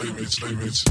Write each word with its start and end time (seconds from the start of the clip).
Playmates, 0.00 0.40
playmates. 0.40 0.84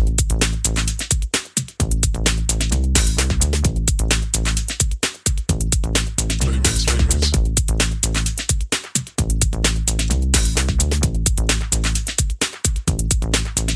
Playmates, 6.39 6.85
playmates. 6.85 7.31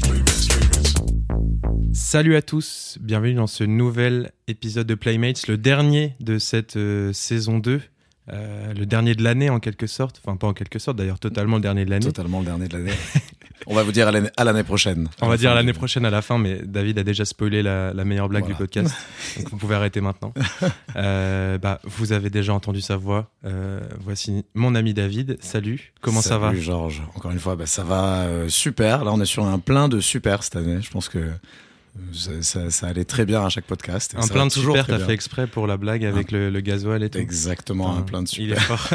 Playmates, 0.04 0.46
playmates. 0.48 1.96
Salut 1.96 2.36
à 2.36 2.44
tous, 2.44 3.00
bienvenue 3.02 3.34
dans 3.34 3.48
ce 3.48 3.64
nouvel 3.64 4.34
épisode 4.48 4.86
de 4.86 4.94
Playmates, 4.94 5.48
le 5.48 5.58
dernier 5.58 6.14
de 6.20 6.38
cette 6.38 6.78
euh, 6.78 7.12
saison 7.12 7.58
2, 7.58 7.82
euh, 8.30 8.74
le 8.76 8.86
dernier 8.86 9.16
de 9.16 9.24
l'année 9.24 9.50
en 9.50 9.60
quelque 9.60 9.88
sorte, 9.88 10.22
enfin 10.24 10.38
pas 10.38 10.46
en 10.46 10.54
quelque 10.54 10.78
sorte 10.78 10.98
d'ailleurs, 10.98 11.18
totalement 11.18 11.56
le 11.56 11.64
dernier 11.64 11.86
de 11.86 11.90
l'année. 11.90 12.06
Totalement 12.06 12.42
le 12.42 12.46
dernier 12.46 12.68
de 12.68 12.78
l'année. 12.78 12.94
On 13.68 13.76
va 13.76 13.84
vous 13.84 13.92
dire 13.92 14.08
à 14.08 14.12
l'année- 14.12 14.30
à 14.38 14.44
prochaine. 14.64 15.10
On 15.22 15.28
va 15.28 15.34
À 15.34 15.38
dire 15.38 15.52
fin 15.52 15.56
l'année 15.56 15.74
prochaine 15.74 16.06
à 16.06 16.10
la 16.10 16.22
fin, 16.22 16.38
mais 16.38 16.60
David 16.64 17.00
a 17.00 17.04
déjà 17.04 17.26
spoilé 17.26 17.62
la, 17.64 17.94
la 17.94 18.06
meilleure 18.06 18.30
blague 18.30 18.44
Voilà. 18.44 18.56
du 18.56 18.60
podcast, 18.60 18.94
donc 19.38 19.50
vous 19.50 19.58
pouvez 19.58 19.76
arrêter 19.76 20.02
maintenant. 20.02 20.34
Euh, 20.96 21.58
bah, 21.58 21.80
vous 21.84 22.12
avez 22.14 22.30
déjà 22.30 22.54
entendu 22.54 22.82
sa 22.82 22.98
voix, 22.98 23.30
Euh, 23.46 23.80
voici 24.02 24.46
mon 24.54 24.76
ami 24.76 24.94
David, 24.94 25.38
salut, 25.42 25.94
comment 26.02 26.22
ça 26.22 26.38
va? 26.38 26.48
Salut 26.50 26.62
Georges, 26.62 27.02
encore 27.16 27.32
une 27.32 27.40
fois, 27.40 27.56
bah, 27.56 27.66
ça 27.66 27.84
va 27.84 28.24
euh, 28.24 28.50
super. 28.50 29.04
Là, 29.04 29.12
on 29.14 29.22
est 29.22 29.26
sur 29.26 29.46
un 29.46 29.60
plein 29.60 29.88
de 29.90 30.00
super 30.00 30.44
cette 30.44 30.56
année. 30.56 30.80
Je 30.82 30.90
pense 30.92 31.10
que 31.10 31.30
ça, 32.14 32.32
ça- 32.42 32.70
ça 32.70 32.88
allait 32.88 33.06
très 33.06 33.26
bien 33.26 33.46
à 33.46 33.50
chaque 33.50 33.66
podcast. 33.66 34.16
Un 34.18 34.28
plein 34.28 34.46
de 34.48 34.52
super, 34.52 34.86
t'as 34.88 34.98
bien. 34.98 35.06
fait 35.06 35.14
exprès 35.14 35.48
pour 35.48 35.68
la 35.68 35.78
blague 35.78 36.04
avec 36.06 36.32
le, 36.32 36.50
le 36.50 36.62
gasoil 36.62 37.04
et 37.04 37.10
tout. 37.10 37.18
Exactement, 37.20 37.92
un 37.92 38.02
Putain, 38.02 38.06
plein 38.06 38.24
de 38.24 38.28
Il 38.30 38.56
super. 38.56 38.58
est 38.58 38.62
fort, 38.62 38.90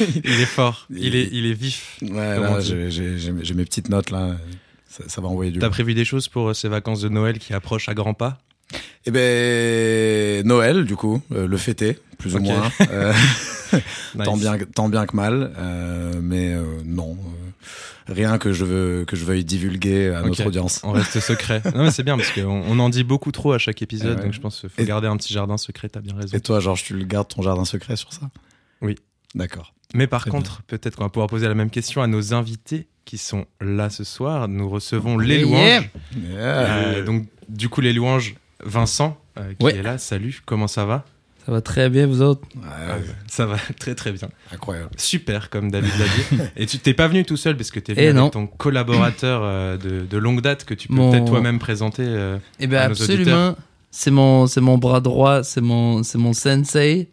il 0.24 0.40
est 0.40 0.46
fort, 0.46 0.86
il 0.90 1.04
Il- 1.04 1.16
est, 1.16 1.28
il 1.32 1.46
est 1.46 1.52
vif. 1.54 1.98
Ouais, 2.02 2.38
j'ai 2.60 3.54
mes 3.54 3.64
petites 3.64 3.88
notes 3.88 4.10
là. 4.10 4.36
Ça, 4.88 5.02
ça 5.08 5.20
va 5.20 5.26
envoyer 5.28 5.50
du. 5.50 5.58
T'as 5.58 5.70
prévu 5.70 5.94
des 5.94 6.04
choses 6.04 6.28
pour 6.28 6.50
euh, 6.50 6.54
ces 6.54 6.68
vacances 6.68 7.00
de 7.00 7.08
Noël 7.08 7.38
qui 7.40 7.52
approchent 7.52 7.88
à 7.88 7.94
grands 7.94 8.14
pas? 8.14 8.38
Eh 9.06 9.10
ben 9.10 10.46
Noël, 10.46 10.84
du 10.84 10.94
coup, 10.96 11.20
euh, 11.32 11.46
le 11.48 11.56
fêter, 11.56 11.98
plus 12.18 12.34
Ok. 12.36 12.42
ou 12.42 12.44
moins. 12.44 12.70
Euh, 12.90 13.12
tant 14.24 14.34
Nice. 14.34 14.40
bien, 14.42 14.58
que- 14.58 14.64
tant 14.64 14.88
bien 14.88 15.04
que 15.06 15.16
mal. 15.16 15.52
euh, 15.58 16.12
mais 16.22 16.54
euh, 16.54 16.62
non, 16.84 17.16
euh, 17.20 17.50
rien 18.06 18.38
que 18.38 18.52
je 18.52 18.64
veux 18.64 19.04
que 19.06 19.16
je 19.16 19.24
veuille 19.24 19.44
divulguer 19.44 20.08
à 20.10 20.22
notre 20.22 20.46
audience. 20.46 20.80
On 20.84 20.92
reste 20.92 21.18
secret. 21.20 21.62
Non 21.74 21.84
mais 21.84 21.90
c'est 21.90 22.02
bien 22.02 22.16
parce 22.16 22.30
qu'on 22.32 22.62
on 22.66 22.78
en 22.78 22.88
dit 22.90 23.04
beaucoup 23.04 23.32
trop 23.32 23.52
à 23.52 23.58
chaque 23.58 23.82
épisode, 23.82 24.18
ouais. 24.18 24.24
donc 24.24 24.32
je 24.32 24.40
pense 24.40 24.60
qu'il 24.60 24.68
faut 24.68 24.82
Et- 24.82 24.84
garder 24.86 25.08
un 25.08 25.16
petit 25.16 25.32
jardin 25.32 25.56
secret, 25.56 25.88
t'as 25.88 26.00
bien 26.00 26.14
raison. 26.14 26.36
Et 26.36 26.40
toi, 26.40 26.60
Georges, 26.60 26.84
tu 26.84 26.94
le 26.94 27.04
gardes 27.04 27.28
ton 27.28 27.42
jardin 27.42 27.64
secret 27.64 27.96
sur 27.96 28.12
ça? 28.12 28.30
Oui. 28.82 28.96
D'accord. 29.34 29.74
Mais 29.94 30.06
par 30.06 30.22
Très 30.22 30.30
contre, 30.30 30.62
peut-être 30.66 30.96
qu'on 30.96 31.04
va 31.04 31.10
pouvoir 31.10 31.28
poser 31.28 31.46
la 31.48 31.54
même 31.54 31.70
question 31.70 32.02
à 32.02 32.06
nos 32.06 32.34
invités 32.34 32.86
qui 33.04 33.18
sont 33.18 33.46
là 33.60 33.90
ce 33.90 34.02
soir. 34.04 34.48
Nous 34.48 34.68
recevons 34.68 35.18
les 35.18 35.38
Yeah. 35.38 35.44
louanges. 35.80 35.90
Yeah. 36.16 36.38
Euh, 36.40 37.04
donc 37.04 37.26
du 37.48 37.68
coup 37.68 37.80
les 37.80 37.92
louanges, 37.92 38.34
Vincent 38.64 39.18
euh, 39.38 39.52
qui 39.58 39.64
Ouais. 39.66 39.76
est 39.76 39.82
là. 39.82 39.98
Salut, 39.98 40.40
comment 40.46 40.68
ça 40.68 40.84
va? 40.84 41.04
Ça 41.46 41.52
va 41.52 41.60
très 41.60 41.90
bien, 41.90 42.06
vous 42.06 42.22
autres? 42.22 42.40
Ouais, 42.56 43.02
Ça 43.26 43.44
va 43.44 43.56
très 43.78 43.94
très 43.94 44.12
bien. 44.12 44.28
incroyable. 44.52 44.90
Super, 44.96 45.50
comme 45.50 45.70
David 45.70 45.90
l'a 45.98 46.04
dit. 46.06 46.42
Et 46.56 46.66
tu 46.66 46.78
t'es 46.78 46.94
pas 46.94 47.06
venu 47.06 47.24
tout 47.24 47.36
seul 47.36 47.56
parce 47.56 47.70
que 47.70 47.80
t'es 47.80 47.92
venu 47.92 48.04
Eh 48.04 48.08
avec 48.08 48.16
non. 48.16 48.30
ton 48.30 48.46
collaborateur 48.46 49.42
euh, 49.44 49.76
de, 49.76 50.06
de 50.06 50.16
longue 50.18 50.40
date 50.40 50.64
que 50.64 50.72
tu 50.74 50.88
peux 50.88 50.94
Mon- 50.94 51.10
peut-être 51.10 51.26
toi-même 51.26 51.58
présenter. 51.58 52.02
euh, 52.06 52.38
Eh 52.60 52.66
bien, 52.66 52.80
absolument. 52.80 53.56
C'est 53.90 54.10
mon, 54.10 54.46
c'est 54.46 54.60
mon 54.62 54.78
bras 54.78 55.00
droit, 55.00 55.42
c'est 55.44 55.60
mon, 55.60 56.02
c'est 56.02 56.18
mon 56.18 56.32
sensei. 56.32 57.10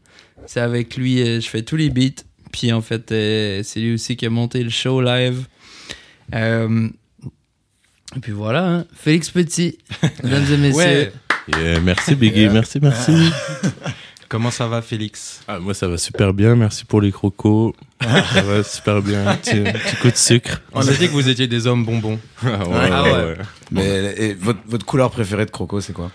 C'est 0.47 0.61
avec 0.61 0.95
lui, 0.97 1.21
euh, 1.21 1.39
je 1.41 1.47
fais 1.47 1.61
tous 1.61 1.75
les 1.75 1.89
beats. 1.89 2.23
Puis 2.53 2.71
en 2.73 2.81
fait, 2.81 3.11
euh, 3.11 3.61
c'est 3.63 3.79
lui 3.81 3.93
aussi 3.93 4.15
qui 4.15 4.25
a 4.25 4.29
monté 4.29 4.63
le 4.63 4.69
show 4.69 5.02
live. 5.02 5.45
Euh, 6.33 6.87
et 8.15 8.19
puis 8.19 8.31
voilà, 8.31 8.65
hein. 8.67 8.85
Félix 8.93 9.29
Petit, 9.29 9.77
mesdames 10.23 10.45
et 10.53 10.57
messieurs. 10.57 10.77
Ouais. 10.77 11.13
Yeah, 11.57 11.79
merci 11.81 12.15
Biggie, 12.15 12.49
merci, 12.49 12.79
merci. 12.81 13.11
Comment 14.31 14.49
ça 14.49 14.65
va, 14.67 14.81
Félix 14.81 15.41
Ah, 15.49 15.59
moi 15.59 15.73
ça 15.73 15.89
va 15.89 15.97
super 15.97 16.33
bien, 16.33 16.55
merci 16.55 16.86
pour 16.86 17.02
les 17.02 17.11
crocos. 17.11 17.73
ça 18.02 18.42
va 18.42 18.64
super 18.64 19.02
bien, 19.02 19.27
un 19.27 19.36
petit, 19.36 19.58
un 19.59 19.73
petit 19.73 19.95
coup 19.97 20.09
de 20.09 20.15
sucre. 20.15 20.61
On 20.71 20.80
a 20.87 20.92
dit 20.93 21.08
que 21.08 21.11
vous 21.11 21.27
étiez 21.27 21.47
des 21.47 21.67
hommes 21.67 21.83
bonbons. 21.83 22.17
Ah 22.41 22.47
ouais, 22.47 22.89
Ah 22.93 23.03
ouais, 23.03 23.11
ouais. 23.11 23.23
ouais. 23.25 23.36
Mais 23.71 24.14
et 24.17 24.33
votre, 24.33 24.59
votre 24.67 24.86
couleur 24.86 25.11
préférée 25.11 25.45
de 25.45 25.52
Croco, 25.52 25.81
c'est 25.81 25.91
quoi 25.91 26.11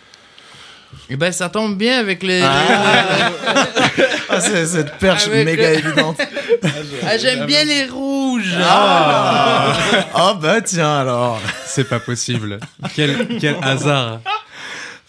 Eh 1.10 1.16
ben, 1.16 1.30
ça 1.30 1.50
tombe 1.50 1.76
bien 1.76 1.98
avec 2.00 2.22
les. 2.22 2.40
Ah, 2.42 4.40
c'est 4.40 4.64
cette 4.66 4.96
perche 4.96 5.26
Avec 5.26 5.44
méga 5.44 5.70
le- 5.72 5.78
évidente. 5.80 6.18
Ah, 7.06 7.18
j'aime 7.18 7.44
bien 7.44 7.64
les 7.64 7.84
rouges. 7.84 8.56
Ah, 8.62 9.74
Ah, 10.14 10.38
bah 10.40 10.62
tiens 10.62 11.00
alors. 11.00 11.38
C'est 11.66 11.86
pas 11.86 12.00
possible. 12.00 12.60
quel, 12.94 13.28
quel 13.38 13.56
hasard. 13.60 14.20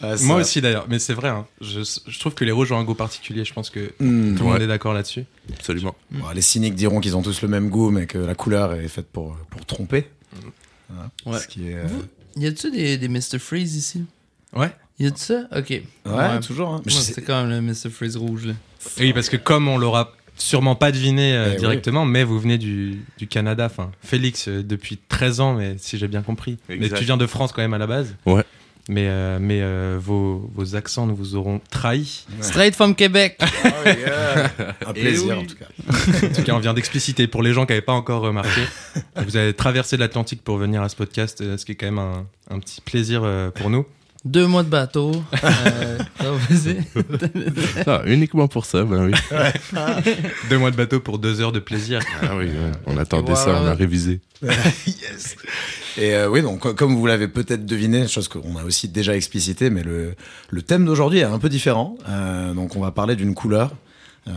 Ah, 0.02 0.16
ça- 0.18 0.26
Moi 0.26 0.38
aussi 0.38 0.62
d'ailleurs, 0.62 0.86
mais 0.90 1.00
c'est 1.00 1.14
vrai. 1.14 1.30
hein. 1.30 1.46
Je, 1.62 1.82
je 2.08 2.20
trouve 2.20 2.34
que 2.36 2.46
les 2.46 2.52
rouges 2.52 2.72
ont 2.72 2.78
un 2.78 2.84
goût 2.84 2.94
particulier. 2.94 3.44
Je 3.46 3.54
pense 3.54 3.70
que 3.70 3.80
Hmm, 4.00 4.36
tout 4.36 4.44
le 4.44 4.50
monde 4.50 4.58
ouais. 4.60 4.64
est 4.64 4.68
d'accord 4.68 4.94
là-dessus. 4.94 5.26
Absolument. 5.54 5.96
bon, 6.12 6.30
les 6.36 6.42
cyniques 6.42 6.76
diront 6.76 7.00
qu'ils 7.00 7.16
ont 7.18 7.22
tous 7.24 7.42
le 7.42 7.48
même 7.48 7.70
goût, 7.70 7.90
mais 7.90 8.06
que 8.06 8.18
la 8.18 8.36
couleur 8.36 8.74
est 8.74 8.88
faite 8.88 9.08
pour, 9.12 9.36
pour 9.50 9.66
tromper. 9.66 10.08
Voilà. 10.90 11.10
Ouais. 11.26 11.40
Ce 11.40 11.48
qui 11.48 11.70
est, 11.70 11.76
euh, 11.76 11.88
Y 12.38 12.46
a-tu 12.48 12.72
des, 12.72 12.98
des 12.98 13.08
Mr. 13.08 13.40
Freeze 13.40 13.76
ici? 13.76 14.04
Ouais. 14.54 14.72
Y 15.00 15.08
a-tu 15.08 15.20
ça? 15.22 15.42
Ok. 15.56 15.70
Ouais, 16.06 16.40
toujours. 16.42 16.70
hein. 16.70 16.82
Mais 16.86 16.94
Ouais, 16.94 17.02
c'est 17.02 17.22
quand 17.22 17.44
même 17.46 17.50
le 17.50 17.62
Mr. 17.62 17.90
Freeze 17.90 18.18
rouge, 18.18 18.46
là. 18.46 18.54
Oui, 19.00 19.14
parce 19.14 19.30
que 19.30 19.38
comme 19.38 19.68
on 19.68 19.78
l'aura 19.78 20.14
sûrement 20.38 20.76
pas 20.76 20.92
deviné 20.92 21.34
euh, 21.36 21.46
Eh 21.48 21.52
oui. 21.54 21.58
directement, 21.58 22.06
mais 22.06 22.24
vous 22.24 22.40
venez 22.40 22.58
du, 22.60 23.02
du 23.18 23.26
Canada. 23.28 23.66
Enfin, 23.66 23.92
Félix 24.04 24.48
euh, 24.48 24.62
depuis 24.64 24.98
13 25.10 25.40
ans, 25.40 25.54
mais 25.56 25.76
si 25.80 25.98
j'ai 25.98 26.08
bien 26.08 26.22
compris. 26.22 26.58
Mais 26.70 26.76
Exact. 26.76 26.98
tu 27.00 27.04
viens 27.06 27.18
de 27.18 27.26
France 27.26 27.52
quand 27.52 27.62
même 27.64 27.74
à 27.74 27.80
la 27.80 27.88
base. 27.88 28.16
Ouais. 28.28 28.44
Mais, 28.90 29.08
euh, 29.10 29.38
mais 29.42 29.60
euh, 29.62 29.98
vos, 30.00 30.50
vos 30.56 30.76
accents 30.76 31.06
nous 31.08 31.16
vous 31.16 31.36
auront 31.36 31.60
trahi. 31.70 32.26
Straight 32.42 32.74
from 32.74 32.96
Québec. 32.96 33.38
Un 34.86 34.94
plaisir 34.94 35.38
oui. 35.38 35.44
en 35.44 35.46
tout 35.46 35.56
cas. 35.56 35.66
En 36.26 36.34
tout 36.34 36.44
cas, 36.44 36.54
on 36.54 36.60
vient 36.60 36.74
d'expliciter 36.74 37.28
pour 37.28 37.44
les 37.44 37.54
gens 37.54 37.66
qui 37.66 37.74
n'avaient 37.74 37.82
pas 37.82 37.94
encore 37.94 38.22
remarqué. 38.22 38.62
Vous 39.18 39.36
avez 39.36 39.54
traversé 39.54 39.98
l'Atlantique 39.98 40.42
pour 40.42 40.58
venir 40.58 40.82
à 40.82 40.90
ce 40.90 40.96
podcast, 40.96 41.42
euh, 41.42 41.58
ce 41.58 41.66
qui 41.66 41.74
est 41.74 41.76
quand 41.76 41.88
même 41.88 42.00
un, 42.00 42.26
un 42.50 42.60
petit 42.60 42.82
plaisir 42.82 43.22
euh, 43.24 43.52
pour 43.52 43.70
nous. 43.70 43.86
Deux 44.28 44.46
mois 44.48 44.64
de 44.64 44.70
bateau. 44.70 45.12
Euh. 45.44 45.98
Ah, 47.88 48.02
uniquement 48.06 48.48
pour 48.48 48.66
ça, 48.66 48.84
ben 48.84 49.06
oui. 49.06 49.14
Deux 50.50 50.58
mois 50.58 50.72
de 50.72 50.76
bateau 50.76 51.00
pour 51.00 51.20
deux 51.20 51.40
heures 51.42 51.52
de 51.54 51.60
plaisir. 51.60 52.02
Ah 52.22 52.36
oui, 52.38 52.46
ouais. 52.48 52.72
on 52.86 52.98
attendait 52.98 53.36
ça, 53.36 53.62
on 53.62 53.66
a 53.68 53.74
révisé. 53.74 54.20
yes. 54.42 55.36
Et 55.98 56.14
euh, 56.16 56.30
oui, 56.30 56.42
donc 56.42 56.60
co- 56.60 56.74
comme 56.74 56.96
vous 56.96 57.06
l'avez 57.08 57.28
peut-être 57.28 57.66
deviné, 57.66 58.08
chose 58.08 58.28
qu'on 58.28 58.58
a 58.58 58.64
aussi 58.64 58.88
déjà 58.90 59.16
explicité, 59.16 59.70
mais 59.70 59.84
le, 59.84 60.16
le 60.50 60.62
thème 60.62 60.86
d'aujourd'hui 60.86 61.20
est 61.20 61.24
un 61.24 61.40
peu 61.40 61.50
différent. 61.50 61.98
Euh, 62.10 62.54
donc 62.54 62.76
on 62.76 62.82
va 62.82 62.92
parler 62.92 63.16
d'une 63.16 63.34
couleur. 63.34 63.72
euh, 64.28 64.32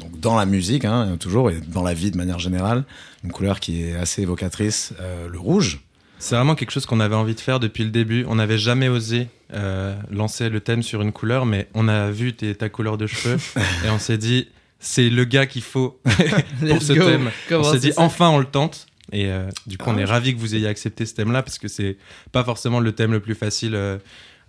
donc 0.00 0.18
dans 0.20 0.36
la 0.36 0.46
musique, 0.46 0.84
hein, 0.84 1.16
toujours, 1.20 1.50
et 1.50 1.60
dans 1.68 1.82
la 1.84 1.94
vie 1.94 2.10
de 2.10 2.16
manière 2.16 2.38
générale, 2.40 2.84
une 3.24 3.30
couleur 3.32 3.60
qui 3.60 3.84
est 3.84 3.94
assez 3.96 4.22
évocatrice, 4.22 4.92
euh, 5.00 5.28
le 5.28 5.38
rouge. 5.38 5.80
C'est 6.18 6.34
vraiment 6.34 6.54
quelque 6.54 6.70
chose 6.70 6.86
qu'on 6.86 7.00
avait 7.00 7.14
envie 7.14 7.34
de 7.34 7.40
faire 7.40 7.60
depuis 7.60 7.84
le 7.84 7.90
début. 7.90 8.24
On 8.28 8.36
n'avait 8.36 8.58
jamais 8.58 8.88
osé 8.88 9.28
euh, 9.52 9.94
lancer 10.10 10.48
le 10.48 10.60
thème 10.60 10.82
sur 10.82 11.02
une 11.02 11.12
couleur, 11.12 11.46
mais 11.46 11.68
on 11.74 11.88
a 11.88 12.10
vu 12.10 12.32
tes- 12.32 12.54
ta 12.54 12.68
couleur 12.68 12.96
de 12.98 13.06
cheveux 13.06 13.38
et 13.84 13.90
on 13.90 13.98
s'est 13.98 14.18
dit, 14.18 14.48
c'est 14.80 15.10
le 15.10 15.24
gars 15.24 15.46
qu'il 15.46 15.62
faut 15.62 16.00
pour 16.04 16.82
ce 16.82 16.92
go. 16.94 17.04
thème. 17.04 17.30
Comment 17.48 17.66
on 17.68 17.72
s'est 17.72 17.78
dit, 17.78 17.92
enfin, 17.96 18.28
on 18.30 18.38
le 18.38 18.46
tente. 18.46 18.86
Et 19.12 19.26
euh, 19.30 19.48
du 19.66 19.78
coup, 19.78 19.84
Ah 19.88 19.92
on 19.94 19.98
est 19.98 20.00
ouais. 20.00 20.04
ravi 20.04 20.34
que 20.34 20.40
vous 20.40 20.54
ayez 20.56 20.66
accepté 20.66 21.06
ce 21.06 21.14
thème-là 21.14 21.42
parce 21.42 21.58
que 21.58 21.68
c'est 21.68 21.96
pas 22.32 22.42
forcément 22.42 22.80
le 22.80 22.90
thème 22.92 23.12
le 23.12 23.20
plus 23.20 23.34
facile 23.36 23.74
euh, 23.76 23.98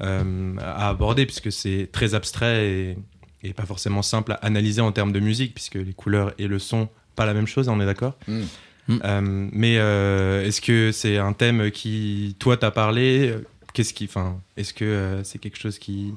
euh, 0.01 0.55
à 0.59 0.89
aborder 0.89 1.25
puisque 1.27 1.51
c'est 1.51 1.89
très 1.91 2.15
abstrait 2.15 2.67
et, 2.67 2.97
et 3.43 3.53
pas 3.53 3.65
forcément 3.67 4.01
simple 4.01 4.31
à 4.31 4.35
analyser 4.35 4.81
en 4.81 4.91
termes 4.91 5.11
de 5.11 5.19
musique 5.19 5.53
puisque 5.53 5.75
les 5.75 5.93
couleurs 5.93 6.33
et 6.39 6.47
le 6.47 6.57
son, 6.59 6.89
pas 7.15 7.25
la 7.27 7.35
même 7.35 7.45
chose, 7.47 7.67
on 7.69 7.79
est 7.79 7.85
d'accord 7.85 8.17
Mm. 8.27 8.41
Mm. 8.87 8.97
Euh, 9.03 9.49
Mais 9.51 9.77
euh, 9.77 10.45
est-ce 10.45 10.61
que 10.61 10.91
c'est 10.91 11.17
un 11.17 11.33
thème 11.33 11.71
qui, 11.71 12.35
toi, 12.39 12.57
t'a 12.57 12.71
parlé? 12.71 13.33
Qu'est-ce 13.73 13.93
qui, 13.93 14.05
enfin, 14.05 14.39
est-ce 14.55 14.73
que 14.73 14.85
euh, 14.85 15.23
c'est 15.23 15.37
quelque 15.39 15.57
chose 15.59 15.77
qui, 15.77 16.13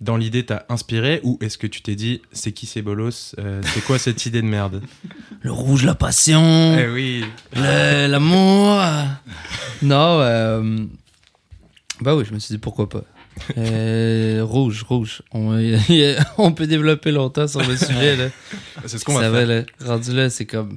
dans 0.00 0.16
l'idée, 0.16 0.44
t'a 0.46 0.64
inspiré? 0.68 1.20
Ou 1.22 1.38
est-ce 1.42 1.58
que 1.58 1.66
tu 1.66 1.82
t'es 1.82 1.94
dit, 1.96 2.22
c'est 2.32 2.52
qui 2.52 2.66
ces 2.66 2.82
bolos? 2.82 3.34
Euh, 3.38 3.60
C'est 3.74 3.84
quoi 3.84 3.98
cette 3.98 4.24
idée 4.26 4.40
de 4.42 4.46
merde? 4.46 4.82
Le 5.42 5.52
rouge, 5.52 5.84
la 5.84 5.94
passion. 5.94 6.76
Eh 6.78 6.88
oui. 6.88 7.24
L'amour. 7.54 8.80
non, 9.82 10.18
euh... 10.20 10.78
Bah 12.00 12.14
oui, 12.16 12.24
je 12.28 12.34
me 12.34 12.38
suis 12.38 12.54
dit 12.54 12.58
pourquoi 12.58 12.88
pas. 12.88 13.04
Euh, 13.58 14.40
rouge, 14.42 14.82
rouge. 14.88 15.22
On, 15.32 15.56
on 16.38 16.52
peut 16.52 16.66
développer 16.66 17.10
longtemps 17.12 17.46
sur 17.48 17.62
le 17.62 17.76
sujet. 17.76 18.16
Là. 18.16 18.28
C'est 18.86 18.98
ce 18.98 19.04
qu'on 19.04 19.14
va 19.18 19.30
faire. 19.30 19.46
là. 19.46 19.62
Rendu 19.84 20.12
là, 20.12 20.30
c'est 20.30 20.46
comme. 20.46 20.76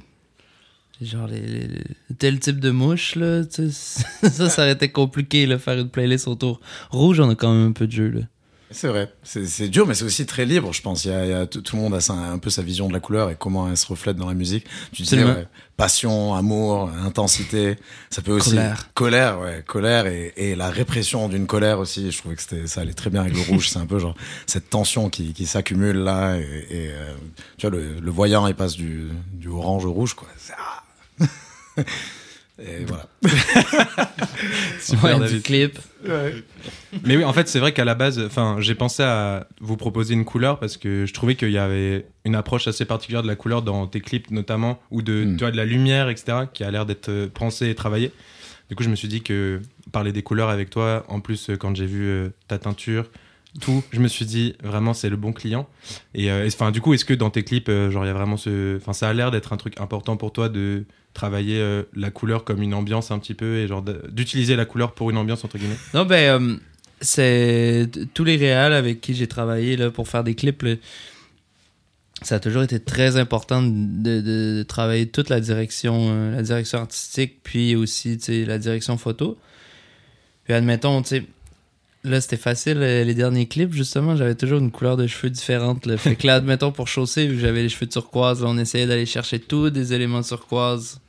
Genre, 1.00 1.26
les, 1.28 1.40
les- 1.40 1.84
tel 2.18 2.40
type 2.40 2.58
de 2.58 2.70
mouche, 2.70 3.14
là. 3.14 3.44
tu 3.44 3.70
sais, 3.70 4.02
ça, 4.30 4.48
ça 4.50 4.62
aurait 4.62 4.72
été 4.72 4.90
compliqué, 4.90 5.46
là, 5.46 5.58
faire 5.58 5.78
une 5.78 5.88
playlist 5.90 6.26
autour. 6.26 6.60
Rouge, 6.90 7.20
on 7.20 7.30
a 7.30 7.34
quand 7.36 7.52
même 7.54 7.68
un 7.68 7.72
peu 7.72 7.86
de 7.86 7.92
jeu, 7.92 8.08
là. 8.10 8.20
C'est 8.70 8.88
vrai, 8.88 9.10
c'est 9.22 9.68
dur, 9.70 9.86
mais 9.86 9.94
c'est 9.94 10.04
aussi 10.04 10.26
très 10.26 10.44
libre, 10.44 10.74
je 10.74 10.82
pense. 10.82 11.06
Il 11.06 11.10
y 11.10 11.14
a, 11.14 11.24
il 11.24 11.30
y 11.30 11.32
a- 11.32 11.46
tout 11.46 11.62
le 11.74 11.80
monde 11.80 11.94
a 11.94 12.02
sa- 12.02 12.12
un 12.12 12.36
peu 12.36 12.50
sa 12.50 12.60
vision 12.60 12.86
de 12.86 12.92
la 12.92 13.00
couleur 13.00 13.30
et 13.30 13.34
comment 13.38 13.66
elle 13.70 13.78
se 13.78 13.86
reflète 13.86 14.16
dans 14.18 14.26
la 14.28 14.34
musique. 14.34 14.66
Tu 14.92 15.04
disais, 15.04 15.24
ouais, 15.24 15.46
passion, 15.78 16.34
amour, 16.34 16.90
intensité. 17.02 17.76
Ça 18.10 18.20
peut 18.20 18.32
aussi 18.32 18.50
Colère. 18.50 18.90
colère, 18.92 19.40
ouais, 19.40 19.64
colère 19.66 20.06
et, 20.06 20.34
et 20.36 20.54
la 20.54 20.68
répression 20.68 21.30
d'une 21.30 21.46
colère 21.46 21.78
aussi. 21.78 22.10
Je 22.12 22.18
trouvais 22.18 22.34
que 22.34 22.42
c'était 22.42 22.66
ça 22.66 22.82
allait 22.82 22.92
très 22.92 23.08
bien 23.08 23.22
avec 23.22 23.32
le 23.32 23.40
rouge. 23.48 23.70
C'est 23.70 23.78
un 23.78 23.86
peu 23.86 23.98
genre 23.98 24.14
cette 24.44 24.68
tension 24.68 25.08
qui, 25.08 25.32
qui 25.32 25.46
s'accumule 25.46 25.96
là 25.96 26.36
et, 26.36 26.42
et, 26.68 26.88
euh, 26.90 27.14
tu 27.56 27.66
vois 27.66 27.74
le, 27.78 28.00
le 28.00 28.10
voyant 28.10 28.46
il 28.48 28.54
passe 28.54 28.76
du, 28.76 29.04
du 29.32 29.48
orange 29.48 29.86
au 29.86 29.92
rouge 29.94 30.12
quoi. 30.12 30.28
Et 32.60 32.84
voilà. 32.86 33.06
Super, 34.80 35.04
Ouais, 35.04 35.14
du 35.14 35.20
David. 35.20 35.42
clip. 35.42 35.78
Mais 37.04 37.16
oui, 37.16 37.24
en 37.24 37.32
fait, 37.32 37.46
c'est 37.48 37.60
vrai 37.60 37.72
qu'à 37.72 37.84
la 37.84 37.94
base, 37.94 38.18
enfin, 38.18 38.56
j'ai 38.58 38.74
pensé 38.74 39.02
à 39.04 39.46
vous 39.60 39.76
proposer 39.76 40.14
une 40.14 40.24
couleur 40.24 40.58
parce 40.58 40.76
que 40.76 41.06
je 41.06 41.12
trouvais 41.14 41.36
qu'il 41.36 41.50
y 41.52 41.58
avait 41.58 42.06
une 42.24 42.34
approche 42.34 42.66
assez 42.66 42.84
particulière 42.84 43.22
de 43.22 43.28
la 43.28 43.36
couleur 43.36 43.62
dans 43.62 43.86
tes 43.86 44.00
clips 44.00 44.30
notamment, 44.32 44.80
ou 44.90 45.02
de, 45.02 45.24
Mm. 45.24 45.36
tu 45.36 45.44
vois, 45.44 45.50
de 45.52 45.56
la 45.56 45.64
lumière, 45.64 46.08
etc., 46.08 46.38
qui 46.52 46.64
a 46.64 46.70
l'air 46.72 46.84
d'être 46.84 47.26
pensée 47.26 47.68
et 47.70 47.74
travaillée. 47.76 48.10
Du 48.70 48.74
coup, 48.74 48.82
je 48.82 48.88
me 48.90 48.96
suis 48.96 49.08
dit 49.08 49.22
que 49.22 49.60
parler 49.92 50.12
des 50.12 50.22
couleurs 50.22 50.48
avec 50.50 50.68
toi, 50.68 51.04
en 51.08 51.20
plus, 51.20 51.50
quand 51.60 51.76
j'ai 51.76 51.86
vu 51.86 52.06
euh, 52.08 52.28
ta 52.48 52.58
teinture, 52.58 53.04
tout, 53.60 53.82
je 53.92 54.00
me 54.00 54.08
suis 54.08 54.24
dit 54.24 54.54
vraiment 54.62 54.94
c'est 54.94 55.08
le 55.08 55.16
bon 55.16 55.32
client. 55.32 55.68
Et 56.14 56.30
euh, 56.30 56.46
enfin, 56.46 56.70
du 56.70 56.80
coup, 56.80 56.94
est-ce 56.94 57.04
que 57.04 57.14
dans 57.14 57.30
tes 57.30 57.42
clips, 57.42 57.68
euh, 57.68 57.90
genre, 57.90 58.04
il 58.04 58.08
y 58.08 58.10
a 58.10 58.14
vraiment 58.14 58.36
ce, 58.36 58.76
enfin, 58.76 58.92
ça 58.92 59.08
a 59.08 59.12
l'air 59.12 59.30
d'être 59.30 59.52
un 59.52 59.56
truc 59.56 59.80
important 59.80 60.16
pour 60.16 60.32
toi 60.32 60.48
de 60.48 60.84
travailler 61.14 61.58
euh, 61.58 61.82
la 61.94 62.10
couleur 62.10 62.44
comme 62.44 62.62
une 62.62 62.74
ambiance 62.74 63.10
un 63.10 63.18
petit 63.18 63.34
peu 63.34 63.56
et 63.56 63.66
genre 63.66 63.82
d'utiliser 63.82 64.54
la 64.54 64.64
couleur 64.64 64.92
pour 64.92 65.10
une 65.10 65.16
ambiance 65.16 65.44
entre 65.44 65.58
guillemets? 65.58 65.78
Non, 65.94 66.04
ben, 66.04 66.60
c'est 67.00 67.88
tous 68.14 68.24
les 68.24 68.36
réals 68.36 68.74
avec 68.74 69.00
qui 69.00 69.14
j'ai 69.14 69.26
travaillé 69.26 69.76
là, 69.76 69.90
pour 69.90 70.08
faire 70.08 70.24
des 70.24 70.34
clips. 70.34 70.64
ça 72.22 72.36
a 72.36 72.40
toujours 72.40 72.62
été 72.62 72.78
très 72.78 73.16
important 73.16 73.62
de, 73.62 74.62
travailler 74.68 75.08
toute 75.08 75.30
la 75.30 75.40
direction, 75.40 76.32
la 76.32 76.42
direction 76.42 76.80
artistique, 76.80 77.38
puis 77.42 77.74
aussi 77.74 78.18
la 78.46 78.58
direction 78.58 78.98
photo. 78.98 79.38
Puis 80.44 80.54
admettons, 80.54 81.02
tu 81.02 81.08
sais, 81.08 81.24
là 82.04 82.20
c'était 82.20 82.36
facile, 82.36 82.78
euh, 82.78 83.04
les 83.04 83.14
derniers 83.14 83.46
clips, 83.46 83.72
justement, 83.72 84.16
j'avais 84.16 84.34
toujours 84.34 84.58
une 84.58 84.70
couleur 84.70 84.96
de 84.96 85.06
cheveux 85.06 85.30
différente. 85.30 85.86
Là. 85.86 85.96
Fait 85.96 86.16
que 86.16 86.26
là, 86.26 86.36
admettons, 86.36 86.72
pour 86.72 86.88
chausser, 86.88 87.26
vu 87.26 87.34
que 87.36 87.40
j'avais 87.40 87.62
les 87.62 87.68
cheveux 87.68 87.88
turquoise, 87.88 88.42
là, 88.42 88.48
on 88.48 88.58
essayait 88.58 88.86
d'aller 88.86 89.06
chercher 89.06 89.38
tous 89.40 89.70
des 89.70 89.92
éléments 89.92 90.22
turquoise, 90.22 91.00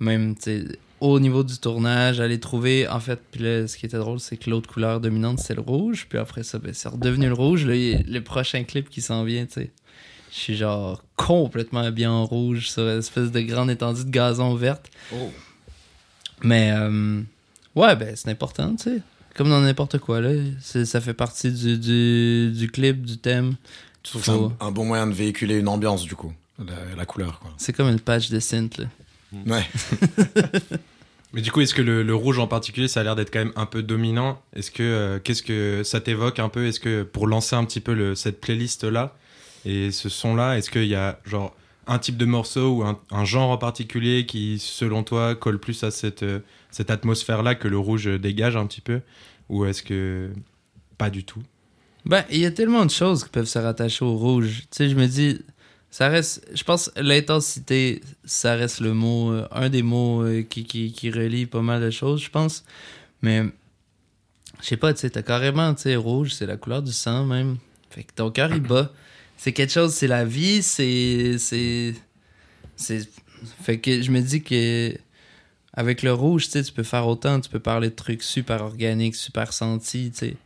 même, 0.00 0.34
tu 0.36 0.66
au 1.00 1.18
niveau 1.18 1.42
du 1.42 1.58
tournage, 1.58 2.20
aller 2.20 2.38
trouver, 2.38 2.86
en 2.86 3.00
fait, 3.00 3.18
puis 3.32 3.42
là, 3.42 3.66
ce 3.66 3.76
qui 3.76 3.86
était 3.86 3.96
drôle, 3.98 4.20
c'est 4.20 4.36
que 4.36 4.48
l'autre 4.48 4.72
couleur 4.72 5.00
dominante, 5.00 5.40
c'est 5.40 5.54
le 5.56 5.60
rouge, 5.60 6.06
puis 6.08 6.16
après 6.16 6.44
ça, 6.44 6.58
ben, 6.60 6.72
c'est 6.72 6.88
redevenu 6.88 7.26
le 7.26 7.32
rouge. 7.34 7.62
Il- 7.68 8.04
le 8.08 8.20
prochain 8.20 8.62
clip 8.62 8.88
qui 8.88 9.00
s'en 9.00 9.24
vient, 9.24 9.44
tu 9.46 9.54
sais, 9.54 9.70
je 10.32 10.36
suis 10.38 10.56
genre 10.56 11.02
complètement 11.16 11.80
habillé 11.80 12.06
en 12.06 12.24
rouge 12.24 12.70
sur 12.70 12.84
une 12.84 13.00
espèce 13.00 13.32
de 13.32 13.40
grande 13.40 13.68
étendue 13.70 14.04
de 14.04 14.10
gazon 14.10 14.54
verte. 14.54 14.90
Mais, 16.44 16.72
euh, 16.72 17.20
ouais, 17.74 17.96
ben, 17.96 18.14
c'est 18.14 18.28
important, 18.30 18.74
tu 18.76 18.84
sais. 18.84 19.00
Comme 19.34 19.48
dans 19.48 19.60
n'importe 19.60 19.98
quoi, 19.98 20.20
là. 20.20 20.30
Ça 20.60 21.00
fait 21.00 21.14
partie 21.14 21.50
du, 21.50 21.78
du, 21.78 22.50
du 22.52 22.70
clip, 22.70 23.02
du 23.04 23.16
thème. 23.18 23.54
Je 24.04 24.10
trouve 24.10 24.20
que 24.22 24.26
c'est 24.26 24.32
Faut- 24.32 24.52
un, 24.60 24.66
un 24.66 24.70
bon 24.70 24.84
moyen 24.84 25.06
de 25.06 25.12
véhiculer 25.12 25.56
une 25.58 25.68
ambiance 25.68 26.02
du 26.02 26.14
coup, 26.16 26.32
la, 26.58 26.74
la 26.96 27.06
couleur 27.06 27.38
quoi. 27.40 27.50
C'est 27.56 27.72
comme 27.72 27.88
une 27.88 28.00
page 28.00 28.30
de 28.30 28.40
synth, 28.40 28.78
là. 28.78 28.86
Ouais. 29.46 29.64
Mais 31.34 31.40
du 31.40 31.50
coup, 31.50 31.62
est-ce 31.62 31.74
que 31.74 31.80
le, 31.80 32.02
le 32.02 32.14
rouge 32.14 32.38
en 32.38 32.46
particulier, 32.46 32.88
ça 32.88 33.00
a 33.00 33.04
l'air 33.04 33.16
d'être 33.16 33.32
quand 33.32 33.38
même 33.38 33.52
un 33.56 33.64
peu 33.64 33.82
dominant? 33.82 34.42
Est-ce 34.54 34.70
que 34.70 34.82
euh, 34.82 35.18
qu'est-ce 35.18 35.42
que 35.42 35.82
ça 35.82 36.00
t'évoque 36.00 36.38
un 36.38 36.50
peu? 36.50 36.66
Est-ce 36.66 36.78
que 36.80 37.04
pour 37.04 37.26
lancer 37.26 37.56
un 37.56 37.64
petit 37.64 37.80
peu 37.80 37.94
le, 37.94 38.14
cette 38.14 38.38
playlist 38.40 38.84
là 38.84 39.16
et 39.64 39.92
ce 39.92 40.08
son 40.10 40.34
là, 40.34 40.58
est-ce 40.58 40.68
qu'il 40.70 40.84
y 40.88 40.94
a 40.94 41.18
genre 41.24 41.54
un 41.86 41.98
type 41.98 42.16
de 42.18 42.26
morceau 42.26 42.68
ou 42.78 42.82
un, 42.82 42.98
un 43.10 43.24
genre 43.24 43.48
en 43.50 43.56
particulier 43.58 44.26
qui, 44.26 44.58
selon 44.58 45.04
toi, 45.04 45.34
colle 45.34 45.58
plus 45.58 45.82
à 45.84 45.90
cette 45.90 46.22
euh, 46.22 46.40
cette 46.72 46.90
atmosphère 46.90 47.44
là 47.44 47.54
que 47.54 47.68
le 47.68 47.78
rouge 47.78 48.06
dégage 48.06 48.56
un 48.56 48.66
petit 48.66 48.80
peu 48.80 49.00
Ou 49.48 49.64
est-ce 49.66 49.84
que 49.84 50.30
pas 50.98 51.10
du 51.10 51.22
tout? 51.24 51.42
Ben, 52.04 52.24
il 52.30 52.38
y 52.38 52.46
a 52.46 52.50
tellement 52.50 52.84
de 52.84 52.90
choses 52.90 53.22
qui 53.22 53.30
peuvent 53.30 53.46
se 53.46 53.58
rattacher 53.60 54.04
au 54.04 54.16
rouge. 54.16 54.62
Tu 54.62 54.66
sais, 54.72 54.88
je 54.88 54.96
me 54.96 55.06
dis, 55.06 55.40
ça 55.90 56.08
reste. 56.08 56.44
Je 56.52 56.64
pense 56.64 56.90
l'intensité, 56.96 58.00
ça 58.24 58.56
reste 58.56 58.80
le 58.80 58.92
mot, 58.92 59.30
euh, 59.30 59.46
un 59.52 59.68
des 59.68 59.82
mots 59.82 60.24
euh, 60.24 60.42
qui, 60.42 60.64
qui, 60.64 60.92
qui 60.92 61.10
relie 61.12 61.46
pas 61.46 61.62
mal 61.62 61.80
de 61.80 61.90
choses, 61.90 62.22
je 62.22 62.30
pense. 62.30 62.64
Mais, 63.20 63.44
je 64.60 64.66
sais 64.66 64.76
pas, 64.76 64.92
tu 64.92 65.00
sais, 65.00 65.10
t'as 65.10 65.22
carrément, 65.22 65.74
tu 65.74 65.82
sais, 65.82 65.94
rouge, 65.94 66.32
c'est 66.32 66.46
la 66.46 66.56
couleur 66.56 66.82
du 66.82 66.92
sang 66.92 67.24
même. 67.24 67.58
Fait 67.90 68.04
que 68.04 68.12
ton 68.14 68.30
cœur, 68.30 68.52
il 68.52 68.62
bat. 68.62 68.90
C'est 69.36 69.52
quelque 69.52 69.72
chose, 69.72 69.92
c'est 69.92 70.06
la 70.06 70.24
vie. 70.24 70.62
C'est. 70.62 71.36
C'est. 71.38 71.94
Fait 73.62 73.78
que 73.78 74.00
je 74.02 74.10
me 74.10 74.20
dis 74.20 74.42
que. 74.42 74.96
Avec 75.74 76.02
le 76.02 76.12
rouge, 76.12 76.50
tu 76.50 76.62
peux 76.72 76.82
faire 76.82 77.06
autant, 77.06 77.40
tu 77.40 77.48
peux 77.48 77.58
parler 77.58 77.88
de 77.88 77.94
trucs 77.94 78.22
super 78.22 78.60
organiques, 78.62 79.14
super 79.14 79.52
sentis, 79.54 80.10
tu 80.10 80.18
sais. 80.18 80.36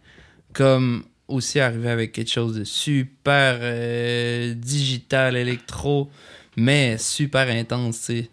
Comme 0.52 1.04
aussi 1.26 1.58
arriver 1.58 1.90
avec 1.90 2.12
quelque 2.12 2.30
chose 2.30 2.54
de 2.54 2.62
super 2.62 3.58
euh, 3.60 4.54
digital, 4.54 5.36
électro, 5.36 6.08
mais 6.56 6.96
super 6.98 7.48
intense, 7.48 7.98
tu 7.98 8.04
sais. 8.04 8.30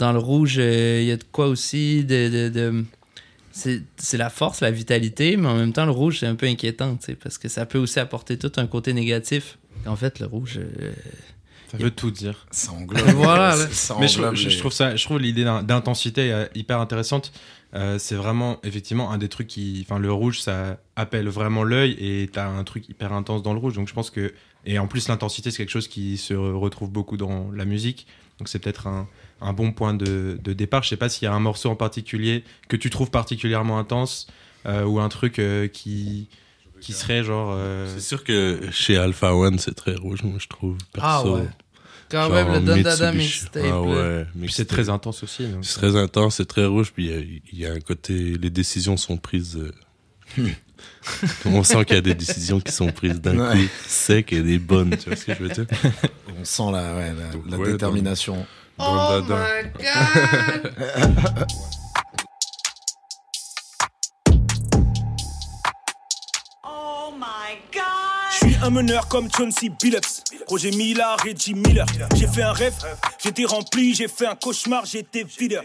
Dans 0.00 0.12
le 0.12 0.18
rouge, 0.18 0.56
euh, 0.58 0.98
il 1.00 1.06
y 1.06 1.12
a 1.12 1.16
de 1.16 1.24
quoi 1.30 1.46
aussi 1.46 2.04
de... 2.04 2.28
de, 2.28 2.48
de- 2.48 2.84
c'est 3.52 4.16
la 4.18 4.30
force, 4.30 4.62
la 4.62 4.70
vitalité, 4.70 5.36
mais 5.36 5.46
en 5.46 5.56
même 5.56 5.72
temps, 5.72 5.84
le 5.84 5.92
rouge, 5.92 6.20
c'est 6.20 6.26
un 6.26 6.34
peu 6.34 6.46
inquiétant, 6.46 6.98
parce 7.22 7.38
que 7.38 7.48
ça 7.48 7.66
peut 7.66 7.78
aussi 7.78 8.00
apporter 8.00 8.38
tout 8.38 8.50
un 8.56 8.66
côté 8.66 8.94
négatif. 8.94 9.58
En 9.86 9.94
fait, 9.94 10.18
le 10.18 10.26
rouge... 10.26 10.58
euh, 10.58 10.92
Ça 11.72 11.76
veut 11.78 11.90
tout 11.90 12.10
dire. 12.10 12.46
Ça 12.50 12.72
englobe. 12.72 13.06
Voilà, 13.16 13.56
ça 13.70 13.96
Mais 14.00 14.06
je, 14.08 14.18
englobe 14.18 14.34
je- 14.36 14.42
je 14.44 14.48
les- 14.50 14.56
trouve 14.58 14.72
ça, 14.72 14.94
je 14.96 15.04
trouve 15.04 15.18
l'idée 15.18 15.44
d'in- 15.44 15.62
d'intensité 15.62 16.32
euh, 16.32 16.46
hyper 16.54 16.78
intéressante. 16.80 17.32
Euh, 17.74 17.98
c'est 17.98 18.14
vraiment 18.14 18.58
effectivement 18.64 19.10
un 19.10 19.18
des 19.18 19.28
trucs 19.30 19.46
qui, 19.48 19.84
enfin, 19.88 19.98
le 19.98 20.12
rouge, 20.12 20.40
ça 20.40 20.76
appelle 20.96 21.28
vraiment 21.28 21.64
l'œil 21.64 21.96
et 21.98 22.28
t'as 22.30 22.46
un 22.46 22.64
truc 22.64 22.88
hyper 22.88 23.12
intense 23.14 23.42
dans 23.42 23.54
le 23.54 23.58
rouge. 23.58 23.74
Donc 23.74 23.88
je 23.88 23.94
pense 23.94 24.10
que, 24.10 24.34
et 24.66 24.78
en 24.78 24.86
plus 24.86 25.08
l'intensité, 25.08 25.50
c'est 25.50 25.56
quelque 25.58 25.70
chose 25.70 25.88
qui 25.88 26.18
se 26.18 26.34
retrouve 26.34 26.90
beaucoup 26.90 27.16
dans 27.16 27.50
la 27.52 27.64
musique. 27.64 28.06
Donc 28.38 28.48
c'est 28.48 28.58
peut-être 28.58 28.86
un, 28.88 29.08
un 29.40 29.52
bon 29.54 29.72
point 29.72 29.94
de, 29.94 30.38
de 30.42 30.52
départ. 30.52 30.82
Je 30.82 30.90
sais 30.90 30.96
pas 30.98 31.08
s'il 31.08 31.24
y 31.24 31.28
a 31.28 31.32
un 31.32 31.40
morceau 31.40 31.70
en 31.70 31.76
particulier 31.76 32.44
que 32.68 32.76
tu 32.76 32.90
trouves 32.90 33.10
particulièrement 33.10 33.78
intense 33.78 34.26
euh, 34.66 34.84
ou 34.84 35.00
un 35.00 35.08
truc 35.08 35.38
euh, 35.38 35.66
qui 35.68 36.28
qui 36.80 36.92
serait 36.92 37.22
genre. 37.22 37.52
euh, 37.54 37.86
C'est 37.94 38.00
sûr 38.02 38.24
que 38.24 38.58
chez 38.72 38.96
Alpha 38.96 39.34
One, 39.36 39.58
c'est 39.60 39.74
très 39.74 39.94
rouge, 39.94 40.24
moi, 40.24 40.38
je 40.40 40.48
trouve. 40.48 40.76
Ah 40.98 41.20
Perso. 41.22 41.36
ouais. 41.36 41.48
Quand 42.12 42.28
Genre 42.28 42.30
même, 42.32 42.52
le 42.52 42.60
Don 42.60 42.82
Dada 42.82 43.10
mixtape. 43.10 43.64
Ah 43.66 43.80
ouais. 43.80 44.26
puis 44.38 44.52
c'est 44.52 44.66
très 44.66 44.90
intense 44.90 45.22
aussi. 45.22 45.46
C'est 45.62 45.74
très 45.80 45.96
intense, 45.96 46.36
c'est 46.36 46.44
très 46.44 46.66
rouge, 46.66 46.92
puis 46.94 47.06
il 47.06 47.10
y 47.10 47.14
a- 47.14 47.40
il 47.54 47.58
y, 47.60 47.66
a 47.66 47.72
un 47.72 47.80
côté, 47.80 48.12
les 48.36 48.50
décisions 48.50 48.96
sont 48.98 49.16
prises. 49.16 49.56
euh, 49.56 49.72
On 51.46 51.62
sent 51.64 51.84
qu'il 51.86 51.94
y 51.96 51.98
a 51.98 52.02
des 52.02 52.14
décisions 52.14 52.60
qui 52.60 52.70
sont 52.72 52.88
prises 52.92 53.20
d'un 53.20 53.38
Ouais. 53.38 53.56
coup 53.56 53.68
sec 53.86 54.32
et 54.32 54.42
des 54.42 54.58
bonnes, 54.58 54.94
tu 54.96 55.08
vois 55.08 55.16
ce 55.16 55.24
que 55.24 55.34
je 55.34 55.42
veux 55.42 55.48
dire? 55.48 55.66
On 56.40 56.44
sent 56.44 56.70
la, 56.70 56.94
ouais, 56.96 57.12
la, 57.14 57.50
la 57.50 57.56
Ouais, 57.58 57.72
détermination. 57.72 58.46
Dada. 58.78 59.46
Oh 66.64 67.12
my 67.16 67.56
god! 67.72 67.82
Je 68.32 68.46
suis 68.46 68.56
un 68.62 68.70
meneur 68.70 69.08
comme 69.08 69.28
Chauncey 69.30 69.70
Billups, 69.82 70.22
Roger 70.52 70.70
Jim 70.70 71.54
Miller. 71.66 71.86
J'ai 72.14 72.26
fait 72.26 72.42
un 72.42 72.52
rêve, 72.52 72.74
j'étais 73.24 73.46
rempli, 73.46 73.94
j'ai 73.94 74.06
fait 74.06 74.26
un 74.26 74.34
cauchemar, 74.34 74.84
j'étais 74.84 75.24
videur. 75.24 75.62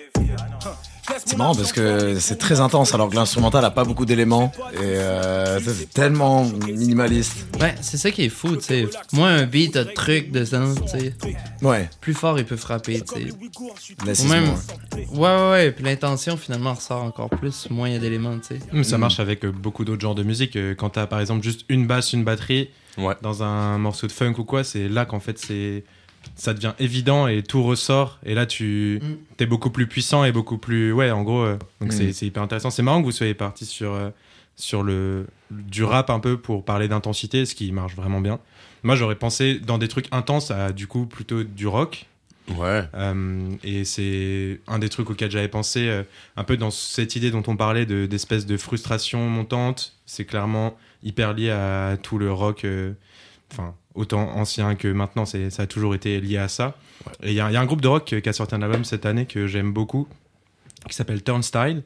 C'est 1.25 1.37
marrant 1.37 1.53
parce 1.55 1.73
que 1.73 2.17
c'est 2.21 2.37
très 2.37 2.61
intense 2.61 2.93
alors 2.93 3.09
que 3.09 3.15
l'instrumental 3.15 3.65
a 3.65 3.71
pas 3.71 3.83
beaucoup 3.83 4.05
d'éléments 4.05 4.49
et 4.75 4.77
euh, 4.81 5.59
c'est 5.59 5.89
tellement 5.93 6.45
minimaliste. 6.45 7.47
Ouais, 7.59 7.75
c'est 7.81 7.97
ça 7.97 8.11
qui 8.11 8.23
est 8.23 8.29
fou, 8.29 8.55
tu 8.55 8.63
sais. 8.63 8.87
Moi, 9.11 9.27
un 9.27 9.45
beat 9.45 9.75
a 9.75 9.83
de 9.83 9.91
trucs 9.91 10.31
dedans, 10.31 10.73
tu 10.73 10.87
sais. 10.87 11.13
Ouais, 11.61 11.89
Plus 11.99 12.13
fort, 12.13 12.39
il 12.39 12.45
peut 12.45 12.55
frapper, 12.55 13.01
tu 13.01 13.25
sais. 13.25 14.23
Ou 14.23 14.27
même- 14.29 14.53
ouais. 14.95 15.07
Ouais, 15.11 15.49
ouais. 15.51 15.71
Puis 15.71 15.83
l'intention, 15.83 16.37
finalement, 16.37 16.73
ressort 16.73 17.03
encore 17.03 17.29
plus. 17.29 17.69
Moins 17.69 17.89
il 17.89 17.93
y 17.93 17.97
a 17.97 17.99
d'éléments, 17.99 18.37
tu 18.39 18.55
sais. 18.55 18.59
Mais 18.71 18.83
ça 18.85 18.97
marche 18.97 19.19
avec 19.19 19.45
beaucoup 19.45 19.83
d'autres 19.83 20.01
genres 20.01 20.15
de 20.15 20.23
musique. 20.23 20.55
Euh, 20.55 20.75
Quand 20.75 20.91
t'as 20.91 21.07
par 21.07 21.19
exemple 21.19 21.43
juste 21.43 21.65
une 21.67 21.87
basse, 21.87 22.13
une 22.13 22.23
batterie 22.23 22.69
Ouais. 22.97 23.15
dans 23.21 23.43
un 23.43 23.77
morceau 23.77 24.07
de 24.07 24.11
funk 24.11 24.33
ou 24.37 24.43
quoi, 24.43 24.63
c'est 24.63 24.87
là 24.89 25.05
qu'en 25.05 25.19
fait 25.19 25.37
c'est 25.37 25.83
ça 26.35 26.53
devient 26.53 26.73
évident 26.79 27.27
et 27.27 27.41
tout 27.43 27.63
ressort. 27.63 28.19
Et 28.25 28.33
là 28.33 28.45
tu 28.45 28.99
Mm. 29.01 29.13
t'es 29.37 29.45
beaucoup 29.45 29.69
plus 29.69 29.87
puissant 29.87 30.23
et 30.25 30.31
beaucoup 30.31 30.57
plus 30.57 30.91
ouais 30.91 31.11
en 31.11 31.23
gros. 31.23 31.41
euh, 31.41 31.57
donc 31.79 31.89
Mm. 31.89 31.95
c'est 31.97 32.13
c'est 32.13 32.25
hyper 32.25 32.43
intéressant. 32.43 32.69
C'est 32.69 32.83
marrant 32.83 32.99
que 32.99 33.05
vous 33.05 33.11
soyez 33.11 33.33
parti 33.33 33.65
sur 33.65 33.93
euh, 33.93 34.09
sur 34.55 34.83
le 34.83 35.27
du 35.51 35.83
rap 35.83 36.09
un 36.09 36.19
peu 36.19 36.37
pour 36.37 36.65
parler 36.65 36.87
d'intensité, 36.87 37.45
ce 37.45 37.55
qui 37.55 37.71
marche 37.71 37.95
vraiment 37.95 38.19
bien. 38.21 38.39
Moi 38.83 38.95
j'aurais 38.95 39.15
pensé 39.15 39.59
dans 39.59 39.77
des 39.77 39.87
trucs 39.87 40.07
intenses 40.11 40.51
à 40.51 40.71
du 40.73 40.87
coup 40.87 41.05
plutôt 41.05 41.43
du 41.43 41.67
rock. 41.67 42.05
Ouais. 42.57 42.83
Euh, 42.95 43.49
et 43.63 43.83
c'est 43.83 44.61
un 44.67 44.79
des 44.79 44.87
trucs 44.89 45.09
auxquels 45.09 45.29
j'avais 45.31 45.49
pensé, 45.49 45.87
euh, 45.89 46.03
un 46.37 46.45
peu 46.45 46.55
dans 46.55 46.71
cette 46.71 47.15
idée 47.17 47.29
dont 47.29 47.43
on 47.47 47.57
parlait 47.57 47.85
de- 47.85 48.05
d'espèce 48.05 48.45
de, 48.45 48.55
frustration 48.55 49.27
montante. 49.29 49.93
C'est 50.05 50.23
clairement 50.23 50.77
hyper 51.03 51.33
lié 51.33 51.49
à 51.51 51.97
tout 52.01 52.17
le 52.17 52.31
rock, 52.31 52.65
euh, 52.65 52.93
enfin, 53.51 53.73
autant 53.95 54.29
ancien 54.35 54.75
que 54.75 54.87
maintenant, 54.87 55.25
c'est- 55.25 55.49
ça 55.49 55.63
a 55.63 55.67
toujours 55.67 55.95
été 55.95 56.19
lié 56.21 56.37
à 56.37 56.47
ça. 56.47 56.75
Et 57.23 57.29
il 57.29 57.33
y, 57.35 57.39
a 57.39 57.49
il 57.49 57.53
y 57.53 57.57
a 57.57 57.61
un 57.61 57.65
groupe 57.65 57.81
de 57.81 57.87
rock 57.87 58.15
qui 58.21 58.29
a 58.29 58.33
sorti 58.33 58.55
un 58.55 58.61
album 58.61 58.83
cette 58.85 59.05
année 59.05 59.25
que 59.25 59.47
j'aime 59.47 59.71
beaucoup, 59.71 60.07
qui 60.87 60.95
s'appelle 60.95 61.23
Turnstile, 61.23 61.83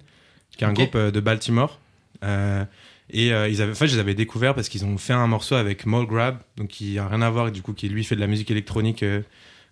qui 0.58 0.64
est 0.64 0.68
un 0.68 0.74
groupe 0.74 0.96
euh, 0.96 1.12
de 1.12 1.20
Baltimore. 1.20 1.80
Euh, 2.24 2.64
et 3.10 3.34
euh, 3.34 3.48
ils 3.50 3.62
avaient, 3.62 3.72
en 3.72 3.76
fait, 3.76 3.88
je 3.88 3.96
les 3.96 4.00
avais 4.00 4.14
découverts 4.16 4.56
parce 4.56 4.70
qu'ils 4.70 4.86
ont 4.86 4.98
fait 4.98 5.14
un 5.14 5.28
morceau 5.28 5.56
avec 5.56 5.86
Mole 5.86 6.06
Grab, 6.08 6.38
donc 6.58 6.70
qui 6.70 6.98
a 6.98 7.08
rien 7.08 7.22
à 7.22 7.30
voir, 7.30 7.48
et 7.50 7.52
du 7.52 7.62
coup, 7.62 7.74
qui 7.74 7.90
lui 7.90 8.04
fait 8.04 8.16
de 8.16 8.22
la 8.22 8.28
musique 8.28 8.50
électronique. 8.52 9.04
euh, 9.04 9.22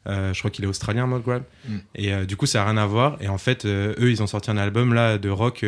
euh, 0.08 0.34
je 0.34 0.39
crois 0.39 0.50
qu'il 0.50 0.63
est 0.63 0.67
australien, 0.67 1.08
Mole 1.08 1.22
Grab. 1.22 1.43
Mm. 1.67 1.77
Et 1.96 2.13
euh, 2.13 2.25
du 2.25 2.36
coup, 2.38 2.46
ça 2.46 2.62
a 2.63 2.65
rien 2.65 2.77
à 2.77 2.86
voir. 2.86 3.17
Et 3.22 3.27
en 3.27 3.38
fait, 3.38 3.65
euh, 3.65 3.93
eux, 4.00 4.10
ils 4.12 4.22
ont 4.24 4.27
sorti 4.27 4.50
un 4.50 4.58
album 4.58 4.93
là 4.93 5.17
de 5.17 5.29
rock 5.29 5.65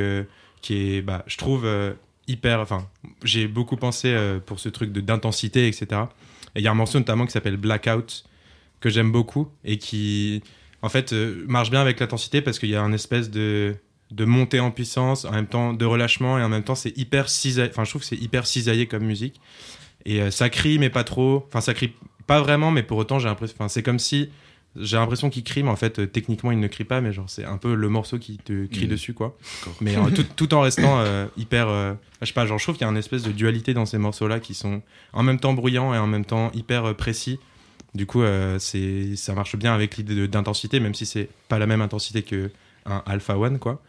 qui 0.61 0.95
est, 0.95 1.01
bah, 1.01 1.23
je 1.27 1.37
trouve, 1.37 1.65
hyper. 2.31 2.59
Enfin, 2.59 2.88
j'ai 3.23 3.47
beaucoup 3.47 3.77
pensé 3.77 4.09
euh, 4.09 4.39
pour 4.39 4.59
ce 4.59 4.69
truc 4.69 4.91
d'intensité, 4.91 5.67
etc. 5.67 5.88
Et 6.55 6.59
il 6.59 6.63
y 6.63 6.67
a 6.67 6.71
un 6.71 6.75
morceau 6.75 7.00
notamment 7.00 7.25
qui 7.25 7.31
s'appelle 7.31 7.57
Blackout 7.57 8.23
que 8.79 8.89
j'aime 8.89 9.11
beaucoup 9.11 9.47
et 9.63 9.77
qui, 9.77 10.43
en 10.81 10.89
fait, 10.89 11.13
euh, 11.13 11.43
marche 11.47 11.69
bien 11.69 11.81
avec 11.81 12.00
l'intensité 12.00 12.41
parce 12.41 12.59
qu'il 12.59 12.69
y 12.69 12.75
a 12.75 12.81
un 12.81 12.93
espèce 12.93 13.29
de 13.29 13.75
de 14.11 14.25
montée 14.25 14.59
en 14.59 14.71
puissance, 14.71 15.23
en 15.23 15.31
même 15.31 15.47
temps 15.47 15.73
de 15.73 15.85
relâchement 15.85 16.38
et 16.38 16.43
en 16.43 16.50
même 16.50 16.63
temps 16.63 16.75
c'est 16.75 16.95
hyper 16.97 17.29
cisaillé. 17.29 17.69
Enfin, 17.69 17.85
je 17.85 17.91
trouve 17.91 18.01
que 18.01 18.07
c'est 18.07 18.17
hyper 18.17 18.45
cisaillé 18.45 18.85
comme 18.85 19.03
musique. 19.03 19.39
Et 20.05 20.21
euh, 20.21 20.31
ça 20.31 20.50
crie 20.50 20.79
mais 20.79 20.89
pas 20.89 21.03
trop. 21.03 21.45
Enfin, 21.47 21.61
ça 21.61 21.73
crie 21.73 21.93
pas 22.27 22.41
vraiment, 22.41 22.71
mais 22.71 22.83
pour 22.83 22.97
autant 22.97 23.19
j'ai 23.19 23.29
l'impression. 23.29 23.55
Enfin, 23.57 23.69
c'est 23.69 23.83
comme 23.83 24.00
si 24.00 24.29
j'ai 24.79 24.95
l'impression 24.97 25.29
qu'il 25.29 25.43
crie, 25.43 25.63
mais 25.63 25.69
en 25.69 25.75
fait 25.75 25.99
euh, 25.99 26.05
techniquement 26.07 26.51
il 26.51 26.59
ne 26.59 26.67
crie 26.67 26.83
pas, 26.85 27.01
mais 27.01 27.11
genre 27.11 27.29
c'est 27.29 27.43
un 27.45 27.57
peu 27.57 27.73
le 27.75 27.89
morceau 27.89 28.19
qui 28.19 28.37
te 28.37 28.65
crie 28.67 28.83
Mhm. 28.85 28.89
dessus 28.89 29.13
quoi. 29.13 29.37
Mais 29.81 29.97
euh, 29.97 30.09
tout, 30.15 30.23
tout 30.35 30.53
en 30.53 30.61
restant 30.61 30.99
euh, 30.99 31.25
hyper. 31.37 31.67
euh, 31.67 31.93
je 32.21 32.27
sais 32.27 32.33
pas, 32.33 32.45
genre 32.45 32.57
je 32.57 32.63
trouve 32.63 32.75
qu'il 32.75 32.85
y 32.85 32.87
a 32.87 32.91
une 32.91 32.97
espèce 32.97 33.23
de 33.23 33.31
dualité 33.31 33.73
dans 33.73 33.85
ces 33.85 33.97
morceaux 33.97 34.27
là 34.27 34.39
qui 34.39 34.53
sont 34.53 34.81
en 35.13 35.23
même 35.23 35.39
temps 35.39 35.53
bruyants 35.53 35.93
et 35.93 35.97
en 35.97 36.07
même 36.07 36.25
temps 36.25 36.51
hyper 36.53 36.95
précis. 36.95 37.39
Du 37.93 38.05
coup, 38.05 38.21
c'est 38.59 39.17
ça 39.17 39.33
marche 39.33 39.57
bien 39.57 39.73
avec 39.73 39.97
l'idée 39.97 40.27
d'intensité, 40.29 40.79
même 40.79 40.93
si 40.95 41.05
c'est 41.05 41.27
pas 41.49 41.59
la 41.59 41.67
même 41.67 41.81
intensité 41.81 42.21
que 42.23 42.49
un 42.85 43.03
Alpha 43.05 43.38
One 43.38 43.59
quoi. 43.59 43.81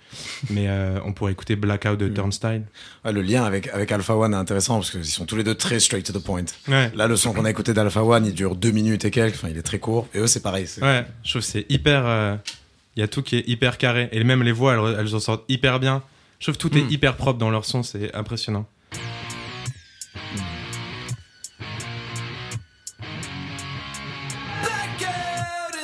Mais 0.50 0.68
euh, 0.68 0.98
on 1.04 1.12
pourrait 1.12 1.32
écouter 1.32 1.56
Blackout 1.56 1.96
de 1.98 2.08
Mhm. 2.08 2.14
Turnstile. 2.14 2.62
Ouais, 3.04 3.12
le 3.12 3.22
lien 3.22 3.44
avec, 3.44 3.68
avec 3.68 3.90
Alpha 3.92 4.14
One 4.16 4.32
est 4.34 4.36
intéressant 4.36 4.76
parce 4.76 4.90
qu'ils 4.90 5.04
sont 5.04 5.24
tous 5.26 5.36
les 5.36 5.44
deux 5.44 5.54
très 5.54 5.80
straight 5.80 6.04
to 6.04 6.12
the 6.18 6.22
point. 6.22 6.44
Ouais. 6.68 6.90
Là, 6.94 7.06
le 7.06 7.16
son 7.16 7.32
qu'on 7.32 7.44
a 7.44 7.50
écouté 7.50 7.72
d'Alpha 7.74 8.02
One, 8.04 8.26
il 8.26 8.34
dure 8.34 8.54
deux 8.56 8.70
minutes 8.70 9.04
et 9.04 9.10
quelques. 9.10 9.34
Enfin, 9.36 9.48
il 9.50 9.56
est 9.58 9.62
très 9.62 9.78
court. 9.78 10.08
Et 10.14 10.18
eux, 10.18 10.26
c'est 10.26 10.42
pareil. 10.42 10.66
Ouais, 10.82 11.04
je 11.24 11.30
trouve 11.30 11.42
que 11.42 11.48
c'est 11.48 11.66
hyper. 11.70 12.02
euh, 12.06 12.36
Il 12.96 13.00
y 13.00 13.02
a 13.02 13.08
tout 13.08 13.22
qui 13.22 13.36
est 13.36 13.48
hyper 13.48 13.78
carré. 13.78 14.08
Et 14.12 14.22
même 14.24 14.42
les 14.42 14.52
voix, 14.52 14.74
elles, 14.74 14.96
elles 15.00 15.14
en 15.14 15.20
sortent 15.20 15.44
hyper 15.48 15.80
bien. 15.80 16.02
Je 16.38 16.46
trouve 16.46 16.56
que 16.56 16.60
tout 16.68 16.74
Mm. 16.74 16.78
est 16.88 16.92
hyper 16.92 17.16
propre 17.16 17.38
dans 17.38 17.50
leur 17.50 17.64
son, 17.64 17.82
c'est 17.82 18.14
impressionnant. 18.14 18.66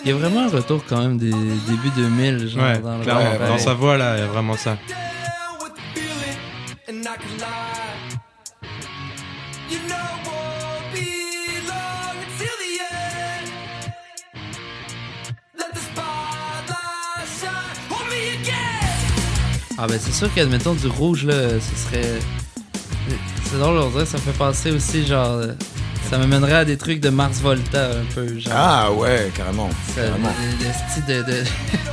Il 0.05 0.09
y 0.11 0.12
a 0.12 0.17
vraiment 0.17 0.40
un 0.43 0.49
retour 0.49 0.83
quand 0.88 1.00
même 1.00 1.19
des 1.19 1.31
débuts 1.31 1.90
2000, 1.97 2.49
genre 2.49 2.62
Ouais, 2.62 2.78
dans 2.78 2.99
le 2.99 3.02
clairement. 3.05 3.23
rap, 3.31 3.38
dans 3.40 3.52
ouais. 3.55 3.59
sa 3.59 3.75
voix, 3.75 3.97
là, 3.99 4.17
il 4.17 4.21
y 4.21 4.23
a 4.23 4.26
vraiment 4.26 4.57
ça. 4.57 4.76
Ah 19.81 19.87
ben 19.87 19.99
c'est 20.00 20.12
sûr 20.12 20.33
qu'admettons 20.35 20.75
du 20.75 20.88
rouge 20.88 21.25
là, 21.25 21.35
ce 21.61 21.76
serait... 21.76 22.19
C'est 23.45 23.59
drôle, 23.59 23.78
on 23.78 23.88
dirait 23.90 24.02
que 24.02 24.09
ça 24.11 24.19
me 24.19 24.23
fait 24.23 24.37
penser 24.37 24.73
aussi 24.73 25.07
genre... 25.07 25.40
Ça 26.11 26.17
m'amènerait 26.17 26.55
à 26.55 26.65
des 26.65 26.79
trucs 26.79 27.00
de 27.00 27.11
Mars 27.11 27.38
Volta 27.41 27.87
un 27.91 28.15
peu, 28.15 28.27
genre... 28.38 28.53
Ah 28.57 28.91
ouais, 28.93 29.31
carrément. 29.37 29.69
ça- 29.95 30.03
carrément. 30.03 30.31
le- 30.61 30.65
le 30.67 30.73
style 30.91 31.05
de... 31.07 31.23
de- 31.23 31.45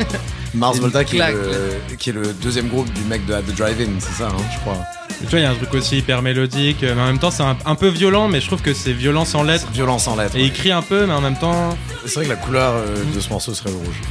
Mars 0.54 0.80
Volta, 0.80 1.04
qui 1.04 1.18
est, 1.18 1.32
le, 1.32 1.96
qui 1.98 2.12
est 2.12 2.14
le 2.14 2.32
deuxième 2.42 2.70
groupe 2.70 2.92
du 2.94 3.02
mec 3.02 3.26
de 3.26 3.34
At 3.34 3.42
the 3.42 3.54
Drive-In, 3.58 4.00
c'est 4.00 4.14
ça, 4.24 4.28
hein, 4.30 4.42
je 4.54 4.60
crois. 4.60 4.78
Et 5.22 5.26
tu 5.26 5.32
vois, 5.32 5.40
il 5.40 5.44
y 5.44 5.46
a 5.46 5.52
un 5.52 5.56
truc 5.56 5.74
aussi 5.74 5.98
hyper 5.98 6.22
mélodique, 6.22 6.82
euh, 6.84 6.94
mais 6.96 7.02
en 7.02 7.06
même 7.08 7.20
temps, 7.20 7.32
c'est 7.32 7.44
un, 7.44 7.58
un 7.66 7.76
peu 7.76 7.90
violent, 7.90 8.30
mais 8.30 8.40
je 8.40 8.48
trouve 8.48 8.62
que 8.62 8.74
c'est 8.74 8.94
violent 8.94 9.26
sans 9.26 9.44
lettres. 9.44 9.68
Violence 9.74 10.08
en 10.08 10.16
lettres. 10.16 10.38
Et 10.38 10.44
il 10.46 10.54
crie 10.54 10.72
un 10.72 10.82
peu, 10.82 11.06
mais 11.06 11.14
en 11.14 11.20
même 11.20 11.38
temps, 11.38 11.78
C'est 12.06 12.16
vrai 12.16 12.24
que 12.26 12.30
la 12.30 12.36
couleur 12.38 12.72
euh, 12.76 12.96
de 13.14 13.20
ce 13.20 13.28
morceau 13.30 13.54
serait 13.54 13.70
le 13.72 13.76
rouge. 13.76 14.02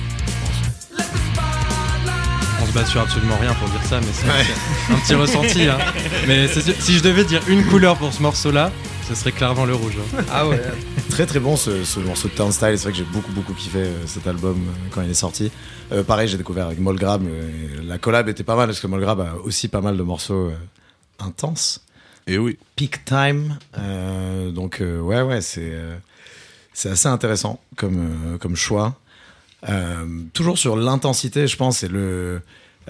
on 2.62 2.66
se 2.66 2.72
base 2.72 2.88
sur 2.90 3.00
absolument 3.00 3.38
rien 3.40 3.54
pour 3.54 3.68
dire 3.70 3.80
ça, 3.88 4.00
mais 4.00 4.06
c'est 4.12 4.92
un 4.92 4.98
petit 4.98 5.14
ressenti. 5.14 5.62
hein. 5.68 5.78
Mais 6.28 6.46
si 6.48 6.94
je 6.98 7.02
devais 7.02 7.24
dire 7.24 7.40
une 7.48 7.64
couleur 7.64 7.96
pour 7.96 8.12
ce 8.12 8.20
morceau-là, 8.22 8.70
ce 9.08 9.14
serait 9.14 9.32
clairement 9.32 9.64
le 9.64 9.74
rouge. 9.74 9.94
hein. 10.18 10.24
Ah 10.32 10.48
ouais. 10.48 10.60
Très 11.10 11.26
très 11.26 11.38
bon 11.40 11.56
ce, 11.56 11.84
ce 11.84 12.00
morceau 12.00 12.28
de 12.28 12.34
Turnstile, 12.34 12.76
c'est 12.78 12.84
vrai 12.84 12.92
que 12.92 12.98
j'ai 12.98 13.04
beaucoup 13.04 13.30
beaucoup 13.32 13.52
kiffé 13.54 13.78
euh, 13.78 14.06
cet 14.06 14.26
album 14.26 14.56
euh, 14.56 14.88
quand 14.90 15.02
il 15.02 15.10
est 15.10 15.14
sorti. 15.14 15.50
Euh, 15.92 16.02
pareil, 16.02 16.26
j'ai 16.28 16.36
découvert 16.38 16.66
avec 16.66 16.78
Molgrab, 16.80 17.22
la 17.82 17.98
collab 17.98 18.28
était 18.28 18.42
pas 18.44 18.56
mal 18.56 18.66
parce 18.68 18.80
que 18.80 18.86
Molgrab 18.86 19.20
a 19.20 19.34
aussi 19.44 19.68
pas 19.68 19.80
mal 19.80 19.96
de 19.96 20.02
morceaux 20.02 20.48
euh, 20.48 20.54
intenses. 21.20 21.82
Et 22.26 22.38
oui. 22.38 22.58
Peak 22.74 23.04
Time, 23.04 23.58
euh, 23.78 24.50
donc 24.50 24.80
euh, 24.80 24.98
ouais 24.98 25.20
ouais 25.20 25.40
c'est 25.42 25.60
euh, 25.72 25.94
c'est 26.72 26.88
assez 26.90 27.08
intéressant 27.08 27.60
comme 27.76 28.32
euh, 28.34 28.38
comme 28.38 28.56
choix. 28.56 28.94
Euh, 29.68 30.04
toujours 30.32 30.58
sur 30.58 30.74
l'intensité, 30.76 31.46
je 31.46 31.56
pense, 31.56 31.82
et 31.84 31.88
le, 31.88 32.40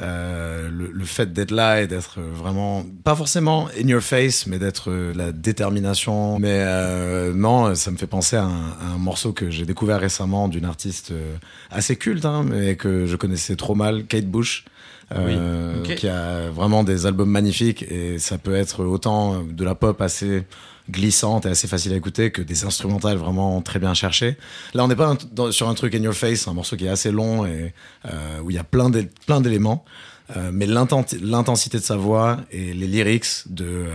euh, 0.02 0.68
le 0.70 0.90
le 0.92 1.04
fait 1.04 1.32
d'être 1.32 1.50
là 1.50 1.82
et 1.82 1.86
d'être 1.86 2.20
vraiment 2.20 2.84
pas 3.04 3.14
forcément 3.14 3.68
in 3.80 3.86
your 3.88 4.00
face, 4.02 4.46
mais 4.46 4.58
d'être 4.58 4.90
euh, 4.90 5.12
la 5.14 5.32
détermination. 5.32 6.38
Mais 6.38 6.62
euh, 6.64 7.32
non, 7.34 7.74
ça 7.74 7.90
me 7.90 7.96
fait 7.96 8.06
penser 8.06 8.36
à 8.36 8.44
un, 8.44 8.70
à 8.80 8.94
un 8.94 8.98
morceau 8.98 9.32
que 9.32 9.50
j'ai 9.50 9.66
découvert 9.66 10.00
récemment 10.00 10.48
d'une 10.48 10.64
artiste 10.64 11.12
assez 11.70 11.96
culte, 11.96 12.24
hein, 12.24 12.44
mais 12.48 12.76
que 12.76 13.06
je 13.06 13.16
connaissais 13.16 13.56
trop 13.56 13.74
mal, 13.74 14.06
Kate 14.06 14.26
Bush. 14.26 14.64
euh, 15.12 15.82
qui 15.82 16.08
a 16.08 16.48
vraiment 16.50 16.82
des 16.82 17.06
albums 17.06 17.30
magnifiques 17.30 17.82
et 17.82 18.18
ça 18.18 18.38
peut 18.38 18.54
être 18.54 18.84
autant 18.84 19.42
de 19.44 19.64
la 19.64 19.74
pop 19.74 20.00
assez 20.00 20.44
glissante 20.90 21.46
et 21.46 21.48
assez 21.48 21.66
facile 21.66 21.92
à 21.92 21.96
écouter 21.96 22.30
que 22.30 22.42
des 22.42 22.64
instrumentales 22.64 23.16
vraiment 23.16 23.60
très 23.62 23.78
bien 23.78 23.94
cherchées. 23.94 24.36
Là, 24.74 24.84
on 24.84 24.88
n'est 24.88 24.96
pas 24.96 25.16
sur 25.50 25.68
un 25.68 25.74
truc 25.74 25.94
in 25.94 26.02
your 26.02 26.14
face, 26.14 26.46
un 26.46 26.52
morceau 26.52 26.76
qui 26.76 26.86
est 26.86 26.90
assez 26.90 27.10
long 27.10 27.46
et 27.46 27.72
euh, 28.06 28.40
où 28.42 28.50
il 28.50 28.56
y 28.56 28.58
a 28.58 28.64
plein 28.64 28.90
d'é- 28.90 29.08
plein 29.26 29.40
d'éléments. 29.40 29.84
Euh, 30.36 30.50
mais 30.52 30.66
l'inten- 30.66 31.04
l'intensité 31.20 31.78
de 31.78 31.82
sa 31.82 31.96
voix 31.96 32.38
et 32.50 32.72
les 32.72 32.86
lyrics 32.86 33.42
de 33.46 33.86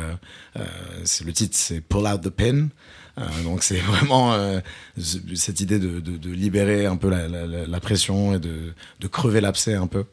euh, 0.57 0.63
le 1.25 1.33
titre 1.33 1.55
c'est 1.57 1.81
Pull 1.81 2.05
Out 2.05 2.21
the 2.21 2.29
Pen 2.29 2.69
donc 3.43 3.63
c'est 3.63 3.79
vraiment 3.79 4.37
cette 5.35 5.59
idée 5.59 5.79
de, 5.79 6.29
libérer 6.29 6.85
un 6.85 6.97
peu 6.97 7.09
la 7.09 7.79
pression 7.79 8.35
et 8.35 8.39
de, 8.39 8.73
de 8.99 9.07
crever 9.07 9.41
l'abcès 9.41 9.73
un 9.73 9.87
peu 9.87 10.05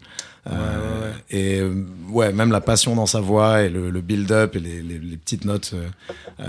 Euh, 0.48 1.12
et 1.30 1.58
euh, 1.60 1.84
ouais 2.10 2.32
même 2.32 2.52
la 2.52 2.60
passion 2.60 2.94
dans 2.94 3.06
sa 3.06 3.20
voix 3.20 3.62
et 3.62 3.68
le, 3.68 3.90
le 3.90 4.00
build-up 4.00 4.54
et 4.54 4.60
les, 4.60 4.80
les, 4.80 4.98
les 4.98 5.16
petites 5.16 5.44
notes 5.44 5.72
euh, 6.40 6.44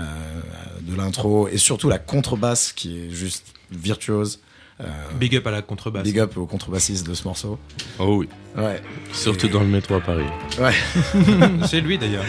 de 0.82 0.96
l'intro 0.96 1.48
et 1.48 1.58
surtout 1.58 1.88
la 1.88 1.98
contrebasse 1.98 2.72
qui 2.72 2.96
est 3.06 3.10
juste 3.10 3.54
virtuose 3.72 4.40
Euh, 4.80 4.84
Big 5.18 5.34
up 5.34 5.44
à 5.48 5.50
la 5.50 5.60
contrebasse. 5.62 6.04
big 6.04 6.20
up 6.20 6.36
au 6.36 6.46
contrebassiste 6.46 7.04
de 7.04 7.12
ce 7.14 7.24
morceau 7.24 7.58
Oh 7.98 8.18
oui. 8.18 8.28
ouais 8.56 8.80
Surtout 9.12 9.48
dans 9.48 9.60
le 9.60 9.66
métro 9.66 9.96
à 9.96 10.00
Paris. 10.00 10.30
ouais 10.60 10.74
C'est 11.68 11.80
lui 11.80 11.98
d'ailleurs. 11.98 12.24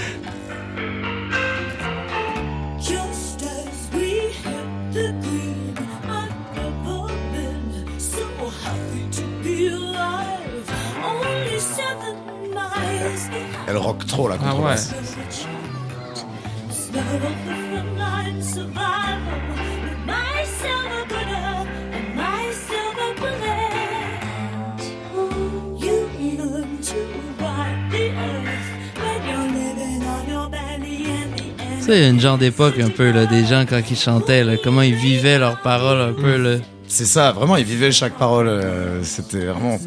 Your 30.27 30.49
belly 30.49 31.05
and 31.05 31.33
the 31.35 31.61
end. 31.61 31.79
Tu 31.79 31.85
sais, 31.85 31.97
il 31.97 32.01
y 32.01 32.05
a 32.05 32.09
une 32.09 32.19
genre 32.19 32.37
d'époque 32.37 32.79
un 32.79 32.89
peu, 32.89 33.11
là, 33.11 33.25
des 33.25 33.45
gens 33.45 33.65
quand 33.67 33.81
ils 33.89 33.97
chantaient, 33.97 34.43
là, 34.43 34.53
comment 34.63 34.81
ils 34.81 34.95
vivaient 34.95 35.39
leurs 35.39 35.61
paroles 35.61 36.01
un 36.01 36.13
peu, 36.13 36.37
là. 36.37 36.57
C'est 36.91 37.05
ça, 37.05 37.31
vraiment, 37.33 37.55
il 37.55 37.65
vivait 37.65 37.91
chaque 37.91 38.13
parole. 38.17 38.47
euh, 38.47 39.03
C'était 39.03 39.45
vraiment. 39.45 39.79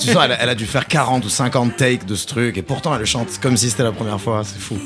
tu 0.00 0.08
sens, 0.08 0.16
elle, 0.24 0.32
a- 0.32 0.42
elle 0.42 0.48
a 0.48 0.54
dû 0.56 0.66
faire 0.66 0.86
40 0.88 1.24
ou 1.24 1.28
50 1.28 1.76
takes 1.76 2.04
de 2.04 2.16
ce 2.16 2.26
truc, 2.26 2.56
et 2.58 2.62
pourtant 2.62 2.92
elle 2.92 2.98
le 3.00 3.04
chante 3.06 3.28
comme 3.40 3.56
si 3.56 3.70
c'était 3.70 3.84
la 3.84 3.92
première 3.92 4.20
fois, 4.20 4.42
c'est 4.44 4.58
fou. 4.58 4.76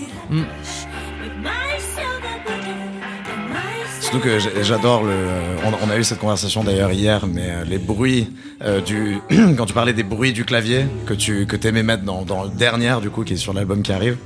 Surtout 4.16 4.28
que 4.28 4.62
j'adore 4.62 5.04
le. 5.04 5.10
euh, 5.12 5.56
On, 5.84 5.90
a 5.90 5.98
eu 5.98 6.04
cette 6.04 6.20
conversation 6.20 6.64
d'ailleurs 6.64 6.90
hier, 6.92 7.26
mais 7.26 7.50
euh, 7.50 7.64
les 7.64 7.76
bruits 7.78 8.30
euh, 8.62 8.80
du. 8.80 9.18
quand 9.58 9.66
tu 9.66 9.74
parlais 9.74 9.92
des 9.92 10.04
bruits 10.04 10.32
du 10.32 10.44
clavier 10.46 10.86
que 11.04 11.12
tu 11.12 11.46
que 11.46 11.56
aimais 11.66 11.82
mettre 11.82 12.02
dans, 12.04 12.22
dans 12.22 12.44
le 12.44 12.48
dernier, 12.48 12.96
du 13.02 13.10
coup, 13.10 13.24
qui 13.24 13.34
est 13.34 13.36
sur 13.36 13.52
l'album 13.52 13.82
qui 13.82 13.92
arrive. 13.92 14.16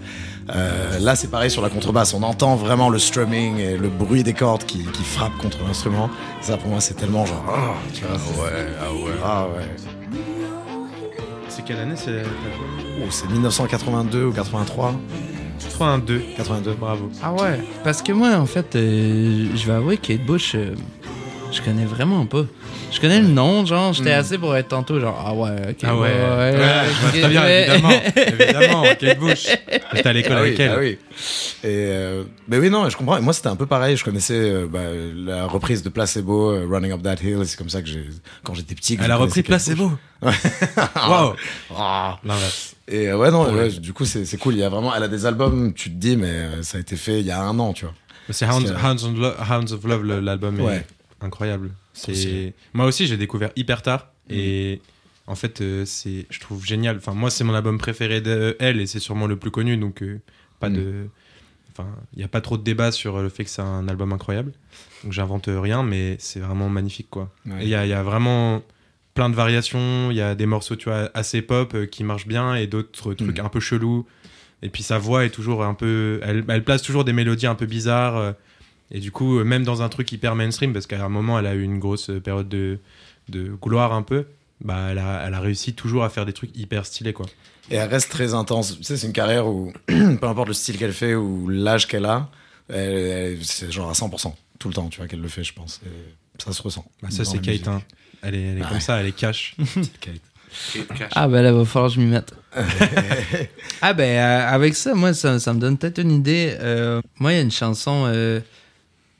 euh, 0.54 0.98
là, 1.00 1.16
c'est 1.16 1.28
pareil 1.28 1.50
sur 1.50 1.60
la 1.62 1.70
contrebasse. 1.70 2.14
On 2.14 2.22
entend 2.22 2.54
vraiment 2.54 2.88
le 2.88 2.98
strumming 3.00 3.58
et 3.58 3.76
le 3.76 3.88
bruit 3.88 4.22
des 4.22 4.32
cordes 4.32 4.64
qui, 4.64 4.84
qui 4.84 5.02
frappent 5.02 5.36
contre 5.38 5.58
l'instrument. 5.66 6.08
Ça, 6.40 6.56
pour 6.56 6.68
moi, 6.70 6.80
c'est 6.80 6.94
tellement 6.94 7.26
genre. 7.26 7.44
oh, 7.48 7.74
tu 7.92 8.04
vois, 8.04 8.16
c'est- 8.18 8.40
Ouais, 8.40 8.66
ah 8.80 8.92
ouais. 8.92 9.12
ah 9.24 9.46
ouais. 9.56 10.18
C'est 11.48 11.64
quelle 11.64 11.78
année 11.80 11.96
c'est 11.96 12.22
Oh, 13.02 13.06
c'est 13.10 13.28
1982 13.28 14.26
ou 14.26 14.32
83 14.32 14.94
82. 15.68 16.22
82. 16.36 16.74
Bravo. 16.74 17.10
Ah 17.22 17.32
ouais? 17.32 17.60
Parce 17.84 18.02
que 18.02 18.12
moi, 18.12 18.34
en 18.36 18.46
fait, 18.46 18.74
euh, 18.76 19.46
je 19.54 19.66
vais 19.66 19.72
avouer 19.72 19.96
Kate 19.96 20.24
Bush, 20.24 20.54
euh, 20.54 20.74
je 21.52 21.60
connais 21.62 21.84
vraiment 21.84 22.26
pas. 22.26 22.44
Je 22.92 23.00
connais 23.00 23.20
le 23.20 23.28
nom, 23.28 23.64
genre, 23.66 23.92
j'étais 23.92 24.12
assez 24.12 24.38
pour 24.38 24.54
être 24.56 24.68
tantôt, 24.68 24.98
genre, 25.00 25.20
ah 25.24 25.34
ouais, 25.34 25.50
ok. 25.70 25.76
Ah 25.84 25.96
ouais. 25.96 26.00
ouais, 26.00 26.08
Ouais, 26.08 26.56
ouais, 26.58 26.84
je 26.86 27.00
vois 27.00 27.08
ok, 27.10 27.18
très 27.20 27.28
bien, 27.28 27.42
ouais. 27.42 27.68
évidemment. 27.68 28.00
évidemment, 28.16 28.82
Kate 28.98 29.18
Bush. 29.18 29.46
J'étais 29.94 30.08
à 30.08 30.12
l'école 30.12 30.32
Ah 30.38 30.42
oui, 30.42 30.48
avec 30.48 30.60
elle. 30.60 30.70
ah 30.74 30.78
oui. 30.78 30.98
Et 31.62 31.66
euh, 31.66 32.22
mais 32.48 32.58
oui, 32.58 32.70
non, 32.70 32.88
je 32.88 32.96
comprends. 32.96 33.16
Et 33.16 33.20
moi, 33.20 33.32
c'était 33.32 33.48
un 33.48 33.56
peu 33.56 33.66
pareil. 33.66 33.96
Je 33.96 34.04
connaissais 34.04 34.34
euh, 34.38 34.66
bah, 34.70 34.80
la 35.14 35.46
reprise 35.46 35.82
de 35.82 35.88
Placebo, 35.88 36.50
euh, 36.50 36.66
Running 36.70 36.92
Up 36.92 37.02
That 37.02 37.16
Hill. 37.22 37.38
et 37.42 37.44
C'est 37.44 37.56
comme 37.56 37.68
ça 37.70 37.82
que 37.82 37.88
j'ai, 37.88 38.04
quand 38.44 38.54
j'étais 38.54 38.74
petit. 38.74 38.96
que 38.96 39.02
Elle 39.04 39.10
a 39.10 39.16
repris 39.16 39.42
Placebo. 39.42 39.92
Bush. 40.22 40.34
Waouh. 41.08 41.34
Ah. 41.76 42.18
L'inverse. 42.24 42.74
Et 42.88 43.08
euh, 43.08 43.16
ouais, 43.16 43.30
non, 43.30 43.52
ouais, 43.52 43.68
du 43.70 43.92
coup, 43.92 44.04
c'est, 44.04 44.24
c'est 44.24 44.36
cool. 44.36 44.54
Il 44.54 44.60
y 44.60 44.64
a 44.64 44.68
vraiment, 44.68 44.94
elle 44.94 45.02
a 45.04 45.08
des 45.08 45.26
albums. 45.26 45.72
Tu 45.74 45.90
te 45.90 45.96
dis, 45.96 46.16
mais 46.16 46.28
euh, 46.28 46.62
ça 46.62 46.78
a 46.78 46.80
été 46.80 46.96
fait 46.96 47.20
il 47.20 47.26
y 47.26 47.30
a 47.30 47.40
un 47.40 47.58
an, 47.58 47.72
tu 47.72 47.84
vois. 47.84 47.94
C'est 48.30 48.46
Hounds, 48.46 48.72
Hounds 48.84 49.04
of 49.04 49.16
Love, 49.18 49.36
Hounds 49.50 49.72
of 49.72 49.84
Love, 49.84 50.02
le- 50.04 50.20
l'album 50.20 50.60
Ouais. 50.60 50.76
est 50.76 50.84
incroyable. 51.20 51.70
C'est 51.92 52.54
moi 52.72 52.86
aussi 52.86 53.06
j'ai 53.06 53.16
découvert 53.16 53.50
hyper 53.56 53.82
tard 53.82 54.12
et 54.28 54.80
en 55.26 55.34
fait 55.34 55.60
euh, 55.60 55.84
c'est 55.84 56.26
je 56.30 56.40
trouve 56.40 56.64
génial. 56.64 56.96
Enfin 56.96 57.14
moi 57.14 57.30
c'est 57.30 57.44
mon 57.44 57.54
album 57.54 57.78
préféré 57.78 58.20
de 58.20 58.56
elle 58.60 58.80
et 58.80 58.86
c'est 58.86 59.00
sûrement 59.00 59.26
le 59.26 59.36
plus 59.36 59.50
connu 59.50 59.76
donc 59.76 60.02
euh, 60.02 60.20
pas 60.60 60.68
Mm. 60.68 60.74
de 60.74 61.08
enfin 61.72 61.88
il 62.14 62.20
y 62.20 62.24
a 62.24 62.28
pas 62.28 62.40
trop 62.40 62.56
de 62.58 62.62
débat 62.62 62.90
sur 62.92 63.20
le 63.22 63.28
fait 63.28 63.44
que 63.44 63.50
c'est 63.50 63.62
un 63.62 63.88
album 63.88 64.12
incroyable. 64.12 64.52
Donc 65.04 65.12
j'invente 65.12 65.48
rien 65.48 65.82
mais 65.82 66.16
c'est 66.18 66.40
vraiment 66.40 66.68
magnifique 66.68 67.08
quoi. 67.10 67.30
Ouais. 67.46 67.58
Il 67.62 67.68
y 67.68 67.74
a, 67.74 67.86
y 67.86 67.92
a 67.92 68.02
vraiment 68.02 68.62
plein 69.14 69.28
de 69.30 69.34
variations. 69.34 70.10
Il 70.10 70.16
y 70.16 70.20
a 70.20 70.34
des 70.34 70.46
morceaux, 70.46 70.76
tu 70.76 70.88
vois, 70.88 71.10
assez 71.14 71.42
pop 71.42 71.74
euh, 71.74 71.86
qui 71.86 72.04
marchent 72.04 72.26
bien 72.28 72.54
et 72.54 72.66
d'autres 72.66 73.12
trucs 73.14 73.20
Mhm. 73.38 73.44
un 73.44 73.48
peu 73.48 73.60
chelous. 73.60 74.06
Et 74.62 74.68
puis 74.68 74.82
sa 74.82 74.98
voix 74.98 75.24
est 75.24 75.30
toujours 75.30 75.64
un 75.64 75.72
peu. 75.74 76.20
Elle, 76.22 76.44
elle 76.48 76.62
place 76.64 76.82
toujours 76.82 77.04
des 77.04 77.12
mélodies 77.14 77.46
un 77.46 77.54
peu 77.54 77.66
bizarres. 77.66 78.34
Et 78.90 79.00
du 79.00 79.12
coup, 79.12 79.38
euh, 79.38 79.44
même 79.44 79.64
dans 79.64 79.82
un 79.82 79.88
truc 79.88 80.10
hyper 80.12 80.34
mainstream, 80.34 80.72
parce 80.72 80.86
qu'à 80.86 81.04
un 81.04 81.08
moment, 81.08 81.38
elle 81.38 81.46
a 81.46 81.54
eu 81.54 81.62
une 81.62 81.78
grosse 81.78 82.10
euh, 82.10 82.20
période 82.20 82.48
de, 82.48 82.78
de 83.28 83.52
gloire 83.60 83.92
un 83.92 84.02
peu, 84.02 84.26
bah, 84.62 84.88
elle, 84.90 84.98
a, 84.98 85.24
elle 85.26 85.34
a 85.34 85.40
réussi 85.40 85.74
toujours 85.74 86.04
à 86.04 86.10
faire 86.10 86.26
des 86.26 86.32
trucs 86.32 86.56
hyper 86.56 86.84
stylés, 86.86 87.12
quoi. 87.12 87.26
Et 87.70 87.76
elle 87.76 87.88
reste 87.88 88.10
très 88.10 88.34
intense. 88.34 88.76
Tu 88.78 88.84
sais, 88.84 88.96
c'est 88.96 89.06
une 89.06 89.12
carrière 89.12 89.46
où, 89.46 89.72
peu 89.86 90.18
importe 90.26 90.48
le 90.48 90.54
style 90.54 90.76
qu'elle 90.76 90.92
fait 90.92 91.14
ou 91.14 91.48
l'âge 91.48 91.86
qu'elle 91.86 92.04
a, 92.06 92.28
elle- 92.68 92.76
elle- 92.78 93.44
c'est 93.44 93.70
genre 93.70 93.88
à 93.90 93.92
100% 93.94 94.34
tout 94.58 94.68
le 94.68 94.74
temps, 94.74 94.88
tu 94.88 94.98
vois, 94.98 95.06
qu'elle 95.06 95.20
le 95.20 95.28
fait, 95.28 95.44
je 95.44 95.54
pense. 95.54 95.80
Et 95.86 96.42
ça 96.42 96.52
se 96.52 96.60
ressent. 96.62 96.84
Bah, 97.02 97.08
ça, 97.10 97.24
c'est 97.24 97.38
Kate. 97.40 97.68
hein. 97.68 97.80
Elle 98.22 98.34
est, 98.34 98.42
elle 98.42 98.58
est 98.58 98.62
Ah 98.62 98.66
comme 98.66 98.74
ouais. 98.76 98.80
ça, 98.82 99.00
elle 99.00 99.06
est 99.06 99.12
cash. 99.12 99.54
Kate. 100.00 100.20
Ah 101.12 101.28
ben 101.28 101.42
là, 101.42 101.52
va 101.52 101.64
falloir 101.64 101.90
que 101.90 101.94
je 101.96 102.00
m'y 102.00 102.06
mette. 102.10 102.34
ah 103.82 103.92
ben 103.92 104.02
euh, 104.18 104.48
avec 104.48 104.74
ça, 104.74 104.94
moi, 104.94 105.14
ça, 105.14 105.38
ça 105.38 105.52
me 105.54 105.60
donne 105.60 105.78
peut-être 105.78 105.98
une 105.98 106.10
idée. 106.10 106.56
Euh, 106.60 107.00
moi, 107.18 107.32
il 107.32 107.36
y 107.36 107.38
a 107.38 107.42
une 107.42 107.50
chanson, 107.52 108.04
euh, 108.06 108.40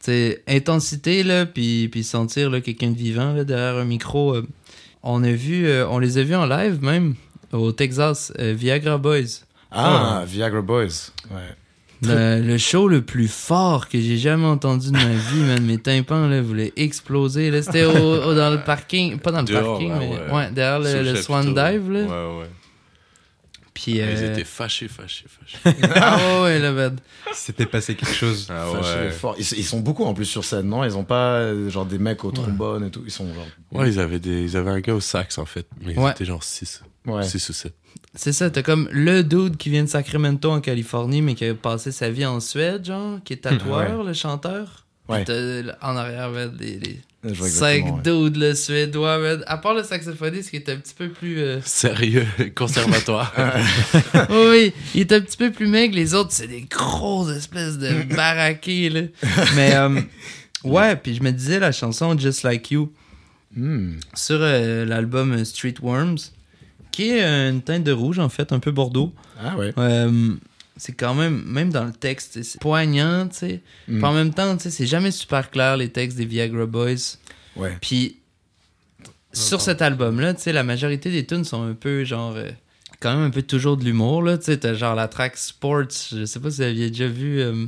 tu 0.03 0.07
sais, 0.13 0.43
intensité, 0.49 1.23
là, 1.23 1.47
puis, 1.47 1.89
puis 1.89 2.03
sentir 2.05 2.51
là, 2.51 2.61
quelqu'un 2.61 2.91
de 2.91 2.97
vivant 2.97 3.33
là, 3.33 3.45
derrière 3.45 3.77
un 3.77 3.85
micro. 3.85 4.35
euh. 4.35 4.47
on 5.03 5.23
a 5.25 5.31
vu, 5.33 5.67
euh, 5.67 5.87
on 5.89 5.99
les 5.99 6.19
a 6.19 6.23
vus 6.23 6.35
en 6.35 6.47
live 6.47 6.83
même, 6.83 7.15
au 7.53 7.73
Texas, 7.73 8.33
euh, 8.39 8.55
Viagra 8.57 8.97
Boys. 8.99 9.43
Ah, 9.71 10.25
Viagra 10.27 10.63
Boys. 10.63 11.11
Ouais. 11.31 11.39
Le, 12.03 12.41
le 12.41 12.57
show 12.57 12.89
le 12.89 13.03
plus 13.03 13.29
fort 13.29 13.87
que 13.89 14.01
j'ai 14.01 14.17
jamais 14.17 14.47
entendu 14.47 14.87
de 14.89 14.93
ma 14.97 15.05
vie, 15.05 15.43
man. 15.47 15.63
Mes 15.67 15.77
tympans, 15.77 16.29
là, 16.29 16.41
voulaient 16.41 16.73
exploser. 16.77 17.51
Là, 17.51 17.61
c'était 17.61 17.85
au, 17.85 17.91
au- 18.25 18.35
dans 18.35 18.51
le 18.51 18.65
parking, 18.65 19.19
pas 19.19 19.31
dans 19.33 19.41
le 19.41 19.45
Dehors, 19.47 19.73
parking, 19.79 19.93
mais 19.99 20.09
ouais. 20.09 20.35
ouais, 20.35 20.51
derrière 20.51 20.79
le, 20.79 21.13
le 21.13 21.17
Swan. 21.21 21.45
Dive, 21.49 21.91
là. 21.91 22.01
Ouais, 22.01 22.39
ouais. 22.41 22.47
Puis, 23.83 23.93
Ils 23.93 24.01
euh, 24.03 24.33
étaient 24.33 24.45
fâchés, 24.45 24.89
fâchés, 24.89 25.25
fâchés. 25.27 25.77
ah 25.97 26.17
ouais, 26.19 26.43
ouais, 26.43 26.59
là, 26.59 26.73
bad. 26.73 27.01
C'était 27.33 27.65
passé 27.67 27.95
quelque 27.95 28.13
chose. 28.15 28.47
Ah 28.51 28.67
Fâché, 28.73 28.99
ouais. 28.99 29.11
fort. 29.11 29.35
Ils, 29.39 29.47
ils 29.59 29.65
sont 29.65 29.81
beaucoup 29.81 30.05
en 30.05 30.13
plus 30.13 30.27
sur 30.27 30.45
scène, 30.45 30.67
non? 30.69 30.85
Ils 30.85 30.97
ont 30.99 31.05
pas 31.05 31.37
euh, 31.37 31.71
genre 31.71 31.87
des 31.87 31.99
mecs 31.99 32.23
au 32.25 32.31
trombone 32.31 32.85
et 32.85 32.91
tout. 32.91 33.03
Ils 33.07 33.11
sont 33.11 33.33
genre. 33.33 33.47
Ouais, 33.73 33.89
ils 33.89 33.99
avaient, 33.99 34.19
des, 34.19 34.43
ils 34.43 34.57
avaient 34.57 34.71
un 34.71 34.81
gars 34.81 34.95
au 34.95 35.01
sax, 35.01 35.39
en 35.39 35.47
fait. 35.47 35.67
Mais 35.81 35.97
Ouais. 35.99 36.09
ils 36.09 36.11
étaient 36.11 36.25
genre 36.27 36.43
6. 36.45 36.83
Ouais. 37.07 37.23
6 37.23 37.49
ou 37.49 37.53
7. 37.55 37.75
C'est 38.15 38.33
ça, 38.33 38.51
t'as 38.51 38.63
comme 38.63 38.89
le 38.93 39.23
dude 39.23 39.57
qui 39.57 39.71
vient 39.71 39.85
de 39.85 39.89
Sacramento 39.89 40.51
en 40.51 40.61
Californie, 40.61 41.23
mais 41.23 41.35
qui 41.35 41.45
a 41.47 41.55
passé 41.55 41.93
sa 41.93 42.11
vie 42.11 42.27
en 42.27 42.41
Suède, 42.41 42.85
genre, 42.85 43.19
qui 43.25 43.33
est 43.35 43.39
tatoueur, 43.39 44.03
le 44.05 44.13
chanteur. 44.13 44.85
Ouais. 45.09 45.25
En 45.81 45.97
arrière, 45.97 46.31
les, 46.31 46.79
les 46.79 46.81
Je 46.81 46.89
vois 46.91 47.10
cinq 47.35 47.85
ouais. 47.85 48.03
dudes, 48.03 48.37
le 48.37 48.55
suédois, 48.55 49.19
man. 49.19 49.45
À 49.47 49.59
part 49.59 49.75
le 49.75 49.83
saxophoniste 49.83 50.51
qui 50.51 50.57
est 50.57 50.69
un 50.71 50.77
petit 50.77 50.95
peu 50.95 51.09
plus. 51.11 51.39
euh, 51.39 51.61
Sérieux, 51.65 52.27
conservatoire. 52.55 53.35
oui, 54.31 54.47
oui, 54.51 54.73
il 54.95 55.01
est 55.03 55.13
un 55.13 55.21
petit 55.21 55.37
peu 55.37 55.51
plus 55.51 55.67
maigre. 55.67 55.95
Les 55.95 56.15
autres, 56.15 56.33
c'est 56.33 56.47
des 56.47 56.63
grosses 56.63 57.37
espèces 57.37 57.79
de 57.79 58.15
baraqués, 58.15 58.89
là. 58.89 59.01
Mais, 59.55 59.75
euh, 59.75 60.01
ouais, 60.65 60.97
puis 60.97 61.15
je 61.15 61.23
me 61.23 61.31
disais 61.31 61.59
la 61.59 61.73
chanson 61.73 62.17
Just 62.19 62.43
Like 62.43 62.71
You 62.71 62.93
Hmm. 63.57 63.95
sur 64.15 64.39
euh, 64.41 64.85
l'album 64.85 65.45
Street 65.45 65.75
Worms, 65.83 66.19
qui 66.93 67.11
est 67.11 67.21
une 67.51 67.63
teinte 67.63 67.83
de 67.83 67.91
rouge, 67.91 68.21
en 68.21 68.29
fait, 68.29 68.53
un 68.53 68.61
peu 68.61 68.71
bordeaux. 68.71 69.13
Ah 69.43 69.57
ouais. 69.57 69.73
C'est 70.83 70.95
quand 70.95 71.15
même, 71.15 71.43
même 71.45 71.71
dans 71.71 71.85
le 71.85 71.93
texte, 71.93 72.43
c'est 72.43 72.59
poignant, 72.59 73.29
tu 73.29 73.37
sais. 73.37 73.61
Mm. 73.87 74.03
En 74.03 74.13
même 74.15 74.33
temps, 74.33 74.57
tu 74.57 74.63
sais, 74.63 74.71
c'est 74.71 74.87
jamais 74.87 75.11
super 75.11 75.51
clair, 75.51 75.77
les 75.77 75.91
textes 75.91 76.17
des 76.17 76.25
Viagra 76.25 76.65
Boys. 76.65 77.19
Ouais. 77.55 77.77
Puis 77.83 78.17
sur 79.33 79.61
cet 79.61 79.83
album-là, 79.83 80.33
tu 80.33 80.41
sais, 80.41 80.53
la 80.55 80.63
majorité 80.65 81.11
des 81.11 81.27
tunes 81.27 81.45
sont 81.45 81.63
un 81.63 81.75
peu 81.75 82.05
genre. 82.05 82.35
euh, 82.35 82.51
quand 82.99 83.15
même 83.15 83.27
un 83.27 83.31
peu 83.31 83.43
toujours 83.43 83.77
de 83.77 83.85
l'humour, 83.85 84.23
là. 84.23 84.39
Tu 84.39 84.45
sais, 84.45 84.57
t'as 84.59 84.73
genre 84.75 84.95
la 84.95 85.07
track 85.09 85.37
Sports. 85.37 85.85
Je 86.13 86.25
sais 86.25 86.41
pas 86.41 86.51
si 86.51 86.57
vous 86.57 86.63
aviez 86.63 86.89
déjà 86.89 87.09
vu. 87.09 87.41
euh, 87.41 87.67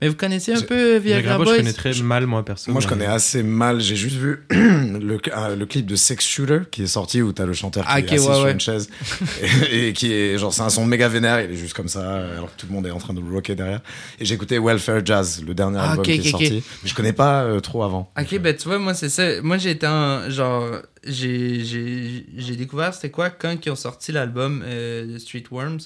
Mais 0.00 0.08
vous 0.08 0.14
connaissez 0.14 0.54
un 0.54 0.62
peu 0.62 0.96
Viagra 0.96 1.36
Boys 1.36 1.46
je 1.52 1.56
connais 1.58 1.72
très 1.72 1.92
mal, 2.02 2.26
moi, 2.26 2.44
perso. 2.44 2.72
Moi, 2.72 2.80
je 2.80 2.88
connais 2.88 3.06
assez 3.06 3.42
mal. 3.42 3.80
J'ai 3.80 3.96
juste 3.96 4.16
vu 4.16 4.38
le, 4.50 5.18
euh, 5.36 5.56
le 5.56 5.66
clip 5.66 5.84
de 5.86 5.94
Sex 5.96 6.26
Shooter 6.26 6.60
qui 6.70 6.84
est 6.84 6.86
sorti 6.86 7.20
où 7.20 7.32
t'as 7.32 7.44
le 7.44 7.52
chanteur 7.52 7.84
qui 7.84 7.90
Ah, 7.92 8.00
est 8.00 8.04
assis 8.04 8.14
ouais, 8.28 8.34
sur 8.34 8.44
ouais. 8.44 8.52
une 8.52 8.60
chaise 8.60 8.88
et, 9.70 9.88
et 9.88 9.92
qui 9.92 10.12
est 10.12 10.38
genre 10.38 10.52
c'est 10.54 10.62
un 10.62 10.70
son 10.70 10.86
méga 10.86 11.08
vénère. 11.08 11.40
Il 11.42 11.50
est 11.50 11.56
juste 11.56 11.74
comme 11.74 11.88
ça 11.88 12.14
alors 12.32 12.54
que 12.54 12.60
tout 12.60 12.66
le 12.66 12.72
monde 12.72 12.86
est 12.86 12.90
en 12.90 12.98
train 12.98 13.12
de 13.14 13.20
le 13.20 13.30
rocker 13.30 13.54
derrière. 13.54 13.80
Et 14.18 14.24
j'ai 14.24 14.34
écouté 14.34 14.58
Welfare 14.58 15.04
Jazz, 15.04 15.42
le 15.46 15.52
dernier 15.54 15.78
Ah, 15.80 15.90
album 15.90 16.04
qui 16.04 16.12
est 16.12 16.22
sorti. 16.30 16.62
Mais 16.82 16.88
je 16.88 16.94
connais 16.94 17.12
pas 17.12 17.42
euh, 17.44 17.60
trop 17.60 17.82
avant. 17.82 18.10
Ok, 18.18 18.38
ben 18.38 18.56
tu 18.56 18.68
vois, 18.68 18.78
moi 18.78 18.94
c'est 18.94 19.08
ça. 19.10 19.42
Moi 19.42 19.58
j'ai 19.58 19.70
été 19.70 19.86
en. 19.86 20.30
Genre, 20.30 20.78
j'ai- 21.06 21.64
j'ai 21.64 22.26
j'ai 22.36 22.56
découvert 22.56 22.94
c'était 22.94 23.10
quoi 23.10 23.30
quand 23.30 23.54
ils 23.64 23.70
ont 23.70 23.76
sorti 23.76 24.12
l'album 24.12 24.62
euh, 24.64 25.18
Street 25.18 25.44
Worms? 25.50 25.80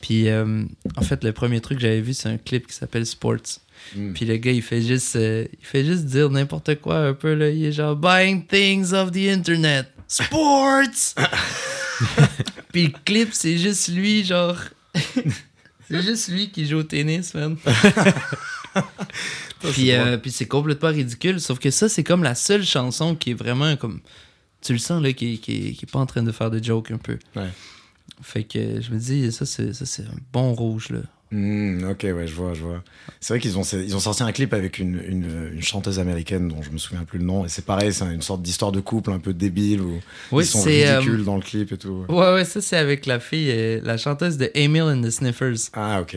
Puis 0.00 0.28
euh, 0.28 0.64
en 0.96 1.02
fait, 1.02 1.24
le 1.24 1.32
premier 1.32 1.60
truc 1.60 1.78
que 1.78 1.82
j'avais 1.82 2.00
vu, 2.00 2.14
c'est 2.14 2.28
un 2.28 2.38
clip 2.38 2.66
qui 2.66 2.74
s'appelle 2.74 3.06
Sports. 3.06 3.60
Mm. 3.96 4.12
Puis 4.12 4.24
le 4.26 4.36
gars, 4.36 4.52
il 4.52 4.62
fait 4.62 4.82
juste, 4.82 5.16
euh, 5.16 5.46
il 5.58 5.66
fait 5.66 5.84
juste 5.84 6.04
dire 6.04 6.30
n'importe 6.30 6.80
quoi 6.80 6.98
un 6.98 7.14
peu 7.14 7.34
là. 7.34 7.48
Il 7.50 7.64
est 7.64 7.72
genre 7.72 7.96
buying 7.96 8.46
things 8.46 8.92
off 8.92 9.10
the 9.10 9.28
internet, 9.28 9.86
sports. 10.06 11.14
Puis 12.72 12.86
le 12.86 12.92
clip, 13.04 13.30
c'est 13.32 13.58
juste 13.58 13.88
lui, 13.88 14.24
genre, 14.24 14.56
c'est 14.94 16.02
juste 16.02 16.28
lui 16.28 16.50
qui 16.50 16.66
joue 16.66 16.78
au 16.78 16.82
tennis, 16.82 17.34
man. 17.34 17.56
puis 19.60 19.90
euh, 19.92 20.16
puis 20.18 20.30
c'est 20.30 20.46
complètement 20.46 20.90
ridicule. 20.90 21.40
Sauf 21.40 21.58
que 21.58 21.70
ça, 21.70 21.88
c'est 21.88 22.04
comme 22.04 22.22
la 22.22 22.34
seule 22.34 22.64
chanson 22.64 23.16
qui 23.16 23.30
est 23.30 23.34
vraiment 23.34 23.76
comme, 23.76 24.00
tu 24.60 24.72
le 24.72 24.78
sens 24.78 25.02
là, 25.02 25.12
qui, 25.12 25.38
qui, 25.38 25.74
qui 25.74 25.84
est 25.84 25.90
pas 25.90 25.98
en 25.98 26.06
train 26.06 26.22
de 26.22 26.30
faire 26.30 26.50
de 26.50 26.62
joke 26.62 26.90
un 26.92 26.98
peu. 26.98 27.18
Ouais. 27.34 27.48
Fait 28.22 28.44
que 28.44 28.80
je 28.80 28.90
me 28.92 28.98
dis, 28.98 29.30
ça 29.32 29.46
c'est 29.46 29.72
ça 29.72 29.86
c'est 29.86 30.02
un 30.02 30.16
bon 30.32 30.52
rouge 30.52 30.90
là. 30.90 31.00
Hmm, 31.30 31.84
ok, 31.90 32.04
ouais, 32.04 32.26
je 32.26 32.34
vois, 32.34 32.54
je 32.54 32.62
vois. 32.62 32.82
C'est 33.20 33.34
vrai 33.34 33.40
qu'ils 33.40 33.58
ont, 33.58 33.62
ils 33.62 33.94
ont 33.94 34.00
sorti 34.00 34.22
un 34.22 34.32
clip 34.32 34.54
avec 34.54 34.78
une, 34.78 34.98
une, 35.06 35.50
une 35.52 35.62
chanteuse 35.62 35.98
américaine 35.98 36.48
dont 36.48 36.62
je 36.62 36.70
me 36.70 36.78
souviens 36.78 37.04
plus 37.04 37.18
le 37.18 37.26
nom. 37.26 37.44
Et 37.44 37.50
c'est 37.50 37.66
pareil, 37.66 37.92
c'est 37.92 38.06
une 38.06 38.22
sorte 38.22 38.40
d'histoire 38.40 38.72
de 38.72 38.80
couple 38.80 39.12
un 39.12 39.18
peu 39.18 39.34
débile 39.34 39.82
où 39.82 40.00
Oui, 40.32 40.44
ils 40.44 40.46
sont 40.46 40.62
c'est, 40.62 40.88
euh, 40.88 41.00
ridicules 41.00 41.24
dans 41.24 41.36
le 41.36 41.42
clip 41.42 41.70
et 41.70 41.76
tout. 41.76 42.06
Ouais, 42.08 42.32
ouais, 42.32 42.44
ça 42.46 42.62
c'est 42.62 42.78
avec 42.78 43.04
la 43.04 43.20
fille, 43.20 43.50
euh, 43.50 43.80
la 43.84 43.98
chanteuse 43.98 44.38
de 44.38 44.50
Emil 44.54 44.82
and 44.84 45.02
the 45.02 45.10
Sniffers. 45.10 45.68
Ah, 45.74 46.00
ok. 46.00 46.16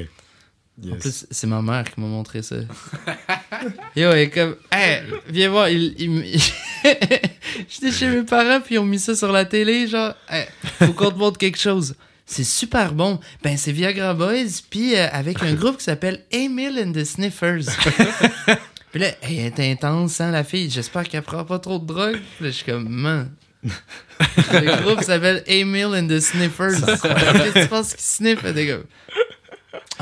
Yes. 0.83 0.93
En 0.93 0.97
plus, 0.97 1.27
c'est 1.29 1.47
ma 1.47 1.61
mère 1.61 1.83
qui 1.83 1.99
m'a 2.01 2.07
montré 2.07 2.41
ça. 2.41 2.55
Yo, 3.95 4.09
elle 4.09 4.17
est 4.17 4.29
comme, 4.29 4.55
hey, 4.71 5.01
viens 5.27 5.49
voir, 5.49 5.69
il, 5.69 5.93
il 5.99 6.41
J'étais 7.69 7.91
chez 7.91 8.07
mes 8.07 8.23
parents, 8.23 8.61
puis 8.61 8.75
ils 8.75 8.79
ont 8.79 8.85
mis 8.85 8.99
ça 8.99 9.15
sur 9.15 9.31
la 9.31 9.45
télé, 9.45 9.87
genre, 9.87 10.13
hey, 10.27 10.45
faut 10.79 10.93
qu'on 10.93 11.11
te 11.11 11.17
montre 11.17 11.37
quelque 11.37 11.59
chose. 11.59 11.95
C'est 12.25 12.45
super 12.45 12.93
bon. 12.93 13.19
Ben, 13.43 13.57
c'est 13.57 13.71
Viagra 13.71 14.13
Boys, 14.13 14.61
puis 14.69 14.95
euh, 14.95 15.07
avec 15.11 15.43
un 15.43 15.53
groupe 15.53 15.77
qui 15.77 15.83
s'appelle 15.83 16.23
Emil 16.31 16.79
and 16.79 16.93
the 16.93 17.03
Sniffers. 17.03 17.65
Puis 18.91 18.99
là, 18.99 19.07
elle 19.21 19.39
est 19.39 19.71
intense, 19.71 20.19
hein, 20.19 20.31
la 20.31 20.43
fille. 20.43 20.69
J'espère 20.69 21.07
qu'elle 21.07 21.21
prend 21.21 21.45
pas 21.45 21.59
trop 21.59 21.79
de 21.79 21.85
drogue. 21.85 22.19
Puis 22.35 22.45
là, 22.45 22.51
je 22.51 22.55
suis 22.55 22.65
comme, 22.65 22.89
man. 22.89 23.31
le 23.63 24.81
groupe 24.81 25.01
s'appelle 25.01 25.43
Emil 25.45 25.85
and 25.87 26.07
the 26.07 26.19
Sniffers. 26.19 26.81
Qu'est-ce 26.85 27.53
que 27.53 27.61
tu 27.63 27.67
penses 27.67 27.93
qu'ils 27.93 28.01
sniffent? 28.01 28.43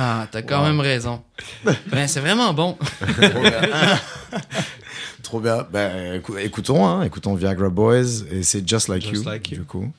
Ah, 0.01 0.27
t'as 0.31 0.41
quand 0.43 0.63
même 0.63 0.79
raison. 0.79 1.21
Ben, 1.91 2.07
c'est 2.07 2.21
vraiment 2.21 2.53
bon. 2.53 2.77
Trop 3.21 3.41
bien. 3.41 3.99
Trop 5.21 5.39
bien. 5.41 5.67
Ben, 5.69 6.21
écou- 6.21 6.37
écoutons, 6.37 6.87
hein, 6.87 7.03
écoutons 7.03 7.35
Viagra 7.35 7.67
Boys 7.69 8.23
et 8.31 8.43
c'est 8.43 8.65
Just 8.65 8.87
Like 8.87 9.01
Just 9.03 9.25
You, 9.25 9.29
Like 9.29 9.51
You. 9.51 9.57
du 9.57 9.63
coup. 9.65 9.91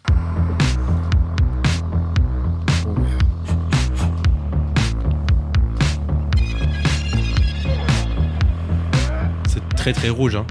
C'est 9.49 9.77
très 9.77 9.93
très 9.93 10.09
rouge, 10.09 10.37
hein. 10.37 10.47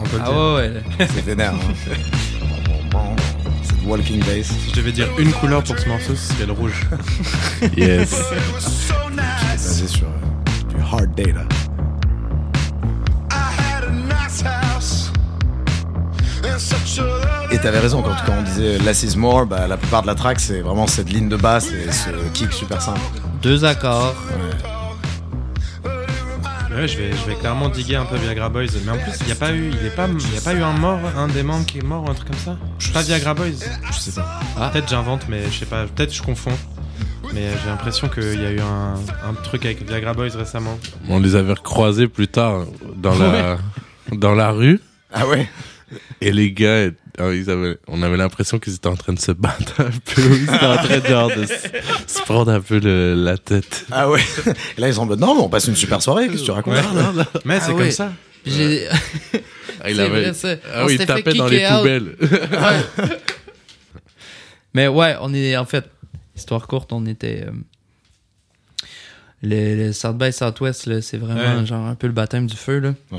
On 0.00 0.04
peut 0.04 0.16
le 0.16 0.22
Ah 0.24 0.28
dire. 0.28 0.36
ouais, 0.36 0.70
ouais. 0.98 1.08
C'est 1.14 1.24
vénère. 1.24 1.54
Hein. 1.54 1.92
Walking 3.86 4.20
bass. 4.20 4.46
Si 4.46 4.70
je 4.70 4.74
devais 4.76 4.92
dire 4.92 5.08
une 5.18 5.32
couleur 5.32 5.62
pour 5.62 5.78
ce 5.78 5.88
morceau, 5.88 6.14
ce 6.14 6.34
serait 6.34 6.46
le 6.46 6.52
rouge. 6.52 6.86
Yes. 7.76 8.14
basé 9.56 9.86
sur 9.88 10.06
euh, 10.06 10.68
du 10.68 10.76
hard 10.80 11.14
data. 11.14 11.46
Et 17.50 17.58
t'avais 17.58 17.78
raison 17.78 18.02
quand, 18.02 18.14
quand 18.26 18.34
on 18.38 18.42
disait 18.42 18.78
Less 18.78 19.02
is 19.02 19.16
more, 19.16 19.46
bah, 19.46 19.66
la 19.66 19.76
plupart 19.76 20.02
de 20.02 20.06
la 20.06 20.14
track 20.14 20.40
c'est 20.40 20.60
vraiment 20.60 20.86
cette 20.86 21.10
ligne 21.12 21.28
de 21.28 21.36
basse 21.36 21.68
et 21.70 21.90
ce 21.92 22.10
kick 22.32 22.52
super 22.52 22.80
simple. 22.82 23.00
Deux 23.42 23.64
accords. 23.64 24.14
Ouais, 26.74 26.88
je 26.88 26.98
vais, 26.98 27.10
je 27.12 27.30
vais 27.30 27.34
clairement 27.36 27.68
diguer 27.68 27.96
un 27.96 28.04
peu 28.04 28.16
Viagra 28.16 28.48
Boys. 28.48 28.66
Mais 28.84 28.92
en 28.92 28.98
plus, 28.98 29.12
il 29.20 29.26
n'y 29.26 29.32
a 29.32 29.36
pas 29.36 29.52
eu, 29.52 29.70
il 29.70 29.86
est 29.86 29.94
pas, 29.94 30.08
il 30.08 30.34
y 30.34 30.38
a 30.38 30.40
pas 30.40 30.54
eu 30.54 30.62
un 30.62 30.72
mort, 30.72 31.00
un 31.16 31.28
des 31.28 31.42
membres 31.42 31.66
qui 31.66 31.78
est 31.78 31.84
mort 31.84 32.04
ou 32.04 32.10
un 32.10 32.14
truc 32.14 32.28
comme 32.28 32.38
ça. 32.38 32.56
Pas 32.92 33.02
Viagra 33.02 33.34
Boys. 33.34 33.50
Je 33.92 33.98
sais 33.98 34.12
pas. 34.12 34.70
Peut-être 34.70 34.88
j'invente, 34.88 35.26
mais 35.28 35.44
je 35.50 35.58
sais 35.60 35.66
pas. 35.66 35.84
Peut-être 35.86 36.14
je 36.14 36.22
confonds. 36.22 36.56
Mais 37.32 37.48
j'ai 37.62 37.68
l'impression 37.68 38.08
qu'il 38.08 38.40
y 38.40 38.46
a 38.46 38.50
eu 38.52 38.60
un, 38.60 38.94
un 39.28 39.34
truc 39.42 39.64
avec 39.64 39.82
Viagra 39.82 40.12
Boys 40.14 40.36
récemment. 40.36 40.78
On 41.08 41.18
les 41.18 41.34
avait 41.34 41.54
recroisés 41.54 42.06
plus 42.06 42.28
tard 42.28 42.64
dans 42.96 43.18
la, 43.18 43.58
dans 44.12 44.34
la 44.34 44.50
rue. 44.50 44.80
Ah 45.12 45.26
ouais 45.26 45.48
Et 46.20 46.32
les 46.32 46.52
gars, 46.52 46.86
ils 47.18 47.50
avaient, 47.50 47.78
on 47.86 48.02
avait 48.02 48.16
l'impression 48.16 48.58
qu'ils 48.58 48.74
étaient 48.74 48.88
en 48.88 48.96
train 48.96 49.12
de 49.12 49.18
se 49.18 49.32
battre 49.32 49.80
un 49.80 49.90
peu. 49.90 50.22
Ils 50.36 50.42
étaient 50.44 50.64
en 50.66 50.76
train 50.76 50.98
de, 50.98 51.06
genre, 51.06 51.28
de 51.28 51.44
se, 51.46 51.54
se 52.18 52.22
prendre 52.22 52.50
un 52.52 52.60
peu 52.60 52.78
le- 52.80 53.14
la 53.14 53.36
tête. 53.38 53.86
Ah 53.90 54.08
ouais 54.10 54.20
Et 54.76 54.80
là 54.80 54.88
ils 54.88 54.94
sont 54.94 55.02
en 55.02 55.06
mode 55.06 55.20
non, 55.20 55.34
mais 55.34 55.40
on 55.42 55.48
passe 55.48 55.66
une 55.68 55.76
super 55.76 56.02
soirée, 56.02 56.28
qu'est-ce 56.28 56.40
que 56.40 56.44
tu 56.46 56.50
racontes? 56.50 56.74
Mais 57.44 57.56
Ah 57.56 57.60
c'est 57.60 57.72
ouais. 57.72 57.78
comme 57.82 57.90
ça. 57.90 58.12
J'ai- 58.46 58.88
Ah, 58.88 59.88
il 59.90 59.96
C'est 59.96 60.02
avait- 60.02 60.08
vrai, 60.22 60.32
ça. 60.34 60.54
ah 60.74 60.86
oui, 60.86 60.96
il 60.98 61.06
tapait 61.06 61.34
dans 61.34 61.46
les 61.48 61.64
out. 61.66 61.78
poubelles. 61.78 62.16
Mais 64.74 64.88
ouais, 64.88 65.16
on 65.20 65.32
est 65.34 65.56
en 65.56 65.64
fait, 65.64 65.84
histoire 66.36 66.66
courte, 66.66 66.92
on 66.92 67.06
était. 67.06 67.44
euh, 67.46 67.52
le, 69.42 69.76
le 69.86 69.92
South 69.92 70.16
by 70.16 70.32
Southwest, 70.32 71.00
c'est 71.02 71.18
vraiment 71.18 71.60
Ouais. 71.60 71.66
genre 71.66 71.86
un 71.86 71.94
peu 71.94 72.06
le 72.06 72.12
baptême 72.12 72.46
du 72.46 72.56
feu. 72.56 72.78
Là. 72.80 72.94
Ouais. 73.12 73.18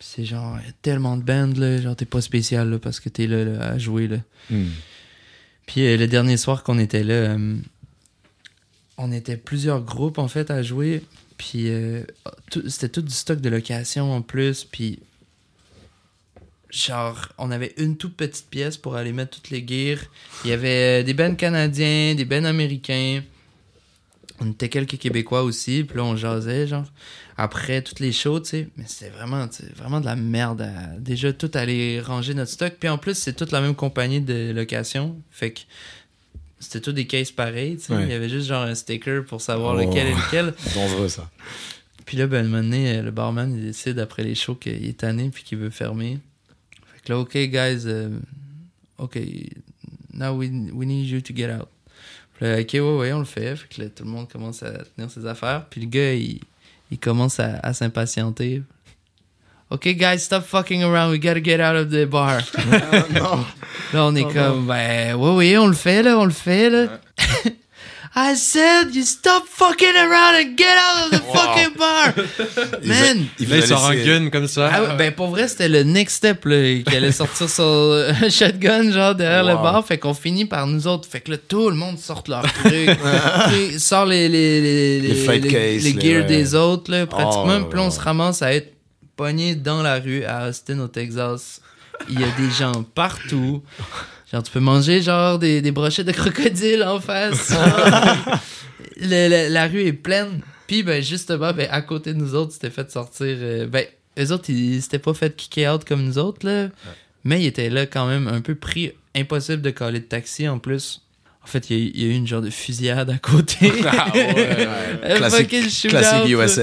C'est 0.00 0.24
genre 0.24 0.58
il 0.60 0.66
y 0.66 0.70
a 0.70 0.72
tellement 0.82 1.16
de 1.16 1.22
bands, 1.22 1.52
là, 1.56 1.80
genre 1.80 1.96
t'es 1.96 2.04
pas 2.04 2.20
spécial 2.20 2.70
là, 2.70 2.78
parce 2.78 3.00
que 3.00 3.08
t'es 3.08 3.26
là, 3.26 3.44
là, 3.44 3.64
à 3.64 3.78
jouer. 3.78 4.08
Là. 4.08 4.18
Hmm. 4.50 4.68
Puis 5.66 5.86
euh, 5.86 5.96
le 5.96 6.06
dernier 6.06 6.36
soir 6.36 6.62
qu'on 6.62 6.78
était 6.78 7.04
là, 7.04 7.14
euh, 7.14 7.56
on 8.96 9.12
était 9.12 9.36
plusieurs 9.36 9.82
groupes 9.82 10.18
en 10.18 10.28
fait 10.28 10.50
à 10.50 10.62
jouer. 10.62 11.02
Puis 11.36 11.68
euh, 11.68 12.02
c'était 12.66 12.88
tout 12.88 13.02
du 13.02 13.14
stock 13.14 13.40
de 13.40 13.48
location 13.48 14.12
en 14.12 14.22
plus. 14.22 14.64
Puis 14.64 15.00
genre, 16.70 17.28
on 17.38 17.50
avait 17.50 17.74
une 17.76 17.96
toute 17.96 18.16
petite 18.16 18.48
pièce 18.50 18.76
pour 18.76 18.96
aller 18.96 19.12
mettre 19.12 19.36
toutes 19.36 19.50
les 19.50 19.66
gears. 19.66 20.04
Il 20.44 20.50
y 20.50 20.52
avait 20.52 21.04
des 21.04 21.14
bands 21.14 21.34
canadiens, 21.34 22.14
des 22.14 22.24
bands 22.24 22.44
américains. 22.44 23.22
On 24.40 24.50
était 24.50 24.68
quelques 24.68 24.98
Québécois 24.98 25.42
aussi. 25.42 25.84
Puis 25.84 25.96
là, 25.96 26.04
on 26.04 26.16
jasait, 26.16 26.66
genre. 26.66 26.84
Après 27.36 27.82
toutes 27.82 28.00
les 28.00 28.12
shows, 28.12 28.40
tu 28.40 28.48
sais. 28.48 28.68
Mais 28.76 28.84
c'était 28.86 29.10
vraiment, 29.10 29.46
vraiment 29.76 30.00
de 30.00 30.06
la 30.06 30.16
merde 30.16 30.62
à 30.62 30.96
déjà 30.98 31.32
tout 31.32 31.50
aller 31.54 32.00
ranger 32.00 32.34
notre 32.34 32.50
stock. 32.52 32.74
Puis 32.78 32.88
en 32.88 32.98
plus, 32.98 33.14
c'est 33.16 33.32
toute 33.34 33.52
la 33.52 33.60
même 33.60 33.74
compagnie 33.74 34.20
de 34.20 34.52
location. 34.52 35.16
Fait 35.30 35.52
que 35.52 35.60
c'était 36.60 36.80
tout 36.80 36.92
des 36.92 37.06
cases 37.06 37.30
pareilles, 37.32 37.76
tu 37.76 37.84
sais. 37.84 37.94
Ouais. 37.94 38.02
Il 38.04 38.10
y 38.10 38.12
avait 38.12 38.28
juste 38.28 38.48
genre 38.48 38.62
un 38.64 38.74
sticker 38.74 39.24
pour 39.24 39.40
savoir 39.40 39.74
Oh. 39.76 39.78
lequel 39.80 40.06
est 40.08 40.14
lequel. 40.14 40.54
Dangereux 40.74 41.08
ça. 41.08 41.30
Puis 42.04 42.16
là, 42.16 42.26
ben, 42.26 42.44
un 42.44 42.48
moment 42.48 42.62
donné, 42.62 42.96
euh, 42.98 43.02
le 43.02 43.10
barman, 43.10 43.52
il 43.54 43.62
décide 43.66 43.98
après 43.98 44.24
les 44.24 44.34
shows 44.34 44.54
qu'il 44.54 44.84
est 44.86 44.98
tanné 44.98 45.28
puis 45.30 45.42
qu'il 45.44 45.58
veut 45.58 45.70
fermer. 45.70 46.18
Fait 46.94 47.00
que 47.04 47.12
là, 47.12 47.18
OK, 47.18 47.36
guys, 47.36 47.82
euh, 47.86 48.18
OK, 48.98 49.18
now 50.14 50.32
we, 50.34 50.48
we 50.72 50.86
need 50.86 51.06
you 51.08 51.20
to 51.20 51.34
get 51.36 51.50
out. 51.52 51.68
Là, 52.40 52.60
OK, 52.60 52.70
ouais, 52.72 52.80
ouais, 52.80 53.12
on 53.12 53.18
le 53.20 53.24
fait. 53.24 53.56
Fait 53.56 53.66
que 53.68 53.82
là, 53.82 53.88
tout 53.88 54.04
le 54.04 54.10
monde 54.10 54.28
commence 54.28 54.62
à 54.62 54.70
tenir 54.70 55.10
ses 55.10 55.26
affaires. 55.26 55.64
Puis 55.68 55.80
le 55.80 55.86
gars, 55.88 56.12
il, 56.14 56.40
il 56.90 56.98
commence 56.98 57.40
à, 57.40 57.58
à 57.62 57.72
s'impatienter. 57.74 58.62
OK, 59.70 59.86
guys, 59.88 60.20
stop 60.20 60.44
fucking 60.44 60.82
around. 60.82 61.10
We 61.10 61.20
gotta 61.20 61.42
get 61.42 61.60
out 61.60 61.76
of 61.76 61.90
the 61.90 62.06
bar. 62.06 62.40
Là, 63.92 64.04
on 64.04 64.14
est 64.14 64.24
comme, 64.32 64.66
ben, 64.66 65.14
oui, 65.14 65.30
oui, 65.36 65.58
on 65.58 65.66
le 65.66 65.74
fait, 65.74 66.02
là, 66.02 66.18
on 66.18 66.24
le 66.24 66.30
fait, 66.30 66.70
là. 66.70 67.00
I 68.16 68.34
said, 68.36 68.94
you 68.94 69.02
stop 69.04 69.44
fucking 69.46 69.94
around 69.96 70.34
and 70.36 70.56
get 70.56 70.76
out 70.76 71.04
of 71.04 71.10
the 71.10 71.22
fucking 71.32 71.74
bar. 71.78 72.14
Man. 72.84 73.26
Il 73.38 73.48
il 73.54 73.62
sort 73.66 73.86
un 73.86 73.94
gun 73.96 74.30
comme 74.30 74.48
ça. 74.48 74.70
Ah 74.72 74.94
ben, 74.94 75.12
pour 75.12 75.28
vrai, 75.28 75.46
c'était 75.46 75.68
le 75.68 75.82
next 75.84 76.16
step, 76.16 76.44
là, 76.46 76.56
qui 76.82 76.96
allait 76.96 77.12
sortir 77.12 77.48
son 77.48 78.02
un 78.22 78.28
shotgun, 78.30 78.90
genre, 78.90 79.14
derrière 79.14 79.44
le 79.44 79.54
Wow. 79.54 79.62
bar. 79.62 79.86
Fait 79.86 79.98
qu'on 79.98 80.14
finit 80.14 80.46
par 80.46 80.66
nous 80.66 80.86
autres. 80.86 81.08
Fait 81.08 81.20
que 81.20 81.32
là, 81.32 81.36
tout 81.36 81.68
le 81.70 81.76
monde 81.76 81.98
sort 81.98 82.24
leur 82.28 82.42
truc. 82.52 82.90
Puis, 83.48 83.78
sort 83.78 84.06
les, 84.06 84.28
les, 84.28 84.60
les, 84.60 85.00
Les 85.08 85.14
fight 85.14 85.42
les, 85.44 85.50
case, 85.50 85.84
les 85.84 85.92
les- 85.92 86.00
gears 86.00 86.22
ouais. 86.22 86.26
des 86.26 86.54
autres, 86.54 86.90
là, 86.90 87.06
pratiquement. 87.06 87.58
Oh, 87.60 87.64
Puis 87.66 87.78
là, 87.78 87.84
on 87.86 87.90
se 87.90 88.00
ramasse 88.00 88.42
à 88.42 88.52
être 88.54 88.72
pogné 89.16 89.54
dans 89.54 89.82
la 89.82 89.98
rue 89.98 90.24
à 90.24 90.48
Austin, 90.48 90.78
au 90.80 90.88
Texas. 90.88 91.60
Il 92.08 92.18
y 92.20 92.24
a 92.24 92.28
des 92.38 92.50
gens 92.50 92.84
partout. 92.94 93.62
Genre, 94.32 94.42
tu 94.42 94.50
peux 94.52 94.60
manger, 94.60 95.00
genre, 95.00 95.38
des, 95.38 95.62
des 95.62 95.70
brochettes 95.72 96.06
de 96.06 96.12
crocodile 96.12 96.82
en 96.84 97.00
face. 97.00 97.52
Le- 99.00 99.28
le- 99.28 99.52
la 99.52 99.66
rue 99.68 99.82
est 99.84 99.92
pleine. 99.92 100.40
Puis, 100.66 100.82
ben, 100.82 101.02
justement, 101.02 101.52
ben, 101.52 101.68
à 101.70 101.80
côté 101.82 102.12
de 102.12 102.18
nous 102.18 102.34
autres, 102.34 102.52
c'était 102.52 102.70
fait 102.70 102.90
sortir. 102.90 103.26
euh, 103.40 103.66
ben, 103.66 103.84
eux 104.18 104.32
autres, 104.32 104.50
ils 104.50 104.82
s'étaient 104.82 104.98
pas 104.98 105.14
fait 105.14 105.34
kicker 105.36 105.68
out 105.72 105.84
comme 105.84 106.02
nous 106.04 106.18
autres, 106.18 106.44
là. 106.46 106.68
Mais 107.24 107.40
ils 107.42 107.46
étaient 107.46 107.70
là 107.70 107.86
quand 107.86 108.06
même 108.06 108.26
un 108.28 108.40
peu 108.40 108.54
pris. 108.54 108.92
Impossible 109.14 109.62
de 109.62 109.70
coller 109.70 110.00
de 110.00 110.04
taxi 110.04 110.46
en 110.48 110.58
plus. 110.58 111.00
En 111.42 111.46
fait, 111.46 111.70
il 111.70 111.76
y, 111.76 111.80
a 111.80 111.84
eu- 111.84 111.90
il 111.94 112.02
y 112.02 112.04
a 112.04 112.08
eu 112.08 112.16
une 112.16 112.26
genre 112.26 112.42
de 112.42 112.50
fusillade 112.50 113.08
à 113.10 113.18
côté. 113.18 113.72
Ah 113.86 114.08
ouais. 114.14 114.68
Classique, 115.16 115.48
classique. 115.88 116.28
USA. 116.30 116.62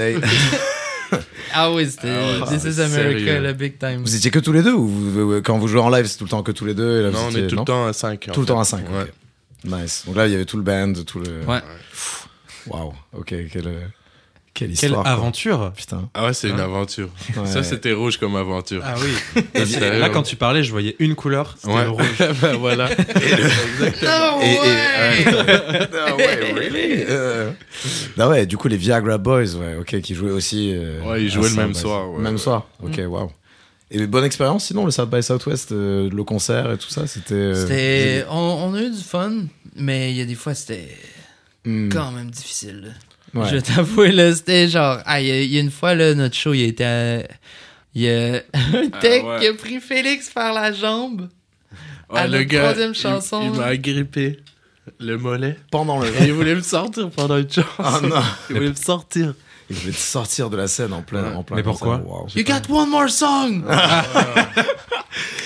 Ah 1.54 1.72
oui, 1.72 1.88
c'était 1.90 2.10
Ah 2.10 2.44
ouais, 2.44 2.56
This 2.58 2.64
is 2.64 2.72
c'est 2.74 2.82
America, 2.82 3.18
sérieux. 3.24 3.40
le 3.42 3.52
big 3.52 3.78
time. 3.78 4.02
Vous 4.02 4.14
étiez 4.16 4.30
que 4.30 4.38
tous 4.38 4.52
les 4.52 4.62
deux 4.62 4.72
ou 4.72 4.86
vous- 4.86 5.42
quand 5.42 5.58
vous 5.58 5.68
jouez 5.68 5.80
en 5.80 5.88
live 5.90 6.06
c'est 6.06 6.18
tout 6.18 6.24
le 6.24 6.30
temps 6.30 6.42
que 6.42 6.52
tous 6.52 6.64
les 6.64 6.74
deux 6.74 7.00
et 7.00 7.02
là, 7.02 7.10
vous 7.10 7.16
Non, 7.16 7.24
on 7.26 7.30
étiez- 7.30 7.44
est 7.44 7.46
tout 7.48 7.56
le 7.56 7.64
temps 7.64 7.86
à 7.86 7.92
5. 7.92 8.28
Tout 8.32 8.40
le 8.40 8.46
temps 8.46 8.60
à 8.60 8.64
5. 8.64 8.84
Ouais. 8.90 9.06
Nice. 9.64 10.04
Donc 10.06 10.16
là 10.16 10.26
il 10.26 10.32
y 10.32 10.34
avait 10.34 10.44
tout 10.44 10.56
le 10.56 10.62
band, 10.62 10.92
tout 11.06 11.18
le. 11.20 11.44
Ouais. 11.46 11.60
Waouh. 12.68 12.92
Ok. 13.12 13.34
Quelle, 13.50 13.66
euh, 13.68 13.80
quelle 14.56 14.68
Quelle 14.68 14.84
histoire. 14.90 15.02
quoi. 15.02 15.12
aventure 15.12 15.72
Putain. 15.76 16.08
Ah 16.14 16.24
ouais, 16.26 16.32
c'est 16.32 16.48
une 16.48 16.58
aventure. 16.60 17.08
Ouais. 17.36 17.46
Ça, 17.46 17.62
c'était 17.62 17.92
rouge 17.92 18.16
comme 18.16 18.34
aventure. 18.36 18.82
Ah 18.84 18.94
oui. 19.00 19.42
Là, 19.80 20.06
hein. 20.06 20.10
quand 20.12 20.22
tu 20.22 20.36
parlais, 20.36 20.64
je 20.64 20.70
voyais 20.70 20.96
une 20.98 21.14
couleur. 21.14 21.54
C'était 21.58 21.74
Ouais. 21.74 21.84
le 21.84 21.90
rouge. 21.90 22.04
ben 22.40 22.56
voilà. 22.56 22.88
Oh, 23.78 24.40
Et- 24.42 24.54
et- 24.54 24.58
ouais! 24.58 25.88
Ah 26.06 26.16
ouais, 26.16 26.52
really? 26.54 27.04
Euh, 27.08 27.50
Ah 28.18 28.28
ouais, 28.28 28.46
du 28.46 28.56
coup, 28.56 28.68
les 28.68 28.76
Viagra 28.76 29.18
Boys, 29.18 29.54
ouais, 29.56 29.76
ok, 29.80 30.00
qui 30.00 30.14
jouaient 30.14 30.30
aussi. 30.30 30.72
euh, 30.74 31.00
Ouais, 31.02 31.22
ils 31.22 31.30
jouaient 31.30 31.42
le 31.44 31.48
South 31.50 31.56
même 31.58 31.72
by- 31.72 31.78
soir, 31.78 32.10
ouais, 32.10 32.20
même 32.22 32.38
soir, 32.38 32.66
ok, 32.82 33.00
waouh. 33.08 33.30
Et 33.90 34.06
bonne 34.06 34.24
expérience 34.24 34.64
sinon, 34.66 34.84
le 34.84 34.90
South 34.90 35.10
by 35.10 35.22
Southwest, 35.22 35.70
euh, 35.72 36.10
le 36.10 36.24
concert 36.24 36.72
et 36.72 36.78
tout 36.78 36.88
ça, 36.88 37.06
c'était. 37.06 37.34
euh, 37.34 37.54
C'était... 37.54 38.24
On, 38.30 38.36
on 38.70 38.74
a 38.74 38.80
eu 38.82 38.90
du 38.90 39.02
fun, 39.02 39.32
mais 39.76 40.10
il 40.10 40.16
y 40.16 40.20
a 40.20 40.24
des 40.24 40.34
fois, 40.34 40.54
c'était 40.54 40.88
hmm, 41.64 41.88
quand 41.90 42.10
même 42.10 42.30
difficile. 42.30 42.94
Ouais. 43.36 43.48
Je 43.50 43.56
t'avoue, 43.58 44.02
là, 44.02 44.34
c'était 44.34 44.68
genre... 44.68 44.98
Ah, 45.06 45.20
il 45.20 45.26
y, 45.26 45.30
a- 45.30 45.42
il 45.42 45.52
y 45.52 45.58
a 45.58 45.60
une 45.60 45.70
fois, 45.70 45.94
là, 45.94 46.14
notre 46.14 46.34
show, 46.36 46.54
il 46.54 46.62
était... 46.64 46.84
à- 46.84 47.22
Il 47.94 48.02
y 48.02 48.08
a 48.10 48.36
un 48.54 48.88
tech 49.00 49.24
ouais. 49.24 49.38
qui 49.40 49.46
a 49.46 49.54
pris 49.54 49.80
Félix 49.80 50.30
par 50.30 50.52
la 50.52 50.72
jambe. 50.72 51.28
Ouais, 52.10 52.20
À 52.20 52.26
le 52.28 52.42
gars, 52.44 52.62
troisième 52.64 52.90
il- 52.92 52.94
chanson, 53.00 53.40
il, 53.42 53.50
là. 53.52 53.56
m'a 53.58 53.66
agrippé 53.66 54.38
le 55.00 55.18
mollet. 55.18 55.56
Pendant 55.70 55.98
le. 55.98 56.08
Il 56.20 56.32
voulait 56.32 56.54
me 56.54 56.60
sortir 56.60 57.10
pendant 57.10 57.36
une 57.38 57.50
chanson. 57.50 57.68
Ah 57.78 58.00
non, 58.02 58.22
Il 58.50 58.56
voulait 58.56 58.68
me 58.68 58.74
sortir. 58.74 59.34
il 59.68 59.74
voulait 59.76 59.92
te 59.92 59.98
sortir 59.98 60.48
de 60.48 60.56
la 60.56 60.68
scène 60.68 60.92
en 60.92 61.02
plein. 61.02 61.34
En 61.34 61.42
plein 61.42 61.56
Mais 61.56 61.62
pourquoi 61.64 61.96
waouh. 61.96 62.28
You 62.36 62.44
got 62.44 62.70
one 62.72 62.88
more 62.90 63.10
song! 63.10 63.64
Ah, 63.68 64.04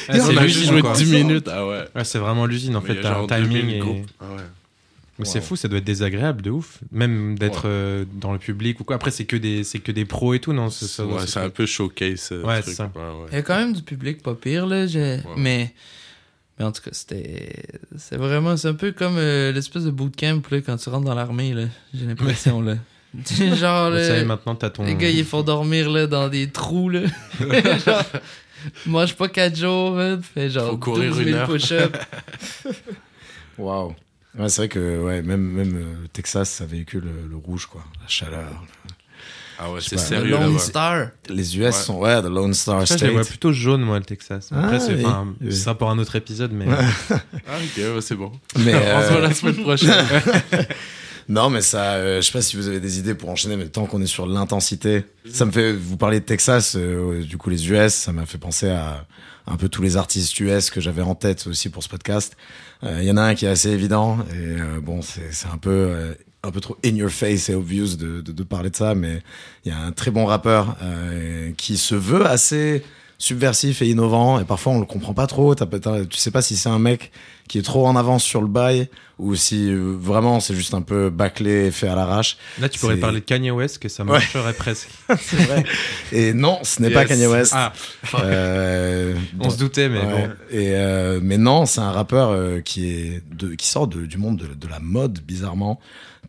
on 0.08 0.12
c'est 0.12 0.18
a 0.38 0.42
juste 0.42 0.58
l'usine, 0.58 0.70
joué 0.72 0.80
quoi. 0.82 0.92
10 0.92 1.12
minutes. 1.12 1.48
Ah 1.50 1.66
ouais. 1.66 1.84
Ouais, 1.94 2.04
c'est 2.04 2.18
vraiment 2.18 2.44
l'usine 2.44 2.76
en 2.76 2.80
Mais 2.82 2.88
fait. 2.88 2.94
il 2.96 3.00
T'as 3.00 3.16
un 3.18 3.26
timing 3.26 3.48
2000 3.62 3.76
et. 3.76 4.04
Ah 4.20 4.24
ouais. 4.34 4.42
Mais 5.20 5.24
c'est 5.26 5.38
Wow. 5.38 5.44
fou, 5.44 5.56
ça 5.56 5.68
doit 5.68 5.78
être 5.78 5.84
désagréable 5.84 6.42
de 6.42 6.50
ouf, 6.50 6.78
même 6.90 7.38
d'être 7.38 7.62
euh, 7.66 8.04
dans 8.14 8.32
le 8.32 8.38
public 8.38 8.80
ou 8.80 8.84
quoi. 8.84 8.96
Après, 8.96 9.10
c'est 9.10 9.24
que 9.26 9.36
des, 9.36 9.62
c'est 9.64 9.78
que 9.78 9.92
des 9.92 10.04
pros 10.04 10.34
et 10.34 10.40
tout, 10.40 10.52
non 10.52 10.68
c'est 10.70 10.86
ça, 10.86 11.06
Ouais, 11.06 11.20
c'est 11.20 11.26
c'est 11.28 11.40
un 11.40 11.50
peu 11.50 11.66
showcase. 11.66 12.30
Ouais, 12.32 12.60
truc. 12.60 12.64
c'est 12.64 12.74
ça. 12.74 12.90
Ouais, 12.94 13.00
ouais. 13.02 13.26
Il 13.30 13.34
y 13.34 13.38
a 13.38 13.42
quand 13.42 13.56
même 13.58 13.72
du 13.72 13.82
public 13.82 14.22
pas 14.22 14.34
pire, 14.34 14.66
là. 14.66 14.86
Mais, 15.36 15.72
mais 16.58 16.64
en 16.64 16.72
tout 16.72 16.82
cas, 16.82 16.90
c'était. 16.92 17.52
C'est 17.96 18.16
vraiment. 18.16 18.56
C'est 18.56 18.68
un 18.68 18.74
peu 18.74 18.92
comme 18.92 19.16
euh, 19.16 19.52
l'espèce 19.52 19.84
de 19.84 19.90
bootcamp, 19.90 20.40
là, 20.50 20.60
quand 20.60 20.76
tu 20.76 20.88
rentres 20.88 21.04
dans 21.06 21.14
l'armée, 21.14 21.54
là. 21.54 21.64
J'ai 21.94 22.06
l'impression, 22.06 22.60
là. 22.60 22.76
Genre, 23.38 23.90
là, 23.90 24.06
savez, 24.06 24.24
maintenant, 24.24 24.54
t'as 24.54 24.70
ton. 24.70 24.84
les 24.84 24.94
gars, 24.94 25.08
ils 25.10 25.24
font 25.24 25.42
dormir, 25.42 25.90
là, 25.90 26.06
dans 26.06 26.28
des 26.28 26.48
trous, 26.48 26.88
là. 26.90 27.00
genre, 27.84 28.04
mange 28.86 29.16
pas 29.16 29.28
4 29.28 29.56
jours, 29.56 29.92
man. 29.92 30.22
Fais 30.22 30.48
genre 30.48 30.70
Faut 30.70 30.76
courir 30.78 31.10
12 31.10 31.18
une 31.22 31.24
000 31.30 31.38
heure. 31.38 31.48
push-ups. 31.48 31.98
Waouh. 33.58 33.94
Ouais, 34.38 34.48
c'est 34.48 34.62
vrai 34.62 34.68
que 34.68 35.00
ouais, 35.02 35.22
même, 35.22 35.40
même 35.42 35.76
euh, 35.76 36.02
le 36.02 36.08
Texas, 36.08 36.48
ça 36.50 36.64
véhicule 36.64 37.02
le, 37.04 37.28
le 37.28 37.36
rouge, 37.36 37.66
quoi. 37.66 37.82
La 38.00 38.06
chaleur. 38.08 38.48
Ah 39.62 39.70
ouais, 39.70 39.80
c'est 39.82 39.98
sérieux 39.98 40.24
Le 40.24 40.30
Lone 40.30 40.52
là-bas. 40.52 40.58
Star. 40.58 41.06
Les 41.28 41.58
US 41.58 41.64
Ouais. 41.64 41.72
sont, 41.72 41.98
ouais, 41.98 42.22
the 42.22 42.26
Lone 42.26 42.54
Star 42.54 42.86
Ça, 42.88 42.96
je 42.96 43.04
les 43.04 43.10
vois 43.10 43.22
State. 43.24 43.32
plutôt 43.32 43.52
jaune, 43.52 43.82
moi, 43.82 43.98
le 43.98 44.04
Texas. 44.04 44.48
Après, 44.52 44.76
Ah, 44.76 44.80
c'est, 44.80 44.94
oui. 44.94 45.04
enfin, 45.04 45.34
Oui. 45.40 45.52
ce 45.52 45.58
sera 45.64 45.76
pour 45.76 45.90
un 45.90 45.98
autre 45.98 46.16
épisode, 46.16 46.52
mais. 46.52 46.64
Ah 46.70 47.18
ok, 47.58 47.76
ouais, 47.76 48.00
c'est 48.00 48.14
bon. 48.14 48.32
Mais, 48.64 48.74
On 48.74 48.78
se 49.02 49.06
euh, 49.06 49.08
voit 49.10 49.20
la 49.20 49.34
semaine 49.34 49.56
prochaine. 49.56 49.92
Non, 51.28 51.48
mais 51.48 51.60
ça, 51.62 51.92
euh, 51.94 52.20
je 52.20 52.26
sais 52.26 52.32
pas 52.32 52.42
si 52.42 52.56
vous 52.56 52.66
avez 52.66 52.80
des 52.80 52.98
idées 52.98 53.14
pour 53.14 53.28
enchaîner, 53.28 53.54
mais 53.56 53.66
tant 53.68 53.86
qu'on 53.86 54.02
est 54.02 54.06
sur 54.06 54.26
l'intensité, 54.26 55.04
ça 55.30 55.44
me 55.44 55.52
fait, 55.52 55.72
vous 55.72 55.96
parlez 55.96 56.18
de 56.18 56.24
Texas, 56.24 56.74
euh, 56.76 57.22
du 57.22 57.36
coup 57.36 57.50
les 57.50 57.70
US, 57.70 57.92
ça 57.94 58.10
m'a 58.12 58.26
fait 58.26 58.38
penser 58.38 58.68
à 58.68 59.06
un 59.46 59.56
peu 59.56 59.68
tous 59.68 59.82
les 59.82 59.96
artistes 59.96 60.38
US 60.40 60.70
que 60.70 60.80
j'avais 60.80 61.02
en 61.02 61.14
tête 61.14 61.46
aussi 61.46 61.68
pour 61.68 61.82
ce 61.82 61.88
podcast. 61.88 62.36
Euh, 62.84 62.98
Il 63.00 63.06
y 63.06 63.10
en 63.10 63.16
a 63.16 63.22
un 63.22 63.34
qui 63.34 63.46
est 63.46 63.48
assez 63.48 63.70
évident, 63.70 64.18
et 64.32 64.60
euh, 64.60 64.80
bon, 64.80 65.02
c'est 65.02 65.32
c'est 65.32 65.48
un 65.48 65.58
peu 65.58 65.70
euh, 65.70 66.14
un 66.42 66.50
peu 66.50 66.60
trop 66.60 66.76
in 66.84 66.94
your 66.94 67.10
face 67.10 67.48
et 67.50 67.54
obvious 67.54 67.96
de, 67.96 68.20
de, 68.20 68.32
de 68.32 68.42
parler 68.42 68.70
de 68.70 68.76
ça, 68.76 68.94
mais 68.94 69.22
il 69.64 69.72
y 69.72 69.74
a 69.74 69.78
un 69.78 69.92
très 69.92 70.10
bon 70.10 70.24
rappeur 70.24 70.76
euh, 70.82 71.50
qui 71.56 71.76
se 71.76 71.94
veut 71.94 72.26
assez 72.26 72.82
subversif 73.20 73.82
et 73.82 73.88
innovant, 73.88 74.40
et 74.40 74.44
parfois 74.44 74.72
on 74.72 74.80
le 74.80 74.86
comprend 74.86 75.12
pas 75.12 75.26
trop. 75.26 75.54
T'as- 75.54 75.66
t'as- 75.66 76.06
tu 76.06 76.16
sais 76.16 76.30
pas 76.30 76.40
si 76.42 76.56
c'est 76.56 76.70
un 76.70 76.78
mec 76.78 77.12
qui 77.48 77.58
est 77.58 77.62
trop 77.62 77.86
en 77.86 77.94
avance 77.94 78.24
sur 78.24 78.40
le 78.40 78.46
bail 78.48 78.88
ou 79.18 79.34
si 79.34 79.70
euh, 79.70 79.94
vraiment 80.00 80.40
c'est 80.40 80.54
juste 80.54 80.72
un 80.72 80.80
peu 80.80 81.10
bâclé 81.10 81.66
et 81.66 81.70
fait 81.70 81.86
à 81.88 81.94
l'arrache. 81.94 82.38
Là, 82.58 82.70
tu 82.70 82.78
pourrais 82.80 82.96
parler 82.96 83.20
de 83.20 83.24
Kanye 83.26 83.50
West, 83.50 83.78
que 83.78 83.90
ça 83.90 84.04
marcherait 84.04 84.54
presque. 84.54 84.88
C'est 85.20 85.36
vrai. 85.36 85.64
Et 86.12 86.32
non, 86.32 86.60
ce 86.62 86.80
n'est 86.80 86.88
Yes. 86.88 86.94
pas 86.94 87.04
Kanye 87.04 87.26
West. 87.26 87.52
Ah, 87.54 87.72
Euh, 88.24 89.14
on 89.40 89.50
se 89.50 89.58
doutait, 89.58 89.90
mais 89.90 89.98
ouais. 90.00 90.06
bon. 90.06 90.28
Et 90.50 90.70
euh, 90.74 91.20
mais 91.22 91.36
non, 91.36 91.66
c'est 91.66 91.80
un 91.82 91.90
rappeur 91.92 92.62
qui 92.64 92.88
est 92.90 93.22
de, 93.34 93.54
qui 93.54 93.66
sort 93.66 93.86
de- 93.86 94.06
du 94.06 94.16
monde 94.16 94.38
de, 94.38 94.54
de 94.54 94.68
la 94.68 94.80
mode 94.80 95.20
bizarrement. 95.20 95.78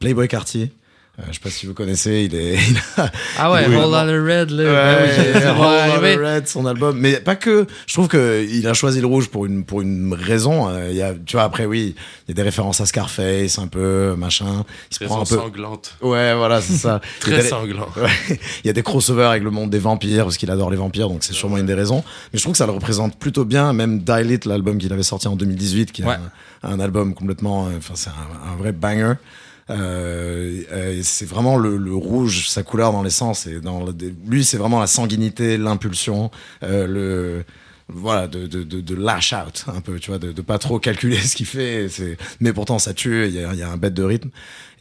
Playboy 0.02 0.28
Cartier. 0.28 0.74
Euh, 1.22 1.26
je 1.30 1.34
sais 1.36 1.40
pas 1.40 1.50
si 1.50 1.66
vous 1.68 1.74
connaissez, 1.74 2.24
il 2.32 2.36
est. 2.36 2.56
il 2.70 2.78
a- 2.98 3.12
Ah 3.38 3.52
ouais, 3.52 3.66
Oui. 3.68 3.76
Whole 3.76 3.84
Lotta 3.92 4.06
Red, 4.06 4.50
là. 4.52 4.64
Ouais, 4.64 5.52
Over 5.52 5.52
arriver. 5.92 6.16
Red, 6.18 6.48
son 6.48 6.66
album. 6.66 6.98
Mais 7.00 7.20
pas 7.20 7.36
que. 7.36 7.68
Je 7.86 7.94
trouve 7.94 8.08
que 8.08 8.46
il 8.50 8.68
a 8.68 8.74
choisi 8.74 9.02
le 9.02 9.08
rouge 9.08 9.30
pour 9.30 9.46
une 9.46 9.64
pour 9.64 9.82
une 9.82 10.14
raison. 10.14 10.68
Euh, 10.70 10.88
Il 10.90 10.96
y 10.98 11.02
a, 11.02 11.14
tu 11.14 11.36
vois, 11.36 11.44
après 11.44 11.66
oui, 11.66 11.96
il 12.28 12.30
y 12.30 12.32
a 12.32 12.36
des 12.36 12.42
références 12.42 12.82
à 12.82 12.86
Scarface, 12.86 13.60
un 13.60 13.68
peu 13.68 14.16
machin. 14.18 14.66
Il 14.92 14.96
se 14.98 15.04
prend 15.06 15.22
un 15.22 15.26
peu. 15.26 15.36
sanglante. 15.38 15.96
Ouais, 16.02 16.34
voilà, 16.36 16.62
c'est 16.62 16.74
ça. 16.78 17.02
Très 17.20 17.42
des- 17.42 17.48
sanglant. 17.48 17.88
Ouais. 17.98 18.40
Il 18.64 18.68
y 18.68 18.70
a 18.70 18.74
des 18.74 18.84
crossovers 18.84 19.30
avec 19.30 19.44
le 19.44 19.52
monde 19.52 19.70
des 19.70 19.80
vampires 19.80 20.24
parce 20.24 20.38
qu'il 20.38 20.50
adore 20.52 20.72
les 20.72 20.78
vampires, 20.78 21.10
donc 21.10 21.24
c'est 21.24 21.34
sûrement 21.34 21.58
une 21.58 21.66
des 21.66 21.74
raisons. 21.74 22.04
Mais 22.34 22.40
je 22.40 22.44
trouve 22.44 22.54
que 22.54 22.58
ça 22.58 22.66
le 22.66 22.72
représente 22.74 23.18
plutôt 23.20 23.46
bien. 23.46 23.74
Même 23.74 24.00
Dilate, 24.00 24.46
l'album 24.46 24.78
qu'il 24.78 24.92
avait 24.94 25.04
sorti 25.04 25.28
en 25.28 25.36
2018, 25.36 25.92
qui 25.92 26.02
est 26.02 26.06
Ouais. 26.06 26.16
un, 26.64 26.72
un 26.74 26.80
album 26.80 27.14
complètement, 27.14 27.68
euh, 27.68 27.72
enfin 27.78 27.94
c'est 27.96 28.10
un, 28.10 28.52
un 28.54 28.56
vrai 28.56 28.72
banger. 28.72 29.14
Euh, 29.70 30.64
euh, 30.72 31.00
c'est 31.04 31.26
vraiment 31.26 31.58
le, 31.58 31.78
le 31.78 31.96
rouge, 31.96 32.48
sa 32.50 32.64
couleur 32.64 32.92
dans 32.92 33.04
l'essence. 33.04 33.48
Et 33.48 33.62
dans 33.62 33.84
le- 33.84 33.94
lui, 34.28 34.44
c'est 34.44 34.58
vraiment 34.58 34.80
la 34.80 34.88
sanguinité, 34.88 35.58
l'impulsion, 35.58 36.32
euh, 36.64 36.88
le 36.88 37.44
voilà 37.94 38.28
de, 38.28 38.48
de, 38.48 38.64
de, 38.64 38.80
de 38.80 38.96
lash 38.96 39.34
out 39.34 39.66
un 39.68 39.82
peu 39.82 40.00
tu 40.00 40.12
vois 40.12 40.18
de, 40.20 40.32
de 40.32 40.42
pas 40.42 40.58
trop 40.60 40.80
calculer 40.80 41.18
ce 41.20 41.36
qu'il 41.36 41.46
fait 41.46 41.88
mais 42.40 42.54
pourtant 42.54 42.80
ça 42.80 42.94
tue 42.94 43.28
il 43.28 43.34
y 43.34 43.40
y 43.58 43.62
a 43.64 43.70
un 43.70 43.76
bête 43.76 43.94
de 43.94 44.04
rythme 44.04 44.30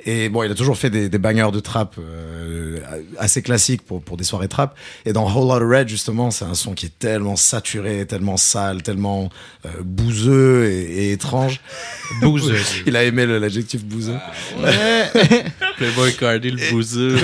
et 0.07 0.29
bon 0.29 0.43
il 0.43 0.51
a 0.51 0.55
toujours 0.55 0.77
fait 0.79 0.91
des, 0.91 1.09
des 1.09 1.19
bangers 1.19 1.51
de 1.53 1.61
trap 1.61 1.97
euh, 1.99 2.79
assez 3.19 3.43
classiques 3.43 3.83
pour, 3.83 4.01
pour 4.03 4.17
des 4.17 4.25
soirées 4.25 4.49
trap 4.49 4.77
et 5.05 5.13
dans 5.13 5.25
Whole 5.31 5.61
Lotta 5.61 5.79
Red 5.81 5.89
justement 5.89 6.31
c'est 6.31 6.45
un 6.45 6.55
son 6.55 6.73
qui 6.75 6.87
est 6.87 6.99
tellement 6.99 7.37
saturé 7.37 8.07
tellement 8.07 8.37
sale 8.37 8.83
tellement 8.83 9.29
euh, 9.67 9.69
bouseux 9.85 10.67
et, 10.71 11.09
et 11.09 11.13
étrange 11.13 11.61
Bouse. 12.23 12.53
il 12.87 12.97
a 12.97 13.05
aimé 13.05 13.25
l'adjectif 13.27 13.85
bouseux 13.85 14.17
Playboy 15.77 16.15
Cardi, 16.17 16.51
le 16.51 16.71
bouseux. 16.71 17.17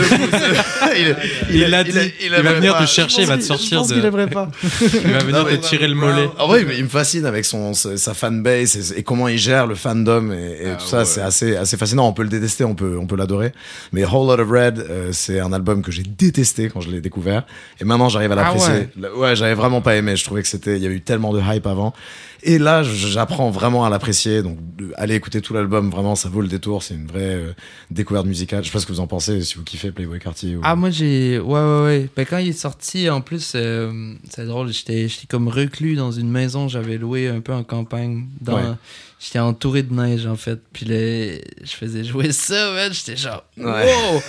il, 0.97 1.17
Il 1.51 1.61
l'a 1.69 1.85
dit. 1.85 1.93
Il 2.23 2.31
va 2.31 2.41
venir 2.55 2.73
pas. 2.75 2.85
te 2.85 2.89
chercher, 2.89 3.23
il 3.23 3.29
va 3.29 3.37
te 3.37 3.43
sortir 3.43 3.67
qu'il- 3.69 3.77
Je 3.77 3.81
pense 3.81 3.89
de- 3.89 3.95
qu'il 3.95 4.05
aimerait 4.05 4.29
pas. 4.31 4.51
Il 4.63 5.11
va 5.13 5.19
venir 5.19 5.39
Non, 5.39 5.45
te 5.45 5.55
tirer 5.57 5.89
le 5.89 5.95
mollet. 5.95 6.29
En 6.39 6.47
vrai, 6.47 6.65
il 6.77 6.85
me 6.85 6.89
fascine 6.89 7.27
avec 7.27 7.45
son, 7.45 7.75
sa 7.75 7.97
sa 7.97 8.15
fanbase 8.15 8.93
et, 8.95 9.01
et 9.01 9.03
comment 9.03 9.29
il 9.29 9.39
gère 9.39 9.67
le 9.67 9.75
fandom 9.75 10.31
et, 10.33 10.37
et 10.67 10.71
Ah 10.71 10.77
tout 10.77 10.87
ça. 10.87 10.99
ouais. 11.01 11.05
C'est 11.05 11.21
assez, 11.21 11.57
assez 11.57 11.77
fascinant. 11.77 12.09
On 12.09 12.13
peut 12.13 12.23
le 12.23 12.29
détester, 12.29 12.65
on 12.67 12.75
peut, 12.75 12.99
on 12.99 13.07
peut 13.07 13.17
l'adorer. 13.17 13.53
Mais 13.93 14.05
Whole 14.05 14.27
Lot 14.29 14.43
of 14.43 14.51
Red, 14.51 14.79
euh, 14.79 15.11
c'est 15.13 15.41
un 15.41 15.53
album 15.53 15.83
que 15.83 15.91
j'ai 15.91 16.03
détesté 16.03 16.69
quand 16.69 16.81
je 16.81 16.91
l'ai 16.91 17.01
découvert. 17.01 17.45
Et 17.81 17.85
maintenant, 17.85 18.09
j'arrive 18.09 18.33
à 18.33 18.35
Ah 18.35 18.37
l'apprécier. 18.53 18.89
ouais, 19.17 19.35
j'avais 19.37 19.55
vraiment 19.55 19.81
pas 19.81 19.97
aimé. 19.97 20.17
Je 20.17 20.25
trouvais 20.25 20.43
que 20.43 20.49
c'était, 20.49 20.77
il 20.77 20.83
y 20.83 20.87
a 20.87 20.91
eu 20.91 21.01
tellement 21.01 21.33
de 21.33 21.41
hype 21.41 21.67
avant. 21.67 21.95
Et 22.43 22.59
là, 22.59 22.83
j'apprends 22.85 23.51
vraiment 23.51 23.85
à 23.85 23.91
l'apprécier. 23.91 24.43
Donc, 24.43 24.59
de- 24.77 24.93
allez 24.97 25.15
écouter 25.15 25.41
tout 25.41 25.55
l'album. 25.55 25.91
Vraiment, 25.91 26.15
ça 26.15 26.29
vaut 26.29 26.43
le 26.43 26.49
détour. 26.49 26.83
C'est 26.83 26.95
une 26.95 27.07
vraie 27.07 27.35
euh, 27.35 27.53
découverte 27.91 28.27
musicale. 28.27 28.63
Je 28.63 28.69
sais 28.69 28.73
pas 28.73 28.79
ce 28.79 28.87
que 28.87 28.93
vous 28.93 29.01
en 29.01 29.07
pensez, 29.07 29.41
si 29.43 29.55
vous 29.57 29.65
kiffez 29.65 29.91
Playboy 29.91 30.19
Cartier. 30.21 30.55
Ou... 30.57 30.61
Ah, 30.63 30.77
moi, 30.77 30.91
j'ai. 30.91 31.39
Ouais, 31.41 31.61
ouais, 31.61 31.83
ouais. 31.83 32.11
Ben, 32.15 32.25
quand 32.29 32.39
il 32.39 32.49
est 32.49 32.53
sorti, 32.53 33.09
en 33.11 33.21
plus, 33.21 33.53
euh, 33.57 34.13
c'est 34.29 34.45
drôle, 34.45 34.69
j'étais 34.73 35.09
j'étais 35.09 35.27
comme 35.27 35.49
reclus 35.49 35.97
dans 35.97 36.13
une 36.13 36.31
maison, 36.31 36.69
j'avais 36.69 36.99
loué 36.99 37.27
un 37.29 37.41
peu 37.41 37.53
en 37.53 37.65
campagne. 37.65 38.27
Dans... 38.41 38.55
Ouais. 38.57 38.63
J'étais 39.19 39.39
entouré 39.39 39.83
de 39.83 39.95
neige, 39.95 40.27
en 40.27 40.37
fait. 40.37 40.61
Puis 40.75 40.85
là, 40.85 40.95
je 41.65 41.71
faisais 41.71 42.05
jouer 42.05 42.33
ça, 42.33 42.73
man. 42.75 42.93
J'étais 42.93 43.17
genre. 43.17 43.45
Ouais. 43.57 43.65
Wow! 43.65 44.23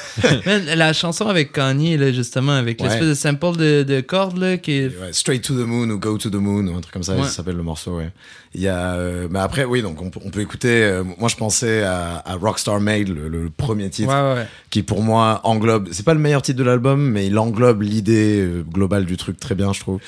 Man, 0.46 0.64
la 0.76 0.94
chanson 0.94 1.28
avec 1.28 1.52
Kanye, 1.52 1.98
là, 1.98 2.14
justement, 2.14 2.54
avec 2.54 2.80
Ouais. 2.82 2.88
l'espèce 2.88 3.08
de 3.10 3.14
sample 3.14 3.58
de, 3.58 3.84
de 3.84 4.00
cordes, 4.00 4.38
là, 4.38 4.56
qui 4.58 4.72
est. 4.72 4.86
Ouais, 4.88 5.12
Straight 5.12 5.44
to 5.44 5.54
the 5.56 5.68
Moon 5.68 5.90
ou 5.90 6.00
Go 6.00 6.18
to 6.18 6.30
the 6.30 6.36
Moon 6.36 6.66
ou 6.68 6.78
un 6.78 6.80
truc 6.80 6.94
comme 6.94 7.04
ça, 7.04 7.18
ça 7.22 7.30
s'appelle 7.30 7.58
le 7.58 7.64
morceau. 7.64 7.98
Ouais. 7.98 8.12
Il 8.56 8.62
y 8.62 8.70
a, 8.70 8.94
euh, 8.94 9.28
mais 9.30 9.40
après, 9.40 9.66
oui, 9.66 9.82
donc 9.82 10.02
on, 10.02 10.10
peut- 10.10 10.22
on 10.24 10.30
peut 10.30 10.40
écouter. 10.40 10.84
euh, 10.84 11.04
moi, 11.18 11.28
je 11.28 11.36
pensais 11.36 11.84
à, 11.84 12.24
à 12.26 12.36
Rockstar 12.36 12.80
Made, 12.80 13.10
le, 13.10 13.28
le 13.28 13.50
premier 13.50 13.90
titre, 13.90 14.38
qui 14.70 14.84
pour 14.84 15.04
moi 15.04 15.42
englobe. 15.44 15.90
C'est 15.92 16.06
pas 16.06 16.14
le 16.14 16.20
meilleur 16.22 16.42
titre 16.42 16.58
de 16.60 16.64
l'album, 16.64 17.12
mais 17.12 17.28
il 17.28 17.38
englobe 17.38 17.82
l'idée 17.82 18.40
euh, 18.40 18.64
globale 18.64 19.04
du 19.06 19.18
truc 19.18 19.38
très 19.38 19.54
bien, 19.54 19.74
je 19.74 19.82
trouve. 19.82 20.00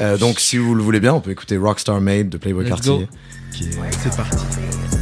Euh, 0.00 0.16
donc, 0.16 0.40
si 0.40 0.56
vous 0.56 0.74
le 0.74 0.82
voulez 0.82 1.00
bien, 1.00 1.12
on 1.12 1.20
peut 1.20 1.30
écouter 1.32 1.58
Rockstar 1.58 2.00
Made 2.00 2.30
de 2.30 2.38
Playboy 2.38 2.66
Cartier. 2.66 2.92
go. 2.92 3.06
Est, 3.60 3.92
C'est 4.02 4.16
parti. 4.16 5.01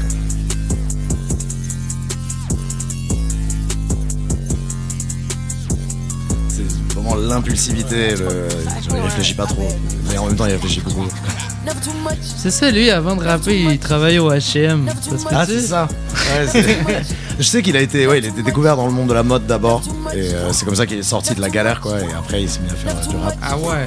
L'impulsivité. 7.16 8.10
Le, 8.16 8.48
je 8.82 8.94
réfléchis 8.94 9.34
pas 9.34 9.46
trop, 9.46 9.68
mais 10.10 10.18
en 10.18 10.26
même 10.26 10.36
temps, 10.36 10.46
il 10.46 10.52
réfléchit 10.52 10.80
beaucoup. 10.80 11.06
C'est 12.22 12.50
ça, 12.50 12.70
lui, 12.70 12.90
avant 12.90 13.16
de 13.16 13.22
rapper, 13.24 13.60
il 13.60 13.78
travaillait 13.78 14.18
au 14.18 14.30
HM. 14.30 14.88
Ah, 15.30 15.44
c'est 15.46 15.60
ça. 15.60 15.88
Ouais, 16.14 16.62
je 17.38 17.42
sais 17.44 17.62
qu'il 17.62 17.76
a 17.76 17.80
été, 17.80 18.06
ouais, 18.06 18.18
il 18.18 18.24
a 18.24 18.28
été 18.28 18.42
découvert 18.42 18.76
dans 18.76 18.86
le 18.86 18.92
monde 18.92 19.08
de 19.08 19.14
la 19.14 19.22
mode 19.22 19.46
d'abord, 19.46 19.82
et 20.14 20.32
euh, 20.34 20.52
c'est 20.52 20.64
comme 20.64 20.74
ça 20.74 20.86
qu'il 20.86 20.98
est 20.98 21.02
sorti 21.02 21.34
de 21.34 21.40
la 21.40 21.50
galère, 21.50 21.80
quoi. 21.80 21.98
Et 22.00 22.12
après, 22.16 22.42
il 22.42 22.48
s'est 22.48 22.60
mis 22.60 22.70
à 22.70 22.74
faire 22.74 22.94
euh, 22.96 23.06
du 23.10 23.16
rap. 23.16 23.36
Ah 23.42 23.56
ouais. 23.58 23.86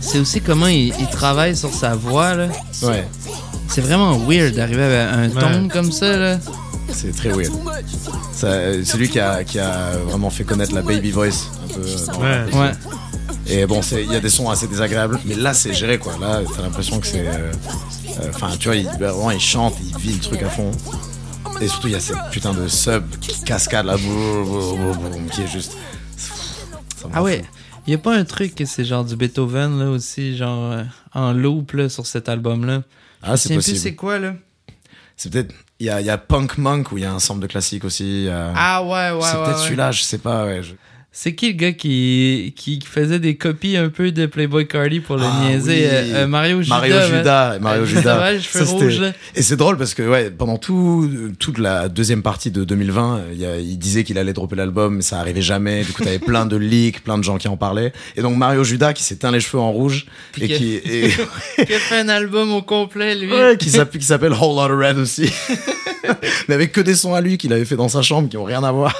C'est 0.00 0.18
aussi 0.18 0.40
comment 0.40 0.66
il, 0.66 0.92
il 0.98 1.08
travaille 1.10 1.56
sur 1.56 1.72
sa 1.72 1.94
voix, 1.94 2.34
là. 2.34 2.48
Ouais, 2.82 3.06
C'est 3.68 3.80
vraiment 3.80 4.16
weird 4.18 4.54
d'arriver 4.54 4.82
à 4.96 5.14
un 5.14 5.28
ton 5.30 5.68
comme 5.68 5.92
ça, 5.92 6.16
là. 6.16 6.38
C'est 6.92 7.14
très 7.14 7.30
weird. 7.30 7.52
Euh, 8.44 8.82
C'est 8.84 8.96
lui 8.98 9.08
qui 9.08 9.20
a, 9.20 9.44
qui 9.44 9.58
a 9.58 9.92
vraiment 10.06 10.30
fait 10.30 10.44
connaître 10.44 10.74
la 10.74 10.82
baby 10.82 11.10
voice. 11.10 11.50
Un 11.64 11.74
peu, 11.74 11.80
euh, 11.80 12.46
Ouais. 12.48 12.58
Ouais. 12.58 12.72
Et 13.46 13.66
bon, 13.66 13.82
c'est- 13.82 14.02
il 14.04 14.10
y 14.12 14.16
a 14.16 14.20
des 14.20 14.28
sons 14.30 14.48
assez 14.48 14.66
désagréables, 14.66 15.20
mais 15.26 15.34
là, 15.34 15.52
c'est 15.54 15.74
géré, 15.74 15.98
quoi. 15.98 16.16
Là, 16.20 16.40
t'as 16.56 16.62
l'impression 16.62 16.98
que 17.00 17.06
c'est, 17.06 17.26
euh, 17.26 17.52
euh, 18.20 18.30
enfin, 18.34 18.50
tu 18.58 18.68
vois, 18.68 18.76
il, 18.76 18.86
vraiment, 18.88 19.30
il 19.30 19.40
chante, 19.40 19.74
il 19.82 19.96
vit 19.98 20.12
le 20.14 20.20
truc 20.20 20.42
à 20.42 20.48
fond. 20.48 20.70
Et 21.60 21.68
surtout, 21.68 21.88
il 21.88 21.92
y 21.92 21.96
a 21.96 22.00
cette 22.00 22.16
putain 22.30 22.52
de 22.54 22.66
sub 22.68 23.04
qui 23.20 23.42
cascade 23.44 23.86
là, 23.86 23.96
boum, 23.96 24.44
boum, 24.44 24.76
boum, 24.94 25.10
boum, 25.10 25.26
qui 25.30 25.42
est 25.42 25.46
juste. 25.46 25.72
Ah 27.12 27.22
ouais. 27.22 27.42
fou. 27.42 27.90
Y 27.90 27.94
a 27.94 27.98
pas 27.98 28.16
un 28.16 28.24
truc 28.24 28.54
que 28.54 28.64
c'est 28.64 28.84
genre 28.84 29.04
du 29.04 29.14
Beethoven, 29.14 29.78
là, 29.78 29.90
aussi, 29.90 30.36
genre, 30.36 30.72
euh, 30.72 30.82
en 31.12 31.32
loop, 31.34 31.72
là, 31.72 31.88
sur 31.90 32.06
cet 32.06 32.28
album-là? 32.30 32.82
Ah, 33.22 33.32
Je 33.32 33.36
c'est 33.36 33.42
sais 33.42 33.48
plus 33.48 33.56
possible. 33.56 33.78
c'est 33.78 33.94
quoi, 33.94 34.18
là. 34.18 34.34
C'est 35.16 35.30
peut-être. 35.30 35.54
Il 35.80 35.86
y 35.86 35.90
a, 35.90 36.00
il 36.00 36.06
y 36.06 36.10
a 36.10 36.18
Punk 36.18 36.56
Monk 36.58 36.92
où 36.92 36.98
il 36.98 37.02
y 37.02 37.06
a 37.06 37.12
un 37.12 37.18
sample 37.18 37.40
de 37.40 37.46
classique 37.46 37.84
aussi. 37.84 38.26
euh, 38.28 38.52
Ah 38.56 38.82
ouais, 38.82 38.88
ouais, 38.90 39.18
c'est 39.22 39.36
ouais. 39.36 39.44
peut-être 39.44 39.58
ouais. 39.58 39.64
celui-là, 39.64 39.90
je 39.92 40.02
sais 40.02 40.18
pas. 40.18 40.44
Ouais, 40.44 40.62
je- 40.62 40.74
C'est 41.16 41.32
qui 41.36 41.46
le 41.46 41.52
gars 41.52 41.70
qui, 41.70 42.52
qui 42.56 42.80
faisait 42.84 43.20
des 43.20 43.36
copies 43.36 43.76
un 43.76 43.88
peu 43.88 44.10
de 44.10 44.26
Playboy 44.26 44.66
Cardi 44.66 44.98
pour 44.98 45.14
le 45.16 45.22
Ah, 45.24 45.44
niaiser? 45.48 45.72
oui. 45.72 45.82
euh, 45.84 46.14
euh, 46.24 46.26
Mario 46.26 46.60
Judas. 46.60 46.74
Mario. 46.80 46.96
Judas, 47.06 47.58
Mario 47.60 47.82
Euh, 47.84 47.86
Judas. 47.86 48.32
Rouges, 48.64 48.98
là. 49.00 49.12
Et 49.36 49.42
c'est 49.42 49.54
drôle 49.54 49.76
parce 49.78 49.94
que 49.94 50.02
ouais, 50.02 50.32
pendant 50.32 50.58
tout, 50.58 51.08
toute 51.38 51.58
la 51.58 51.88
deuxième 51.88 52.22
partie 52.22 52.50
de 52.50 52.64
2020, 52.64 53.20
il, 53.32 53.38
y 53.38 53.46
a- 53.46 53.58
il 53.60 53.78
disait 53.78 54.02
qu'il 54.02 54.18
allait 54.18 54.32
dropper 54.32 54.56
l'album, 54.56 54.96
mais 54.96 55.02
ça 55.02 55.20
arrivait 55.20 55.40
jamais. 55.40 55.84
Du 55.84 55.92
coup, 55.92 56.02
t'avais 56.02 56.18
plein 56.32 56.46
de 56.46 56.56
leaks, 56.56 57.04
plein 57.04 57.16
de 57.16 57.22
gens 57.22 57.38
qui 57.38 57.46
en 57.46 57.56
parlaient. 57.56 57.92
Et 58.16 58.20
donc 58.22 58.36
Mario 58.36 58.64
Judas 58.64 58.92
qui 58.92 59.04
s'est 59.04 59.14
teint 59.16 59.30
les 59.30 59.38
cheveux 59.40 59.60
en 59.62 59.70
rouge 59.70 60.06
Puis 60.32 60.42
et 60.42 60.48
qui, 60.48 60.74
et, 60.74 61.10
Qui 61.64 61.74
a 61.74 61.78
fait 61.78 62.00
un 62.00 62.08
album 62.08 62.52
au 62.52 62.62
complet, 62.62 63.14
lui. 63.14 63.30
ouais, 63.32 63.56
qui 63.56 63.70
s'appelle 63.70 64.00
qui 64.00 64.06
s'appelle 64.06 64.32
Whole 64.32 64.56
Lotta 64.68 64.88
Red 64.88 64.98
aussi. 64.98 65.30
Mais 66.48 66.54
avec 66.54 66.72
que 66.72 66.80
des 66.80 66.94
sons 66.94 67.14
à 67.14 67.20
lui 67.20 67.38
qu'il 67.38 67.52
avait 67.52 67.64
fait 67.64 67.76
dans 67.76 67.88
sa 67.88 68.02
chambre 68.02 68.28
qui 68.28 68.36
ont 68.36 68.44
rien 68.44 68.62
à 68.64 68.72
voir. 68.72 68.94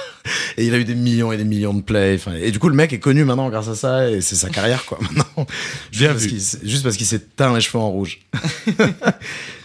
Et 0.57 0.65
il 0.65 0.73
a 0.73 0.77
eu 0.77 0.85
des 0.85 0.95
millions 0.95 1.31
et 1.31 1.37
des 1.37 1.43
millions 1.43 1.73
de 1.73 1.81
plays. 1.81 2.15
Enfin, 2.15 2.33
et 2.35 2.49
du 2.51 2.59
coup, 2.59 2.69
le 2.69 2.75
mec 2.75 2.93
est 2.93 2.99
connu 2.99 3.23
maintenant 3.25 3.49
grâce 3.49 3.67
à 3.67 3.75
ça 3.75 4.09
et 4.09 4.21
c'est 4.21 4.35
sa 4.35 4.49
carrière 4.49 4.85
quoi 4.85 4.97
maintenant. 5.01 5.45
Juste 5.91 5.99
Bien 5.99 6.09
parce 6.11 6.23
vu. 6.23 6.29
qu'il 6.29 6.41
s'est- 6.41 6.59
juste 6.63 6.83
parce 6.83 6.97
qu'il 6.97 7.05
s'est 7.05 7.19
teint 7.19 7.53
les 7.53 7.61
cheveux 7.61 7.79
en 7.79 7.89
rouge. 7.91 8.19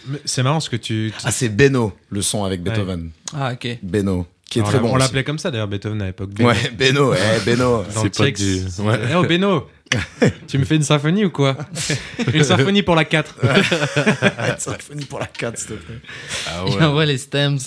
Mais 0.07 0.19
C'est 0.25 0.43
marrant 0.43 0.59
ce 0.59 0.69
que 0.69 0.75
tu. 0.75 1.13
Ah, 1.23 1.31
c'est 1.31 1.49
Beno, 1.49 1.93
le 2.09 2.21
son 2.21 2.43
avec 2.43 2.61
Beethoven. 2.63 3.11
Ah, 3.33 3.53
ok. 3.53 3.77
Beno, 3.83 4.25
qui 4.49 4.59
est 4.59 4.61
Alors, 4.61 4.71
très 4.71 4.79
on 4.79 4.81
bon. 4.83 4.93
On 4.93 4.95
l'appelait 4.97 5.23
comme 5.23 5.39
ça 5.39 5.51
d'ailleurs, 5.51 5.67
Beethoven 5.67 6.01
à 6.01 6.05
l'époque. 6.07 6.29
Beno. 6.31 6.49
Ouais, 6.49 6.71
Beno, 6.77 7.13
eh, 7.13 7.45
Beno. 7.45 7.83
C'est 7.89 8.17
pas 8.17 8.31
du- 8.31 8.63
ouais. 8.79 8.99
Eh 9.11 9.15
oh 9.15 9.23
Beno 9.23 9.67
Tu 10.47 10.57
me 10.57 10.63
fais 10.65 10.75
une 10.75 10.83
symphonie 10.83 11.25
ou 11.25 11.29
quoi 11.29 11.57
Une 12.33 12.43
symphonie 12.43 12.83
pour 12.83 12.95
la 12.95 13.05
4. 13.05 13.35
Symphonie 14.57 15.05
pour 15.05 15.19
la 15.19 15.25
4, 15.27 15.57
s'il 15.57 15.67
te 15.67 15.73
plaît. 15.73 15.99
Ah 16.47 16.63
Il 16.67 16.73
ouais. 16.75 16.83
envoie 16.83 17.05
les 17.05 17.17
stems. 17.17 17.57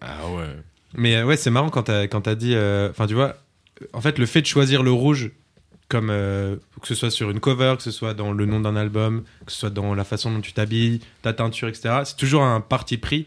Ah 0.00 0.28
ouais. 0.30 0.44
Mais 0.96 1.16
euh, 1.16 1.24
ouais, 1.24 1.36
c'est 1.36 1.50
marrant 1.50 1.70
quand 1.70 1.84
t'as 1.84 2.06
quand 2.06 2.22
t'as 2.22 2.34
dit. 2.34 2.54
euh, 2.54 2.90
Enfin, 2.90 3.06
tu 3.06 3.14
vois, 3.14 3.36
en 3.92 4.00
fait, 4.00 4.18
le 4.18 4.26
fait 4.26 4.42
de 4.42 4.46
choisir 4.46 4.82
le 4.82 4.92
rouge, 4.92 5.30
comme 5.88 6.08
euh, 6.10 6.56
que 6.80 6.88
ce 6.88 6.94
soit 6.94 7.10
sur 7.10 7.30
une 7.30 7.40
cover, 7.40 7.74
que 7.76 7.82
ce 7.82 7.90
soit 7.90 8.14
dans 8.14 8.32
le 8.32 8.46
nom 8.46 8.60
d'un 8.60 8.76
album, 8.76 9.24
que 9.46 9.52
ce 9.52 9.58
soit 9.58 9.70
dans 9.70 9.94
la 9.94 10.04
façon 10.04 10.30
dont 10.32 10.40
tu 10.40 10.52
t'habilles, 10.52 11.00
ta 11.22 11.32
teinture, 11.32 11.68
etc. 11.68 12.02
C'est 12.04 12.16
toujours 12.16 12.42
un 12.42 12.60
parti 12.60 12.96
pris. 12.98 13.26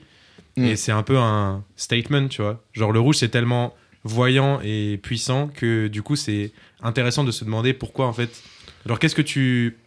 Mm. 0.56 0.64
Et 0.66 0.76
c'est 0.76 0.92
un 0.92 1.04
peu 1.04 1.18
un 1.18 1.64
statement, 1.76 2.28
tu 2.30 2.42
vois. 2.42 2.64
Genre, 2.74 2.92
le 2.92 3.00
rouge, 3.00 3.18
c'est 3.18 3.30
tellement 3.30 3.76
voyant 4.04 4.60
et 4.64 4.98
puissant 5.04 5.48
que 5.50 5.88
du 5.88 6.02
coup, 6.02 6.16
c'est 6.16 6.52
intéressant 6.82 7.24
de 7.24 7.32
se 7.32 7.44
demander 7.44 7.74
pourquoi, 7.74 8.08
en 8.08 8.14
fait. 8.14 8.44
Alors, 8.86 9.00
qu'est-ce 9.00 9.16
que 9.16 9.22
tu 9.22 9.78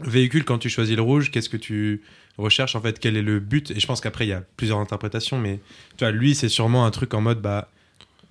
véhicules 0.00 0.44
quand 0.44 0.58
tu 0.58 0.68
choisis 0.68 0.96
le 0.96 1.02
rouge? 1.02 1.30
Qu'est-ce 1.30 1.48
que 1.48 1.56
tu 1.56 2.02
recherches, 2.38 2.74
en 2.74 2.80
fait? 2.80 2.98
Quel 2.98 3.16
est 3.16 3.22
le 3.22 3.40
but? 3.40 3.70
Et 3.70 3.80
je 3.80 3.86
pense 3.86 4.00
qu'après, 4.00 4.26
il 4.26 4.30
y 4.30 4.32
a 4.32 4.42
plusieurs 4.56 4.78
interprétations, 4.78 5.38
mais 5.38 5.60
tu 5.96 6.04
vois, 6.04 6.10
lui, 6.10 6.34
c'est 6.34 6.48
sûrement 6.48 6.86
un 6.86 6.90
truc 6.90 7.14
en 7.14 7.20
mode, 7.20 7.40
bah, 7.40 7.70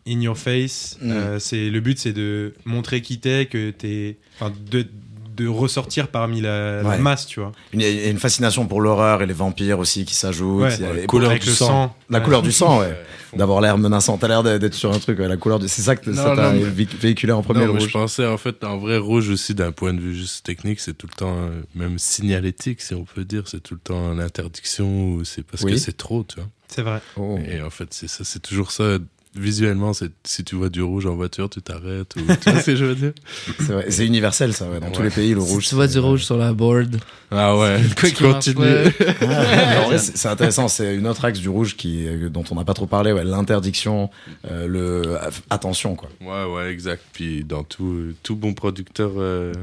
in 0.08 0.22
your 0.22 0.38
face. 0.38 0.98
Mm. 1.02 1.12
Euh, 1.12 1.40
c'est 1.40 1.70
le 1.70 1.80
but, 1.80 1.98
c'est 1.98 2.14
de 2.14 2.54
montrer 2.66 3.02
qui 3.02 3.20
t'es, 3.20 3.46
que 3.46 3.72
t'es, 3.72 4.18
enfin, 4.36 4.54
de, 4.70 4.88
de 5.36 5.48
ressortir 5.48 6.08
parmi 6.10 6.42
la, 6.42 6.82
la 6.82 6.90
Ouais. 6.90 6.98
masse, 6.98 7.26
tu 7.28 7.40
vois. 7.40 7.52
Il 7.74 7.82
y 7.82 7.86
a 8.06 8.10
une 8.10 8.20
fascination 8.20 8.68
pour 8.68 8.82
l'horreur 8.82 9.22
et 9.22 9.26
les 9.26 9.34
vampires 9.34 9.80
aussi 9.80 10.06
qui 10.06 10.16
s'ajoutent. 10.16 10.62
Ouais. 10.64 10.76
Il 10.78 10.82
y 10.82 10.86
a 10.86 10.90
Ouais, 10.92 11.02
les- 11.02 11.06
couleur 11.08 11.32
du 11.34 11.50
sang. 11.52 11.68
sang. 11.68 11.96
La 12.10 12.20
Ouais. 12.20 12.24
couleur 12.26 12.42
du 12.42 12.52
sang, 12.52 12.80
ouais. 12.82 12.96
D'avoir 13.36 13.62
l'air 13.62 13.80
menaçant. 13.80 14.18
T'as 14.20 14.28
l'air 14.28 14.44
d'être 14.44 14.76
sur 14.76 14.94
un 14.94 15.00
truc, 15.00 15.18
ouais, 15.18 15.28
la 15.28 15.38
couleur 15.38 15.58
du. 15.58 15.68
C'est 15.68 15.82
ça 15.82 15.96
que 15.96 16.14
ça 16.14 16.36
t'a 16.36 16.52
mais- 16.54 16.64
véhiculé 16.64 17.32
en 17.34 17.42
premier, 17.42 17.62
Non, 17.62 17.66
le 17.68 17.74
mais 17.74 17.80
je 17.80 17.86
rouge. 17.86 17.94
pensais 17.94 18.28
en 18.28 18.38
fait 18.38 18.64
en 18.64 18.78
vrai 18.78 18.98
rouge 19.00 19.30
aussi 19.30 19.56
d'un 19.56 19.72
point 19.72 19.94
de 19.96 20.00
vue 20.00 20.14
juste 20.16 20.46
technique, 20.46 20.80
c'est 20.80 20.94
tout 20.96 21.08
le 21.08 21.16
temps 21.16 21.36
euh, 21.36 21.64
même 21.74 21.98
signalétique 21.98 22.80
si 22.82 22.94
on 22.94 23.06
peut 23.06 23.26
dire, 23.26 23.44
c'est 23.48 23.62
tout 23.64 23.74
le 23.74 23.80
temps 23.80 24.14
l'interdiction 24.14 25.14
ou 25.14 25.24
c'est 25.26 25.42
parce 25.44 25.64
Oui. 25.64 25.72
que 25.72 25.78
c'est 25.78 25.98
trop, 25.98 26.24
tu 26.24 26.36
vois. 26.36 26.50
C'est 26.68 26.84
vrai. 26.84 27.02
Oh. 27.18 27.38
Et 27.48 27.62
en 27.62 27.70
fait, 27.72 27.88
c'est 27.92 28.08
ça, 28.08 28.24
c'est 28.24 28.40
toujours 28.42 28.72
ça. 28.72 28.98
Visuellement, 29.36 29.94
c'est 29.94 30.12
si 30.24 30.44
tu 30.44 30.56
vois 30.56 30.70
du 30.70 30.82
rouge 30.84 31.06
en 31.08 31.16
voiture, 31.16 31.50
tu 31.50 31.62
t'arrêtes. 31.62 32.16
Ou... 32.16 32.20
tu 32.20 32.50
vois 32.52 32.62
ce 32.62 32.66
que 32.68 32.76
je 32.76 32.86
veux 32.86 32.96
dire? 32.96 33.14
C'est 33.58 33.74
vrai. 33.74 33.86
C'est 33.90 34.06
universel, 34.06 34.54
ça, 34.54 34.70
ouais. 34.70 34.80
Dans 34.80 34.92
tous 34.92 35.02
les 35.02 35.10
pays, 35.10 35.34
le 35.34 35.42
Si 35.42 35.54
rouge. 35.54 35.68
tu 35.70 35.76
vois 35.76 35.88
du 35.88 35.98
rouge 36.00 36.24
sur 36.24 36.38
la 36.38 36.54
board. 36.54 36.98
Ah 37.32 37.58
ouais, 37.58 37.80
Quoi 38.00 38.10
tu 38.10 38.24
continues. 38.24 38.56
Ah, 39.22 39.82
en 39.82 39.88
vrai, 39.88 39.98
c'est 39.98 40.18
c'est 40.18 40.28
intéressant. 40.28 40.68
C'est 40.68 40.96
une 40.96 41.08
autre 41.08 41.26
axe 41.26 41.40
du 41.40 41.50
rouge 41.50 41.76
qui, 41.76 42.06
euh, 42.08 42.30
dont 42.30 42.44
on 42.52 42.56
n'a 42.56 42.64
pas 42.64 42.74
trop 42.76 42.86
parlé, 42.86 43.12
ouais. 43.12 43.24
L'interdiction, 43.24 44.10
euh, 44.52 44.68
le, 44.68 45.18
attention, 45.50 45.96
quoi. 45.96 46.10
Ouais, 46.22 46.54
ouais, 46.54 46.72
exact. 46.72 47.02
Puis 47.14 47.44
dans 47.44 47.64
tout, 47.64 48.14
tout 48.22 48.36
bon 48.36 48.54
producteur, 48.54 49.12
euh, 49.18 49.54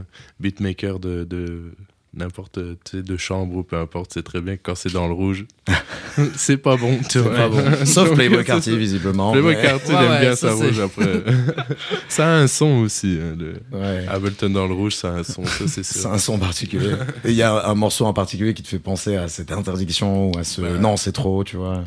beatmaker 0.41 0.99
de, 0.99 1.25
de 1.25 1.73
n'importe, 2.15 2.59
tu 2.85 2.97
sais, 2.99 3.03
de 3.03 3.17
chambre 3.17 3.57
ou 3.57 3.63
peu 3.63 3.77
importe, 3.77 4.11
c'est 4.15 4.23
très 4.25 4.41
bien 4.41 4.57
que 4.57 4.63
quand 4.65 4.75
c'est 4.75 4.93
dans 4.93 5.07
le 5.07 5.15
rouge, 5.15 5.47
c'est 6.37 6.57
pas 6.57 6.77
bon, 6.77 6.99
tu 6.99 7.05
C'est 7.11 7.19
vois. 7.21 7.33
pas 7.37 7.49
bon. 7.49 7.63
Sauf 7.87 8.13
Playboy 8.15 8.45
Cartier, 8.45 8.77
visiblement. 8.77 9.33
Playboy 9.33 9.55
mais- 9.57 9.63
Cartier, 9.63 9.95
Ouais, 9.95 10.01
il 10.01 10.05
aime 10.07 10.11
ouais, 10.13 10.21
bien 10.21 10.37
ça, 10.37 10.53
rouge 10.53 10.81
après. 10.81 11.23
ça 12.09 12.27
a 12.27 12.37
un 12.39 12.47
son 12.49 12.79
aussi. 12.81 13.19
Hein, 13.21 13.37
le... 13.39 13.55
Ouais. 13.79 14.07
Ableton 14.09 14.51
dans 14.51 14.67
le 14.67 14.75
rouge, 14.75 14.95
ça 14.97 15.09
a 15.09 15.19
un 15.19 15.23
son, 15.23 15.45
ça 15.45 15.65
c'est 15.69 16.07
un 16.07 16.19
son 16.19 16.39
particulier. 16.39 16.95
Et 17.25 17.31
il 17.31 17.37
y 17.37 17.43
a 17.43 17.67
un 17.69 17.75
morceau 17.75 18.07
en 18.07 18.13
particulier 18.13 18.55
qui 18.55 18.63
te 18.63 18.69
fait 18.69 18.79
penser 18.81 19.17
à 19.17 19.29
cette 19.29 19.53
interdiction 19.53 20.31
ou 20.31 20.39
à 20.39 20.45
ce 20.45 20.61
Ouais. 20.61 20.79
non, 20.79 20.97
c'est 20.97 21.13
trop, 21.13 21.45
tu 21.45 21.57
vois. 21.57 21.85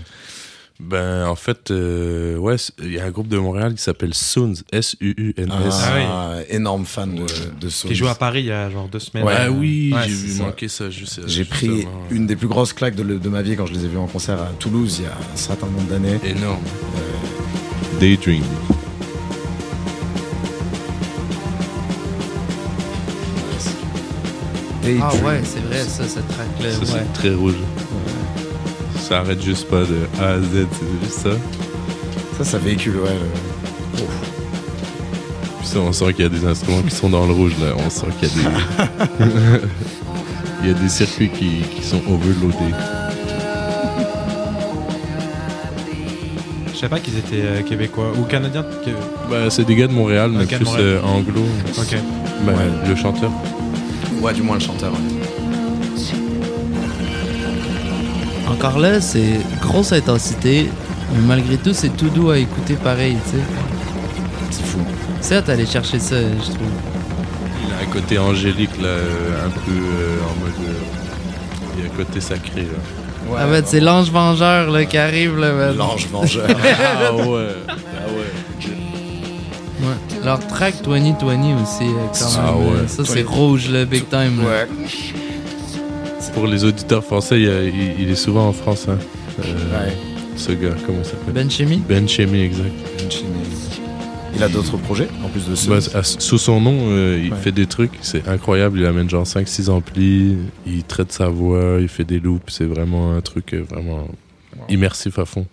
Ben, 0.85 1.25
en 1.27 1.35
fait, 1.35 1.71
euh, 1.71 2.35
ouais, 2.37 2.57
il 2.79 2.91
y 2.93 2.99
a 2.99 3.05
un 3.05 3.09
groupe 3.09 3.29
de 3.29 3.37
Montréal 3.37 3.73
qui 3.73 3.81
s'appelle 3.81 4.13
Soons, 4.13 4.53
S-U-U-N-S. 4.71 5.73
Ah, 5.87 6.35
énorme 6.49 6.85
fan 6.85 7.15
de, 7.15 7.25
de 7.59 7.69
Soul. 7.69 7.89
Qui 7.91 7.95
joue 7.95 8.07
à 8.07 8.15
Paris 8.15 8.41
il 8.41 8.45
y 8.47 8.51
a 8.51 8.69
genre 8.69 8.87
deux 8.89 8.99
semaines. 8.99 9.25
Ouais. 9.25 9.33
Ah 9.37 9.49
oui, 9.49 9.91
Ouais, 9.93 10.01
j'ai 10.05 10.13
vu 10.13 10.31
ça. 10.33 10.43
manquer 10.43 10.67
ça 10.67 10.89
juste. 10.89 11.21
J'ai 11.27 11.45
pris 11.45 11.87
une 12.11 12.27
des 12.27 12.35
plus 12.35 12.47
grosses 12.47 12.73
claques 12.73 12.95
de, 12.95 13.03
de 13.03 13.29
ma 13.29 13.41
vie 13.41 13.55
quand 13.55 13.65
je 13.65 13.73
les 13.73 13.85
ai 13.85 13.87
vus 13.87 13.97
en 13.97 14.07
concert 14.07 14.41
à 14.41 14.47
Toulouse 14.59 14.97
il 14.99 15.05
y 15.05 15.07
a 15.07 15.11
un 15.11 15.35
certain 15.37 15.67
nombre 15.67 15.87
d'années. 15.87 16.19
Énorme. 16.25 16.59
Daydream. 17.99 18.43
Ah 25.01 25.11
ouais, 25.23 25.41
c'est 25.43 25.61
vrai, 25.61 25.81
ça, 25.83 26.03
cette 26.07 26.27
track-là. 26.27 26.71
Ça, 26.73 26.79
Ouais. 26.79 26.85
c'est 26.87 27.13
très 27.13 27.33
rouge. 27.33 27.55
Ça 28.97 29.19
arrête 29.19 29.41
juste 29.43 29.67
pas 29.69 29.81
de 29.81 29.97
A 30.21 30.29
à 30.33 30.39
Z, 30.39 30.45
c'est 30.71 31.05
juste 31.05 31.19
ça. 31.19 31.29
Ça, 32.37 32.43
ça 32.43 32.57
véhicule, 32.57 32.95
ouais. 32.97 33.09
le- 33.09 33.99
Puis 35.59 35.67
ça, 35.67 35.79
on 35.79 35.91
sent 35.91 36.13
qu'il 36.13 36.23
y 36.23 36.25
a 36.25 36.29
des 36.29 36.45
instruments 36.45 36.81
qui 36.81 36.95
sont 36.95 37.09
dans 37.09 37.25
le 37.27 37.33
rouge, 37.33 37.53
là. 37.61 37.73
On 37.85 37.89
sent 37.89 38.07
qu'il 38.19 38.29
y 38.29 38.31
a 38.31 38.49
des. 38.49 39.27
Il 40.63 40.69
y 40.69 40.71
a 40.71 40.75
des 40.75 40.87
circuits 40.87 41.29
qui, 41.29 41.61
qui 41.75 41.83
sont 41.83 42.01
overloadés. 42.09 42.73
Je 46.73 46.77
savais 46.77 46.89
pas 46.89 46.99
qu'ils 46.99 47.17
étaient 47.17 47.41
euh, 47.41 47.61
québécois 47.63 48.11
ou 48.17 48.23
canadiens. 48.23 48.63
que- 48.63 49.29
Bah, 49.29 49.49
c'est 49.49 49.65
des 49.65 49.75
gars 49.75 49.87
de 49.87 49.93
Montréal, 49.93 50.31
mais 50.33 50.45
de 50.45 50.55
plus 50.55 50.63
Montréal. 50.65 50.85
euh, 50.87 51.01
anglo. 51.03 51.41
Ok. 51.77 51.97
Bah, 52.45 52.53
Ouais. 52.53 52.89
Le 52.89 52.95
chanteur. 52.95 53.31
Ouais, 54.21 54.33
du 54.33 54.41
moins 54.41 54.55
le 54.55 54.61
chanteur. 54.61 54.93
ouais. 54.93 54.99
Encore 58.53 58.79
là, 58.79 59.01
c'est 59.01 59.39
grosse 59.61 59.91
intensité, 59.91 60.69
mais 61.13 61.21
malgré 61.27 61.57
tout, 61.57 61.73
c'est 61.73 61.95
tout 61.95 62.09
doux 62.09 62.29
à 62.29 62.37
écouter 62.37 62.75
pareil, 62.75 63.17
tu 63.25 63.37
sais. 63.37 63.43
C'est 64.51 64.65
fou. 64.65 64.79
C'est 65.21 65.35
hâte 65.35 65.47
d'aller 65.47 65.65
chercher 65.65 65.99
ça, 65.99 66.15
je 66.17 66.51
trouve. 66.51 66.67
Il 67.65 67.73
a 67.73 67.87
un 67.89 67.91
côté 67.91 68.17
angélique, 68.19 68.77
là, 68.81 68.87
euh, 68.87 69.45
un 69.47 69.49
peu 69.49 69.71
euh, 69.71 70.17
en 70.29 70.39
mode. 70.39 70.67
euh, 70.67 70.73
il 71.77 71.83
y 71.83 71.87
a 71.87 71.91
un 71.91 71.95
côté 71.95 72.21
sacré, 72.21 72.61
là. 72.61 73.35
ah 73.39 73.45
ben, 73.47 73.63
c'est 73.65 73.79
l'ange 73.79 74.11
vengeur 74.11 74.69
là, 74.69 74.85
qui 74.85 74.97
arrive 74.97 75.39
là. 75.39 75.51
man. 75.53 75.75
L'ange 75.77 76.07
vengeur. 76.11 76.45
ah 76.49 77.13
ouais. 77.15 77.47
Ah 77.67 78.09
ouais. 78.09 78.67
Ouais. 79.81 80.23
Leur 80.23 80.39
track 80.47 80.75
2020 80.83 81.61
aussi, 81.61 81.79
quand 82.13 82.27
Ah 82.37 82.51
même. 82.51 82.55
ouais. 82.67 82.79
euh, 82.83 82.87
Ça, 82.87 83.03
c'est 83.05 83.23
rouge, 83.23 83.69
là, 83.69 83.85
big 83.85 84.07
time. 84.09 84.41
là. 84.43 84.65
Pour 86.33 86.47
les 86.47 86.63
auditeurs 86.63 87.03
français, 87.03 87.39
il, 87.41 88.09
est 88.09 88.15
souvent 88.15 88.47
en 88.47 88.53
France, 88.53 88.87
hein. 88.89 88.97
Euh, 89.39 89.43
Ouais. 89.85 89.93
Ce 90.35 90.51
gars, 90.51 90.73
comment 90.85 90.97
il 90.99 91.05
s'appelle? 91.05 91.33
Ben 91.33 91.49
Chimie 91.49 91.81
Ben 91.87 92.07
Chemi, 92.09 92.41
exact. 92.41 92.71
Il 94.35 94.41
a 94.41 94.49
d'autres 94.49 94.77
projets 94.77 95.07
en 95.23 95.29
plus 95.29 95.47
de 95.47 95.53
ce. 95.53 95.69
Bah, 95.69 96.01
sous 96.03 96.39
son 96.39 96.59
nom, 96.59 96.75
euh, 96.89 97.21
il 97.23 97.31
Ouais. 97.31 97.37
fait 97.39 97.51
des 97.51 97.67
trucs, 97.67 97.91
c'est 98.01 98.27
incroyable. 98.27 98.79
Il 98.79 98.85
amène 98.87 99.07
genre 99.07 99.27
5-6 99.27 99.69
amplis, 99.69 100.37
il 100.65 100.83
traite 100.85 101.11
sa 101.11 101.27
voix, 101.27 101.77
il 101.79 101.87
fait 101.87 102.03
des 102.03 102.19
loops. 102.19 102.51
C'est 102.51 102.65
vraiment 102.65 103.13
un 103.13 103.21
truc 103.21 103.53
euh, 103.53 103.61
vraiment 103.69 104.07
immersif 104.69 105.19
à 105.19 105.25
fond. 105.25 105.45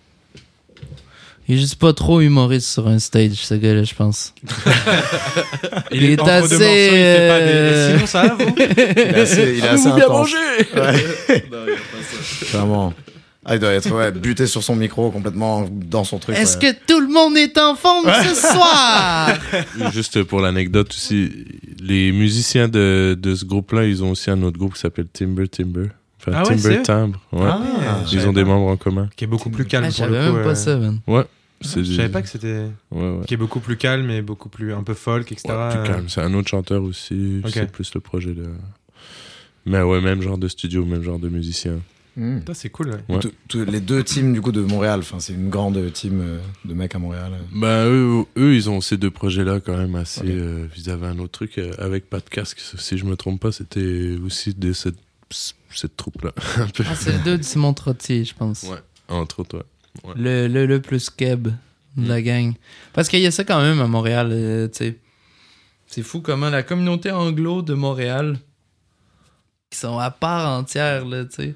Il 1.51 1.57
est 1.57 1.59
juste 1.59 1.75
pas 1.75 1.91
trop 1.91 2.21
humoriste 2.21 2.65
sur 2.69 2.87
un 2.87 2.97
stage, 2.97 3.33
ce 3.33 3.55
gars-là, 3.55 3.83
je 3.83 3.93
pense. 3.93 4.33
Il, 5.91 6.05
est 6.05 6.21
assez, 6.21 6.39
morceaux, 6.39 6.55
il 6.55 6.59
fait 6.59 7.27
pas 7.27 7.39
des. 7.39 7.45
euh, 7.51 7.93
Sinon, 7.97 8.07
ça 8.07 8.21
va, 8.23 8.33
vous 8.35 8.55
il 8.57 8.61
est 8.61 9.19
assez, 9.19 9.55
il 9.57 9.65
est 9.65 9.67
assez 9.67 9.87
intense. 9.87 10.31
Ouais. 10.33 11.43
Non, 11.51 11.59
il 11.67 11.71
y 11.71 11.73
a 11.73 11.75
pas 11.75 12.01
ça. 12.09 12.57
Vraiment. 12.57 12.93
Ah, 13.43 13.55
il 13.55 13.59
doit 13.59 13.73
être 13.73 13.91
ouais, 13.91 14.13
buté 14.13 14.47
sur 14.47 14.63
son 14.63 14.77
micro, 14.77 15.11
complètement 15.11 15.67
dans 15.69 16.05
son 16.05 16.19
truc. 16.19 16.37
Est-ce 16.37 16.57
ouais. 16.57 16.73
que 16.73 16.77
tout 16.87 17.01
le 17.01 17.09
monde 17.11 17.35
est 17.35 17.57
en 17.57 17.75
forme 17.75 18.05
ce 18.23 18.33
soir? 18.33 19.33
Juste 19.91 20.23
pour 20.23 20.39
l'anecdote 20.39 20.89
aussi, 20.91 21.33
les 21.83 22.13
musiciens 22.13 22.69
de, 22.69 23.17
de 23.21 23.35
ce 23.35 23.43
groupe-là, 23.43 23.83
ils 23.83 24.01
ont 24.05 24.11
aussi 24.11 24.29
un 24.31 24.41
autre 24.43 24.57
groupe 24.57 24.75
qui 24.75 24.79
s'appelle 24.79 25.07
Timber 25.11 25.49
Timber. 25.49 25.87
Enfin, 26.21 26.31
Ah 26.33 26.43
ouais, 26.47 26.55
Timber 26.55 26.81
Timbre. 26.83 27.19
Ouais. 27.33 27.41
Ah, 27.45 27.59
ils 28.09 28.25
ont 28.25 28.31
des 28.31 28.45
membres 28.45 28.67
en 28.67 28.77
commun. 28.77 29.09
Qui 29.17 29.25
est 29.25 29.27
beaucoup 29.27 29.49
plus 29.49 29.65
Ah, 29.65 29.69
calme 29.69 29.89
je 29.91 29.97
pour 29.97 30.05
le 30.07 30.17
coup. 30.27 30.33
même 30.35 30.43
pas 30.43 30.49
euh, 30.51 30.55
ça, 30.55 30.77
man. 30.77 30.99
C'est 31.61 31.83
Je 31.83 31.93
savais 31.95 32.09
pas 32.09 32.21
que 32.21 32.27
c'était. 32.29 32.65
Ouais, 32.91 33.01
ouais. 33.17 33.25
Qui 33.25 33.35
est 33.35 33.37
beaucoup 33.37 33.59
plus 33.59 33.77
calme 33.77 34.09
et 34.09 34.21
beaucoup 34.21 34.49
plus 34.49 34.73
un 34.73 34.83
peu 34.83 34.93
folk, 34.93 35.31
etc. 35.31 35.49
Ouais, 35.53 35.69
plus 35.83 35.83
calme. 35.91 36.09
C'est 36.09 36.21
un 36.21 36.33
autre 36.33 36.49
chanteur 36.49 36.83
aussi. 36.83 37.41
C'est 37.47 37.71
plus 37.71 37.93
le 37.93 38.01
projet 38.01 38.33
de. 38.33 38.45
Mais 39.65 39.81
ouais, 39.81 40.01
même 40.01 40.21
genre 40.21 40.37
de 40.39 40.47
studio, 40.47 40.83
même 40.85 41.03
genre 41.03 41.19
de 41.19 41.29
musicien. 41.29 41.79
Putain, 42.15 42.53
c'est 42.53 42.69
cool. 42.69 42.89
ouais. 43.07 43.19
Les 43.67 43.79
deux 43.79 44.03
teams 44.03 44.33
du 44.33 44.41
coup 44.41 44.51
de 44.51 44.59
Montréal, 44.61 44.99
enfin 44.99 45.19
c'est 45.21 45.31
une 45.33 45.49
grande 45.49 45.93
team 45.93 46.19
euh, 46.21 46.39
de 46.65 46.73
mecs 46.73 46.93
à 46.93 46.99
Montréal. 46.99 47.31
Bah, 47.53 47.85
eux, 47.85 48.25
eux, 48.37 48.53
ils 48.53 48.69
ont 48.69 48.81
ces 48.81 48.97
deux 48.97 49.11
projets-là 49.11 49.61
quand 49.61 49.77
même 49.77 49.95
assez. 49.95 50.19
Ok. 50.21 50.27
euh, 50.27 50.67
ils 50.75 50.89
avaient 50.89 51.07
un 51.07 51.19
autre 51.19 51.31
truc 51.31 51.57
euh, 51.57 51.71
avec 51.77 52.09
pas 52.09 52.19
de 52.19 52.27
casque. 52.29 52.59
Si 52.59 52.97
je 52.97 53.05
me 53.05 53.15
trompe 53.15 53.39
pas, 53.39 53.53
c'était 53.53 54.17
aussi 54.25 54.53
de 54.53 54.73
cette, 54.73 54.97
cette 55.29 55.95
troupe-là. 55.95 56.33
Ah, 56.57 56.95
c'est 56.95 57.13
le 57.13 57.23
deux 57.23 57.37
de 57.37 57.43
Simon 57.43 57.73
Trottier, 57.73 58.25
je 58.25 58.33
pense. 58.35 58.63
Ouais, 58.63 58.79
entre 59.07 59.39
autres, 59.39 59.57
ouais. 59.59 59.63
Ouais. 60.03 60.13
Le, 60.15 60.47
le, 60.47 60.65
le 60.65 60.81
plus 60.81 61.09
keb 61.09 61.49
de 61.97 62.07
la 62.07 62.21
gang. 62.21 62.53
Parce 62.93 63.09
qu'il 63.09 63.19
y 63.19 63.25
a 63.27 63.31
ça 63.31 63.43
quand 63.43 63.61
même 63.61 63.81
à 63.81 63.87
Montréal, 63.87 64.29
euh, 64.31 64.67
tu 64.67 64.77
sais. 64.77 64.97
C'est 65.87 66.03
fou 66.03 66.21
comment 66.21 66.49
la 66.49 66.63
communauté 66.63 67.11
anglo 67.11 67.61
de 67.61 67.73
Montréal, 67.73 68.39
qui 69.69 69.77
sont 69.77 69.99
à 69.99 70.09
part 70.09 70.57
entière, 70.57 71.05
là, 71.05 71.25
tu 71.25 71.35
sais. 71.35 71.55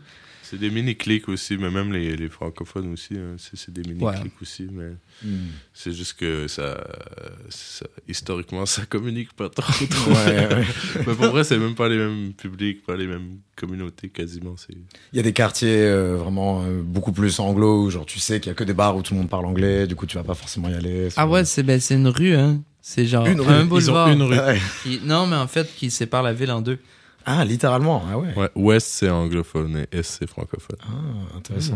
C'est 0.55 0.59
des 0.61 0.69
mini-clics 0.69 1.27
aussi, 1.27 1.57
mais 1.57 1.69
même 1.69 1.91
les, 1.91 2.15
les 2.15 2.29
francophones 2.29 2.93
aussi, 2.93 3.15
hein, 3.15 3.35
c'est 3.37 3.73
des 3.73 3.81
mini-clics 3.81 4.41
aussi, 4.41 4.67
mais 4.71 4.91
Hmm. 5.23 5.47
c'est 5.73 5.93
juste 5.93 6.13
que 6.19 6.45
ça, 6.49 6.85
ça- 7.49 7.85
historiquement, 8.07 8.65
ça 8.65 8.85
communique 8.85 9.33
pas 9.33 9.49
trop. 9.49 9.85
trop. 9.85 10.11
Ouais, 10.11 10.47
ouais. 10.53 10.65
mais 11.07 11.13
pour 11.15 11.27
vrai, 11.27 11.43
c'est 11.43 11.57
même 11.57 11.75
pas 11.75 11.87
les 11.89 11.97
mêmes 11.97 12.33
publics, 12.33 12.85
pas 12.85 12.95
les 12.97 13.07
mêmes 13.07 13.37
communautés 13.55 14.09
quasiment. 14.09 14.55
Il 14.69 15.17
y 15.17 15.19
a 15.19 15.23
des 15.23 15.31
quartiers 15.33 15.83
euh, 15.83 16.17
vraiment 16.17 16.63
euh, 16.63 16.81
beaucoup 16.81 17.11
plus 17.13 17.39
anglo 17.39 17.83
où 17.83 17.89
genre 17.89 18.05
tu 18.05 18.19
sais 18.19 18.39
qu'il 18.39 18.49
y 18.49 18.51
a 18.51 18.55
que 18.55 18.63
des 18.65 18.73
bars 18.73 18.95
où 18.97 19.01
tout 19.01 19.13
le 19.13 19.19
monde 19.21 19.29
parle 19.29 19.45
anglais, 19.45 19.87
du 19.87 19.95
coup 19.95 20.05
tu 20.05 20.17
vas 20.17 20.23
pas 20.23 20.33
forcément 20.35 20.69
y 20.69 20.73
aller. 20.73 21.09
Ah 21.15 21.27
ouais, 21.27 21.45
c'est 21.45 21.63
ben, 21.63 21.79
c'est 21.79 21.95
une 21.95 22.07
rue, 22.09 22.35
hein. 22.35 22.61
C'est 22.81 23.05
genre 23.07 23.25
Une 23.25 23.41
rue. 23.41 23.47
un 23.51 23.59
Ils 23.61 23.63
ont 23.63 23.67
boulevard. 23.67 24.09
une 24.09 24.21
rue. 24.23 24.37
Qui- 24.83 24.99
non, 25.03 25.25
mais 25.27 25.35
en 25.37 25.47
fait, 25.47 25.73
qui 25.75 25.89
sépare 25.89 26.21
la 26.21 26.33
ville 26.33 26.51
en 26.51 26.61
deux. 26.61 26.77
Ah 27.27 27.43
littéralement, 27.43 28.03
ah 28.11 28.19
ouais. 28.19 28.33
ouais, 28.35 28.49
Ouest 28.55 28.87
c'est 28.87 29.09
anglophone 29.09 29.85
et 29.91 29.97
Est 29.97 30.03
c'est 30.03 30.27
francophone. 30.29 30.75
Ah, 30.83 31.37
intéressant. 31.37 31.73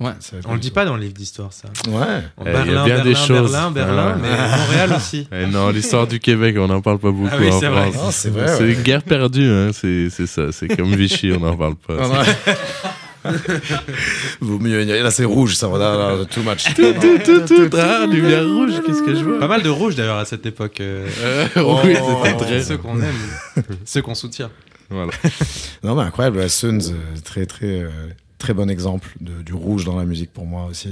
Ouais. 0.00 0.12
Ça 0.20 0.32
va 0.32 0.38
être 0.38 0.48
On 0.48 0.54
le 0.54 0.58
dit 0.58 0.70
pas 0.70 0.86
dans 0.86 0.94
le 0.96 1.02
livre 1.02 1.12
d'histoire, 1.12 1.52
ça. 1.52 1.68
Ouais. 1.88 2.22
Eh, 2.40 2.42
il 2.42 2.46
y 2.46 2.48
a 2.48 2.52
Berlin, 2.52 2.84
bien 2.86 2.94
Berlin, 2.96 3.04
des 3.04 3.14
choses. 3.14 3.52
Berlin, 3.52 3.70
Berlin, 3.72 4.14
Ah 4.14 4.16
ouais. 4.16 4.22
mais 4.22 4.58
Montréal 4.58 4.92
aussi. 4.96 5.28
Eh 5.32 5.46
non, 5.46 5.68
l'histoire 5.68 6.06
du 6.06 6.18
Québec, 6.18 6.56
on 6.58 6.66
n'en 6.68 6.80
parle 6.80 6.98
pas 6.98 7.10
beaucoup 7.10 7.28
Ah 7.30 7.36
oui, 7.38 7.50
en 7.50 7.60
c'est 7.60 7.68
vrai. 7.68 7.92
France. 7.92 8.16
C'est 8.16 8.30
vrai, 8.30 8.48
C'est 8.48 8.62
ouais. 8.64 8.72
une 8.72 8.82
guerre 8.82 9.02
perdue, 9.02 9.50
hein. 9.50 9.70
c'est 9.74 10.08
c'est 10.08 10.26
ça. 10.26 10.50
C'est 10.50 10.68
comme 10.74 10.94
Vichy, 10.94 11.30
on 11.32 11.40
n'en 11.40 11.56
parle 11.56 11.74
pas. 11.76 11.96
Ah, 12.00 12.08
ouais. 12.20 12.54
Vaut 14.40 14.58
mieux 14.58 14.80
ignorer. 14.82 15.02
Là 15.02 15.10
c'est 15.10 15.24
rouge, 15.24 15.56
ça 15.56 15.68
va. 15.68 15.78
Là, 15.78 16.16
là, 16.16 16.24
too 16.24 16.42
much. 16.42 16.64
tout, 16.74 16.94
tout, 17.24 17.40
tout. 17.46 17.76
Ah, 17.76 18.06
lumière 18.06 18.44
rouge, 18.46 18.72
qu'est-ce 18.86 19.02
que 19.02 19.14
je 19.14 19.24
vois? 19.24 19.38
Pas 19.40 19.48
mal 19.48 19.62
de 19.62 19.68
rouge 19.68 19.94
d'ailleurs 19.94 20.18
à 20.18 20.24
cette 20.24 20.46
époque. 20.46 20.80
euh, 20.80 21.06
Oh. 21.56 21.80
Oui, 21.84 21.94
Oh. 22.00 22.20
c'était 22.24 22.36
très. 22.36 22.62
Ceux 22.62 22.78
qu'on 22.78 22.96
aime, 23.00 23.62
ceux 23.84 24.00
qu'on 24.02 24.14
soutient. 24.14 24.50
Voilà. 24.90 25.12
Non 25.82 25.94
mais 25.94 26.02
incroyable, 26.02 26.38
la 26.38 26.48
Suns, 26.48 26.78
euh, 26.92 26.94
très 27.24 27.46
très 27.46 27.80
euh, 27.82 27.90
très 28.38 28.54
bon 28.54 28.68
exemple 28.70 29.08
de, 29.20 29.42
du 29.42 29.52
rouge 29.54 29.84
dans 29.84 29.96
la 29.96 30.04
musique 30.04 30.32
pour 30.32 30.46
moi 30.46 30.66
aussi. 30.66 30.90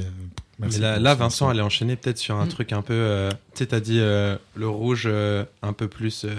Merci 0.61 0.79
Mais 0.79 0.83
là, 0.85 0.99
là. 1.01 1.15
Vincent, 1.15 1.51
elle 1.51 1.59
est 1.59 1.63
enchaînée 1.63 1.97
peut-être 1.97 2.19
sur 2.19 2.37
un 2.37 2.45
Mm. 2.47 2.49
truc 2.49 2.73
un 2.73 2.83
peu. 2.83 2.95
euh, 2.95 3.31
tu 3.31 3.37
sais, 3.61 3.67
t'as 3.67 3.81
dit 3.81 3.99
euh, 4.01 4.37
le 4.55 4.69
rouge 4.69 5.05
euh, 5.07 5.45
un 5.63 5.73
peu 5.73 5.89
plus 5.89 6.25
euh, 6.25 6.31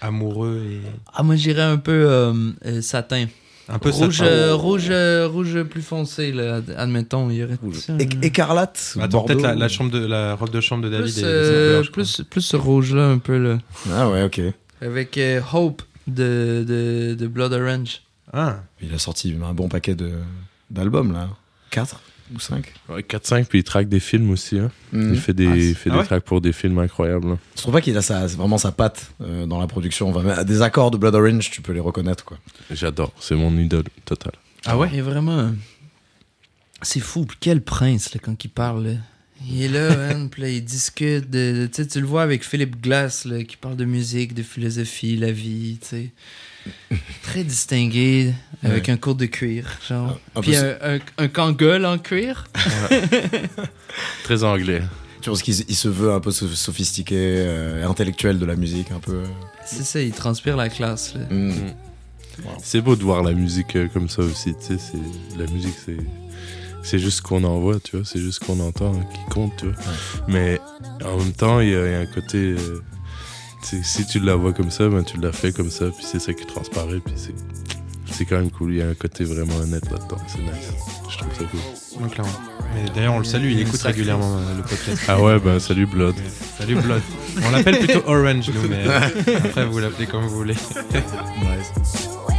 amoureux 0.00 0.62
et 0.70 0.80
Ah, 1.14 1.22
moi, 1.22 1.36
j'irais 1.36 1.62
un 1.62 1.76
peu 1.76 1.92
euh, 2.08 2.32
euh, 2.64 2.80
satin. 2.80 3.26
un 3.68 3.78
peu 3.78 3.90
rouge, 3.90 4.18
satin. 4.18 4.30
euh, 4.30 4.54
rouge, 4.54 4.86
euh, 4.90 5.26
rouge 5.28 5.62
plus 5.64 5.82
foncé, 5.82 6.32
là. 6.32 6.56
ad- 6.56 6.74
Admettons, 6.78 7.28
il 7.30 7.36
y 7.36 7.44
aurait 7.44 7.58
Rouge. 7.62 7.76
ça, 7.80 7.94
É- 7.98 8.08
écarlate, 8.26 8.94
Attends, 8.96 9.08
Bordeaux. 9.08 9.34
peut-être 9.34 9.42
la, 9.42 9.54
la 9.54 9.68
chambre 9.68 9.90
de 9.90 10.04
la 10.06 10.34
robe 10.34 10.50
de 10.50 10.60
chambre 10.62 10.84
de 10.84 10.88
David. 10.88 11.12
plus, 11.12 11.22
euh, 11.24 11.82
plus, 11.92 12.22
plus 12.30 12.40
ce 12.40 12.56
rouge-là, 12.56 13.06
un 13.08 13.18
peu, 13.18 13.36
là. 13.36 13.58
Ah 13.92 14.08
ouais, 14.08 14.22
ok. 14.22 14.40
Avec 14.80 15.18
euh, 15.18 15.40
Hope 15.52 15.82
de, 16.08 16.64
de, 16.66 17.14
de 17.18 17.26
Blood 17.26 17.52
Orange. 17.52 18.02
Ah, 18.32 18.60
Il 18.82 18.92
a 18.94 18.98
sorti 18.98 19.34
un 19.42 19.54
bon 19.54 19.68
paquet 19.68 19.94
de 19.94 20.12
d'albums 20.70 21.12
là. 21.12 21.28
4 21.70 22.00
ou 22.34 22.38
5 22.40 22.66
Ouais, 22.90 23.00
4-5, 23.00 23.46
puis 23.46 23.60
il 23.60 23.62
traque 23.64 23.88
des 23.88 24.00
films 24.00 24.30
aussi. 24.30 24.58
Hein. 24.58 24.70
Hmm. 24.92 25.14
Il 25.14 25.18
fait 25.20 25.32
des, 25.32 25.46
Ah, 25.46 25.56
il 25.56 25.74
fait 25.74 25.88
ah 25.90 25.92
des 25.94 25.98
ouais 26.00 26.04
tracks 26.04 26.24
pour 26.24 26.40
des 26.42 26.52
films 26.52 26.78
incroyables. 26.78 27.30
hein. 27.32 27.38
Je 27.56 27.62
trouve 27.62 27.72
pas 27.72 27.80
qu'il 27.80 27.96
a 27.96 28.02
sa, 28.02 28.26
vraiment 28.26 28.58
sa 28.58 28.70
patte 28.72 29.12
euh, 29.22 29.46
dans 29.46 29.58
la 29.58 29.66
production? 29.66 30.10
Enfin, 30.10 30.44
des 30.44 30.60
accords 30.62 30.90
de 30.90 30.98
Blood 30.98 31.14
Orange, 31.14 31.50
tu 31.50 31.62
peux 31.62 31.72
les 31.72 31.80
reconnaître 31.80 32.24
quoi. 32.24 32.36
J'adore, 32.70 33.12
c'est 33.18 33.34
mon 33.34 33.56
idole 33.56 33.84
total. 34.04 34.32
ah 34.66 34.76
ouais 34.76 34.90
Et 34.94 35.00
vraiment, 35.00 35.52
c'est 36.82 37.00
fou. 37.00 37.26
Quel 37.40 37.62
prince, 37.62 38.12
là, 38.14 38.20
quand 38.22 38.44
il 38.44 38.48
parle. 38.50 38.98
Il 39.46 39.62
est 39.62 39.68
là, 39.68 39.96
man, 39.96 40.28
puis 40.30 40.42
là, 40.42 40.48
il 40.48 40.64
discute. 40.64 41.28
De, 41.30 41.68
tu 41.72 42.00
le 42.00 42.06
vois 42.06 42.22
avec 42.22 42.44
Philippe 42.44 42.80
Glass, 42.82 43.24
là, 43.24 43.42
qui 43.44 43.56
parle 43.56 43.76
de 43.76 43.84
musique, 43.84 44.34
de 44.34 44.42
philosophie, 44.42 45.16
la 45.16 45.30
vie, 45.32 45.78
tu 45.80 45.88
sais. 45.88 46.10
Très 47.22 47.44
distingué, 47.44 48.34
avec 48.62 48.88
un 48.88 48.96
court 48.96 49.14
de 49.14 49.24
cuir, 49.26 49.64
genre. 49.88 50.20
Un 50.36 50.40
Puis 50.40 50.56
un, 50.56 50.76
un, 50.82 50.98
un 51.16 51.28
kangol 51.28 51.86
en 51.86 51.98
cuir. 51.98 52.46
Très 54.24 54.44
anglais. 54.44 54.82
Tu 55.20 55.30
penses 55.30 55.42
qu'il 55.42 55.54
se- 55.54 55.62
il 55.68 55.74
se 55.74 55.88
veut 55.88 56.12
un 56.12 56.20
peu 56.20 56.30
so- 56.30 56.46
sophistiqué, 56.48 57.16
euh, 57.18 57.86
intellectuel 57.88 58.38
de 58.38 58.44
la 58.46 58.54
musique 58.56 58.90
un 58.92 59.00
peu? 59.00 59.22
C'est 59.66 59.84
ça, 59.84 60.00
il 60.00 60.12
transpire 60.12 60.56
la 60.56 60.68
classe, 60.68 61.14
là. 61.14 61.20
Hmm. 61.30 61.52
C'est 62.62 62.80
beau 62.80 62.94
de 62.94 63.02
voir 63.02 63.22
la 63.24 63.32
musique 63.32 63.74
euh, 63.74 63.88
comme 63.92 64.08
ça 64.08 64.22
aussi. 64.22 64.54
Tu 64.54 64.78
sais, 64.78 64.98
la 65.36 65.46
musique, 65.50 65.74
c'est. 65.84 65.96
C'est 66.82 66.98
juste 66.98 67.18
ce 67.18 67.22
qu'on 67.22 67.44
envoie, 67.44 67.78
tu 67.80 67.96
vois. 67.96 68.04
C'est 68.06 68.18
juste 68.20 68.40
ce 68.42 68.46
qu'on 68.46 68.60
entend 68.60 68.94
hein, 68.94 69.04
qui 69.12 69.30
compte, 69.34 69.52
tu 69.58 69.66
vois. 69.66 69.74
Mais 70.26 70.60
en 71.04 71.18
même 71.18 71.32
temps, 71.32 71.60
il 71.60 71.70
y, 71.70 71.74
a 71.74 71.86
il 71.86 71.92
y 71.92 71.94
a 71.94 71.98
un 72.00 72.06
côté. 72.06 72.38
euh, 72.38 72.80
si 73.62 74.06
tu 74.06 74.20
la 74.20 74.36
vois 74.36 74.52
comme 74.52 74.70
ça, 74.70 74.88
ben, 74.88 75.02
tu 75.02 75.18
l'as 75.18 75.32
fait 75.32 75.52
comme 75.52 75.70
ça, 75.70 75.86
puis 75.86 76.04
c'est 76.10 76.20
ça 76.20 76.32
qui 76.32 76.46
transparaît, 76.46 77.00
puis 77.04 77.14
c'est. 77.16 77.34
C'est 78.10 78.24
quand 78.24 78.36
même 78.36 78.50
cool. 78.50 78.72
Il 78.72 78.78
y 78.78 78.82
a 78.82 78.88
un 78.88 78.94
côté 78.94 79.22
vraiment 79.22 79.54
honnête 79.56 79.84
là-dedans. 79.90 80.16
C'est 80.26 80.38
nice. 80.38 80.72
Je 81.10 81.18
trouve 81.18 81.34
ça 81.34 81.44
cool. 81.44 82.00
Donc, 82.00 82.12
clairement. 82.14 82.32
Mais 82.74 82.90
D'ailleurs, 82.94 83.12
on 83.14 83.18
le 83.18 83.24
salue, 83.24 83.50
il 83.52 83.60
écoute 83.60 83.80
régulièrement 83.82 84.38
euh, 84.38 84.56
le 84.56 84.62
podcast. 84.62 85.02
Ah 85.08 85.20
ouais, 85.20 85.38
ben 85.38 85.60
salut 85.60 85.86
Blood. 85.86 86.14
Salut 86.58 86.76
Blood. 86.76 87.02
On 87.46 87.50
l'appelle 87.50 87.78
plutôt 87.78 88.02
Orange, 88.06 88.50
nous, 88.50 88.68
mais 88.68 88.84
après, 89.36 89.66
vous 89.66 89.78
l'appelez 89.78 90.06
comme 90.06 90.22
vous 90.26 90.36
voulez. 90.36 90.54
The 90.54 92.37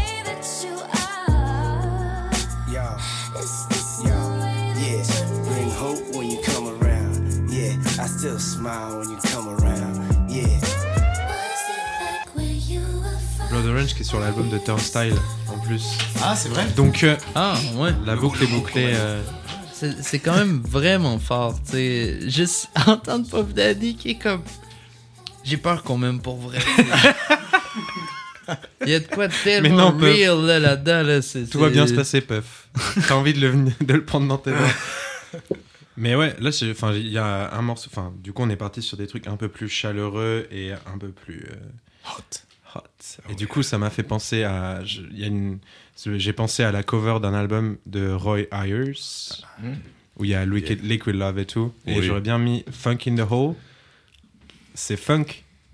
smile 8.69 8.99
when 8.99 9.09
you 9.09 9.17
come 9.31 9.47
around. 9.49 10.29
Yeah. 10.29 10.59
Blood 13.49 13.65
Orange 13.65 13.93
qui 13.95 14.01
est 14.01 14.05
sur 14.05 14.19
l'album 14.19 14.49
de 14.49 14.57
Turnstile 14.59 15.15
en 15.47 15.57
plus. 15.59 15.83
Ah, 16.21 16.35
c'est 16.35 16.49
vrai 16.49 16.65
Donc, 16.75 17.03
euh, 17.03 17.15
Ah, 17.35 17.55
ouais. 17.77 17.91
la 18.05 18.15
boucle 18.15 18.43
est 18.43 18.47
bouclée. 18.47 18.91
euh, 18.93 19.21
C'est 19.73 20.03
c'est 20.03 20.19
quand 20.19 20.35
même 20.35 20.61
vraiment 20.63 21.17
fort, 21.19 21.55
tu 21.65 21.71
sais. 21.71 22.19
Juste 22.29 22.69
entendre 22.87 23.27
Puff 23.27 23.53
Daddy 23.53 23.95
qui 23.95 24.11
est 24.11 24.15
comme. 24.19 24.41
J'ai 25.43 25.57
peur 25.57 25.81
qu'on 25.83 25.97
m'aime 25.97 26.19
pour 26.21 26.37
vrai. 26.37 26.59
Il 28.85 28.89
y 28.89 28.95
a 28.95 28.99
de 28.99 29.05
quoi 29.07 29.27
de 29.27 29.33
tellement 29.43 29.69
Mais 29.69 29.75
non, 29.75 29.91
Puff. 29.91 30.01
real 30.15 30.41
là, 30.45 30.59
là-dedans. 30.59 31.03
Là, 31.03 31.21
c'est- 31.21 31.45
Tout 31.49 31.59
va 31.59 31.69
bien 31.69 31.85
se 31.87 31.93
passer, 31.93 32.21
Puff. 32.21 32.67
T'as 33.07 33.15
envie 33.15 33.33
de 33.33 33.39
le, 33.47 33.53
de 33.81 33.93
le 33.93 34.03
prendre 34.05 34.27
dans 34.27 34.37
tes 34.37 34.51
mains. 34.59 34.73
Mais 35.99 36.15
ouais, 36.15 36.33
là, 36.39 36.49
enfin, 36.71 36.93
il 36.93 37.09
y 37.09 37.17
a 37.17 37.53
un 37.53 37.61
morceau. 37.61 37.89
Enfin, 37.91 38.13
du 38.23 38.31
coup, 38.33 38.41
on 38.43 38.49
est 38.49 38.55
parti 38.55 38.81
sur 38.81 38.95
des 38.97 39.05
trucs 39.05 39.27
un 39.27 39.35
peu 39.35 39.49
plus 39.49 39.67
chaleureux 39.67 40.47
et 40.49 40.71
un 40.71 40.97
peu 40.97 41.09
plus 41.09 41.45
euh, 41.51 41.55
Hot. 42.17 42.79
hot. 42.79 43.31
Et 43.31 43.35
du 43.35 43.47
coup, 43.47 43.63
ça 43.63 43.77
m'a 43.77 43.89
fait 43.89 44.03
penser 44.03 44.43
à. 44.43 44.83
je- 44.85 45.01
il 45.11 45.19
y 45.19 45.23
a 45.25 45.27
une- 45.27 45.59
J'ai 46.05 46.31
pensé 46.31 46.63
à 46.63 46.71
la 46.71 46.81
cover 46.83 47.19
d'un 47.21 47.33
album 47.33 47.77
de 47.85 48.09
Roy 48.11 48.43
Ayers 48.53 48.93
Mm. 49.61 49.73
où 50.17 50.23
il 50.23 50.31
y 50.31 50.33
a 50.35 50.45
Liquid, 50.45 50.81
Liquid 50.83 51.13
Love 51.15 51.37
et 51.39 51.45
tout. 51.45 51.73
Et 51.85 52.01
j'aurais 52.01 52.21
bien 52.21 52.37
mis 52.37 52.63
Funk 52.71 52.99
in 53.07 53.15
the 53.17 53.29
Hole. 53.29 53.55
C'est 54.73 54.95
funk, 54.95 55.25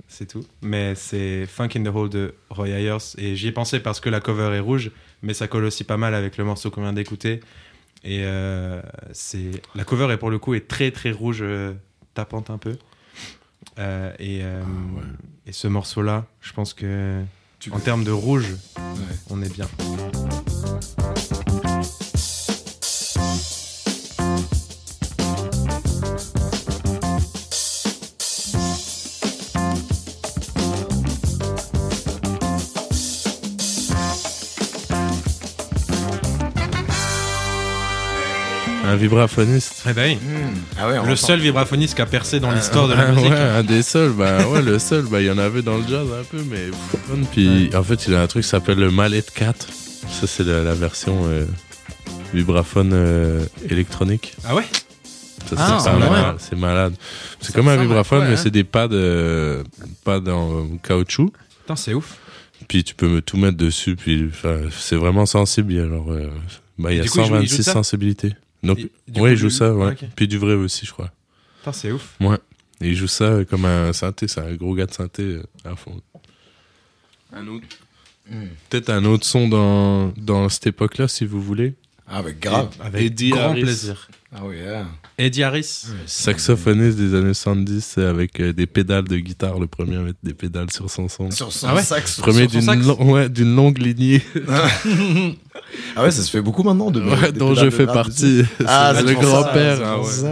c'est 0.08 0.26
tout. 0.28 0.44
Mais 0.64 0.96
c'est 0.96 1.46
Funk 1.46 1.70
in 1.76 1.84
the 1.84 1.94
Hole 1.96 2.10
de 2.10 2.34
Roy 2.50 2.70
Ayers. 2.70 2.98
Et 3.20 3.36
j'y 3.36 3.48
ai 3.50 3.52
pensé 3.52 3.80
parce 3.80 4.00
que 4.00 4.10
la 4.10 4.20
cover 4.20 4.56
est 4.56 4.60
rouge, 4.60 4.90
mais 5.22 5.36
ça 5.36 5.48
colle 5.48 5.66
aussi 5.66 5.84
pas 5.84 5.98
mal 5.98 6.16
avec 6.16 6.38
le 6.38 6.44
morceau 6.44 6.72
qu'on 6.72 6.82
vient 6.82 6.94
d'écouter. 6.94 7.42
Et 8.06 8.20
euh, 8.24 8.82
c'est 9.14 9.50
la 9.74 9.84
cover 9.84 10.12
est 10.14 10.18
pour 10.18 10.30
le 10.30 10.38
coup 10.38 10.54
est 10.54 10.68
très 10.68 10.92
très 10.92 11.12
rouge, 11.12 11.40
euh, 11.42 11.74
tapante 12.14 12.52
un 12.52 12.60
peu. 12.60 12.78
Euh, 13.80 14.14
et, 14.20 14.42
euh, 14.44 14.62
et 15.48 15.52
ce 15.52 15.68
morceau-là, 15.68 16.26
je 16.40 16.54
pense 16.54 16.76
que 16.76 17.24
en 17.72 17.80
termes 17.80 18.04
de 18.04 18.12
rouge, 18.12 18.56
on 19.32 19.42
est 19.42 19.52
bien. 19.52 19.68
Un 38.96 38.98
vibraphoniste. 38.98 39.84
Eh 39.90 39.94
ben 39.94 40.18
oui. 40.24 40.28
Ah 40.80 40.88
ouais, 40.88 40.98
on 41.00 41.06
Le 41.06 41.16
seul 41.18 41.40
vibraphoniste 41.42 41.96
qui 41.96 42.02
a 42.02 42.06
percé 42.06 42.40
dans 42.40 42.52
l'histoire 42.52 42.88
de 42.88 42.94
la 42.94 43.08
Ouais, 43.08 43.12
musique. 43.12 43.30
Ouais, 43.30 43.38
un 43.40 43.64
des 43.64 43.82
seuls. 43.84 44.12
Bah, 44.14 44.48
ouais, 44.48 44.62
le 44.62 44.80
seul. 44.80 45.04
Bah, 45.04 45.20
il 45.20 45.28
y 45.28 45.30
en 45.32 45.38
avait 45.38 45.62
dans 45.62 45.76
le 45.78 45.84
jazz 45.88 46.08
un 46.18 46.24
peu, 46.24 46.42
mais. 46.50 46.68
Puis, 47.34 47.70
en 47.76 47.84
fait, 47.84 48.08
il 48.08 48.14
a 48.16 48.22
un 48.22 48.28
truc 48.28 48.44
qui 48.44 48.50
s'appelle 48.50 48.80
le 48.80 48.92
Mallet 48.92 49.22
4. 49.36 49.68
Ça, 50.10 50.28
c'est 50.28 50.46
la, 50.46 50.64
la 50.64 50.74
version 50.74 51.24
euh, 51.26 51.46
vibraphone 52.34 52.92
euh, 52.94 53.46
électronique. 53.70 54.34
Ah 54.46 54.56
ouais? 54.56 54.64
Ça, 55.50 55.56
Ah, 55.58 55.80
c'est 55.84 55.92
malade. 55.92 56.36
C'est 56.40 56.56
malade. 56.58 56.94
C'est 57.42 57.48
Ça 57.52 57.54
comme 57.54 57.68
un 57.68 57.76
vibraphone, 57.76 58.24
mais 58.28 58.34
hein? 58.36 58.40
c'est 58.42 58.50
des 58.50 58.64
pads, 58.64 58.88
euh, 58.94 59.62
pads 60.06 60.22
en 60.32 60.68
caoutchouc. 60.82 61.34
Putain, 61.64 61.76
c'est 61.76 61.94
ouf. 61.94 62.16
Puis 62.70 62.86
tu 62.86 62.96
peux 62.96 63.10
me 63.10 63.22
tout 63.22 63.36
mettre 63.36 63.58
dessus. 63.58 63.98
Puis 63.98 64.32
c'est 64.72 64.96
vraiment 64.96 65.26
sensible. 65.26 65.74
il 65.74 65.78
y 65.80 65.82
a 65.82 65.84
Alors, 65.84 66.12
euh, 66.12 66.30
bah, 66.80 66.94
il 66.94 66.98
y 66.98 67.00
a 67.02 67.04
du 67.04 67.10
coup, 67.10 67.20
il 67.20 67.26
joue- 67.26 67.34
il 67.36 67.42
joue 67.42 67.56
126 67.56 67.64
ça 67.64 67.74
sensibilités. 67.74 68.34
Donc, 68.66 68.80
Et- 68.80 68.92
du 69.08 69.20
ouais, 69.22 69.30
coup, 69.30 69.34
il 69.34 69.38
joue 69.38 69.50
ça. 69.50 69.74
Ouais. 69.74 69.96
Puis 70.16 70.28
du 70.28 70.38
vrai 70.38 70.54
aussi, 70.54 70.86
je 70.86 70.92
crois. 70.92 71.12
Putain, 71.60 71.72
c'est 71.74 71.92
ouf. 71.92 72.18
Et 72.82 72.90
il 72.90 72.96
joue 72.96 73.08
ça 73.08 73.46
comme 73.50 73.66
un 73.66 73.94
synthé, 73.94 74.28
c'est 74.28 74.42
un 74.42 74.54
gros 74.56 74.76
gars 74.76 74.86
de 74.86 74.94
synthé 74.94 75.24
euh, 75.24 75.44
à 75.64 75.76
fond. 75.76 76.02
Un 77.34 77.48
autre. 77.48 77.66
Peut-être 78.70 78.90
un 78.90 79.06
autre 79.06 79.26
son 79.26 79.48
dans, 79.48 80.08
dans 80.18 80.50
cette 80.50 80.68
époque-là, 80.68 81.08
si 81.08 81.26
vous 81.26 81.42
voulez. 81.42 81.76
Ah, 82.08 82.22
bah, 82.22 82.32
grave. 82.40 82.70
Avec 82.84 83.02
Eddie 83.02 83.30
grand 83.30 83.50
Harris. 83.52 83.62
plaisir. 83.62 84.08
Ah 84.34 84.42
oui, 84.44 84.58
yeah. 84.58 84.86
Eddie 85.18 85.44
Harris. 85.44 85.86
Saxophoniste 86.08 86.98
des 86.98 87.14
années 87.16 87.34
70 87.34 87.82
c'est 87.86 88.04
avec 88.04 88.40
euh, 88.42 88.52
des 88.52 88.66
pédales 88.68 89.06
de 89.08 89.18
guitare. 89.18 89.60
Le 89.60 89.68
premier 89.68 89.96
à 89.96 90.02
mettre 90.02 90.20
des 90.24 90.34
pédales 90.34 90.72
sur 90.72 90.90
son 90.90 91.08
son. 91.08 91.32
Sur 91.32 91.54
son 91.54 91.68
Ah 91.70 91.76
ouais 91.76 91.84
sax. 91.84 92.18
Premier 92.20 92.48
d'une 92.48 92.70
ouais, 93.00 93.30
d'une 93.30 93.56
longue 93.56 93.78
lignée 93.78 94.22
Ah 95.96 96.04
ouais, 96.04 96.12
ça 96.12 96.22
se 96.22 96.30
fait 96.30 96.42
beaucoup 96.42 96.64
maintenant. 96.64 96.92
De, 96.92 97.02
ouais, 97.02 97.32
dont 97.32 97.54
je 97.56 97.70
fais 97.70 97.86
partie. 97.86 98.44
Ah, 98.66 98.94
C'est 98.96 99.04
le 99.04 99.14
grand-père. 99.14 99.78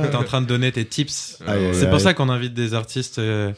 T'es 0.09 0.15
en 0.15 0.23
train 0.23 0.41
de 0.41 0.47
donner 0.47 0.71
tes 0.71 0.85
tips. 0.85 1.39
C'est 1.73 1.89
pour 1.89 1.99
ça 1.99 2.13
qu'on 2.13 2.29
invite 2.29 2.53
des 2.53 2.73
artistes 2.73 3.19
euh, 3.19 3.51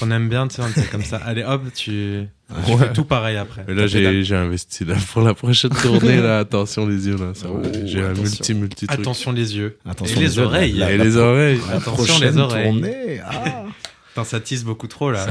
qu'on 0.00 0.10
aime 0.10 0.28
bien, 0.28 0.48
tu 0.48 0.56
sais, 0.56 0.82
comme 0.90 1.02
ça. 1.04 1.16
Allez 1.24 1.42
hop, 1.44 1.62
tu, 1.74 2.26
tu 2.66 2.72
Ouais. 2.72 2.76
fais 2.78 2.92
tout 2.92 3.04
pareil 3.04 3.36
après. 3.36 3.64
Mais 3.66 3.74
là, 3.74 3.86
j'ai 3.86 4.22
j'ai 4.22 4.36
investi 4.36 4.84
là, 4.84 4.94
pour 5.12 5.22
la 5.22 5.34
prochaine 5.34 5.70
tournée. 5.70 6.20
Là, 6.20 6.38
attention 6.40 6.86
les 6.86 7.06
yeux. 7.08 7.16
là. 7.16 7.32
Oh, 7.48 7.62
J'ai 7.84 8.00
un 8.02 8.10
attention. 8.10 8.22
multi 8.22 8.54
multi 8.54 8.86
truc. 8.86 9.00
Attention 9.00 9.32
les 9.32 9.56
yeux. 9.56 9.78
Attention, 9.88 10.20
Et 10.20 10.24
les 10.24 10.36
yeux, 10.36 10.42
oreilles. 10.42 10.72
la- 10.74 10.92
Et 10.92 10.96
la- 10.98 11.04
les 11.04 11.16
oreilles. 11.16 11.58
la 11.68 11.76
Attention, 11.76 11.92
prochaine 12.04 12.30
les 12.32 12.38
oreilles. 12.38 12.64
tournée. 12.70 13.20
Ah. 13.26 13.64
Putain, 14.08 14.24
ça 14.24 14.40
tease 14.40 14.62
beaucoup 14.64 14.86
trop 14.86 15.10
là. 15.10 15.26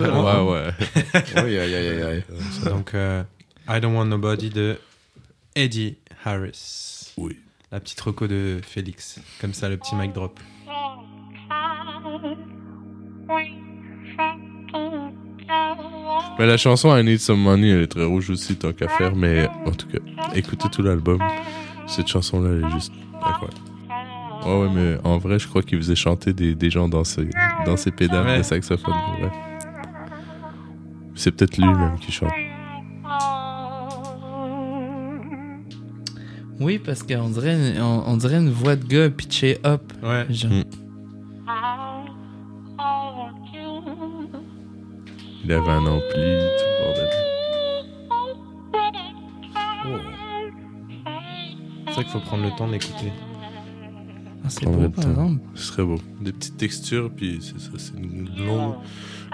Ouais, 0.00 0.50
ouais. 0.52 0.70
Oui, 1.44 1.58
aïe, 1.58 1.74
aïe, 1.74 1.88
aïe, 1.88 2.02
aïe. 2.02 2.24
Donc, 2.64 2.92
euh, 2.94 3.22
I 3.68 3.80
Don't 3.80 3.94
Want 3.94 4.06
Nobody 4.06 4.48
de 4.50 4.76
Eddie 5.54 5.96
Harris. 6.24 7.12
Oui. 7.16 7.38
La 7.70 7.80
petite 7.80 8.00
reco 8.00 8.26
de 8.26 8.60
Félix. 8.62 9.20
Comme 9.40 9.52
ça, 9.52 9.68
le 9.68 9.76
petit 9.76 9.94
mic 9.96 10.12
drop. 10.12 10.38
Mais 16.38 16.46
la 16.46 16.56
chanson 16.56 16.96
I 16.96 17.04
Need 17.04 17.20
Some 17.20 17.40
Money, 17.40 17.68
elle 17.70 17.82
est 17.82 17.86
très 17.86 18.04
rouge 18.04 18.30
aussi, 18.30 18.56
tant 18.56 18.72
qu'à 18.72 18.88
faire. 18.88 19.14
Mais 19.14 19.48
en 19.66 19.70
tout 19.70 19.86
cas, 19.86 19.98
écoutez 20.34 20.68
tout 20.70 20.82
l'album. 20.82 21.20
Cette 21.86 22.08
chanson-là, 22.08 22.50
elle 22.50 22.64
est 22.64 22.70
juste 22.72 22.92
incroyable. 23.22 23.60
Ouais, 24.46 24.60
ouais, 24.60 24.68
mais 24.74 24.98
en 25.04 25.18
vrai, 25.18 25.38
je 25.38 25.46
crois 25.48 25.62
qu'il 25.62 25.78
faisait 25.78 25.94
chanter 25.94 26.32
des, 26.32 26.54
des 26.54 26.70
gens 26.70 26.88
dans 26.88 27.04
ses, 27.04 27.28
dans 27.64 27.76
ses 27.76 27.90
pédales 27.90 28.26
Ouais. 28.26 28.38
de 28.38 28.42
saxophone. 28.42 28.94
C'est 31.14 31.30
peut-être 31.30 31.56
lui-même 31.56 31.98
qui 32.00 32.10
chante. 32.12 32.30
Oui, 36.60 36.78
parce 36.78 37.02
qu'on 37.02 37.28
dirait, 37.30 37.54
une- 37.54 37.80
on, 37.82 38.04
on 38.06 38.16
dirait 38.16 38.36
une 38.38 38.50
voix 38.50 38.76
de 38.76 38.84
gars 38.84 39.10
pitchée 39.10 39.58
up. 39.64 39.92
Ouais. 40.02 40.26
Genre. 40.30 40.50
Mm. 40.52 40.64
Il 45.44 45.52
avait 45.52 45.70
un 45.70 45.86
ampli, 45.86 46.06
tout 46.14 46.64
le 46.64 46.84
bordel. 46.84 47.10
C'est 51.86 51.92
vrai 51.92 52.02
qu'il 52.04 52.12
faut 52.12 52.20
prendre 52.20 52.44
le 52.44 52.50
temps 52.56 52.68
d'écouter. 52.68 53.12
Ah, 54.42 54.48
c'est 54.48 54.64
beau, 54.66 54.88
par 54.88 55.04
exemple. 55.04 55.40
Ce 55.54 55.64
serait 55.72 55.84
beau. 55.84 55.96
Des 56.20 56.32
petites 56.32 56.56
textures, 56.56 57.10
puis 57.14 57.38
c'est 57.40 57.58
ça, 57.60 57.70
c'est 57.76 57.96
une 57.98 58.28
longue, 58.46 58.74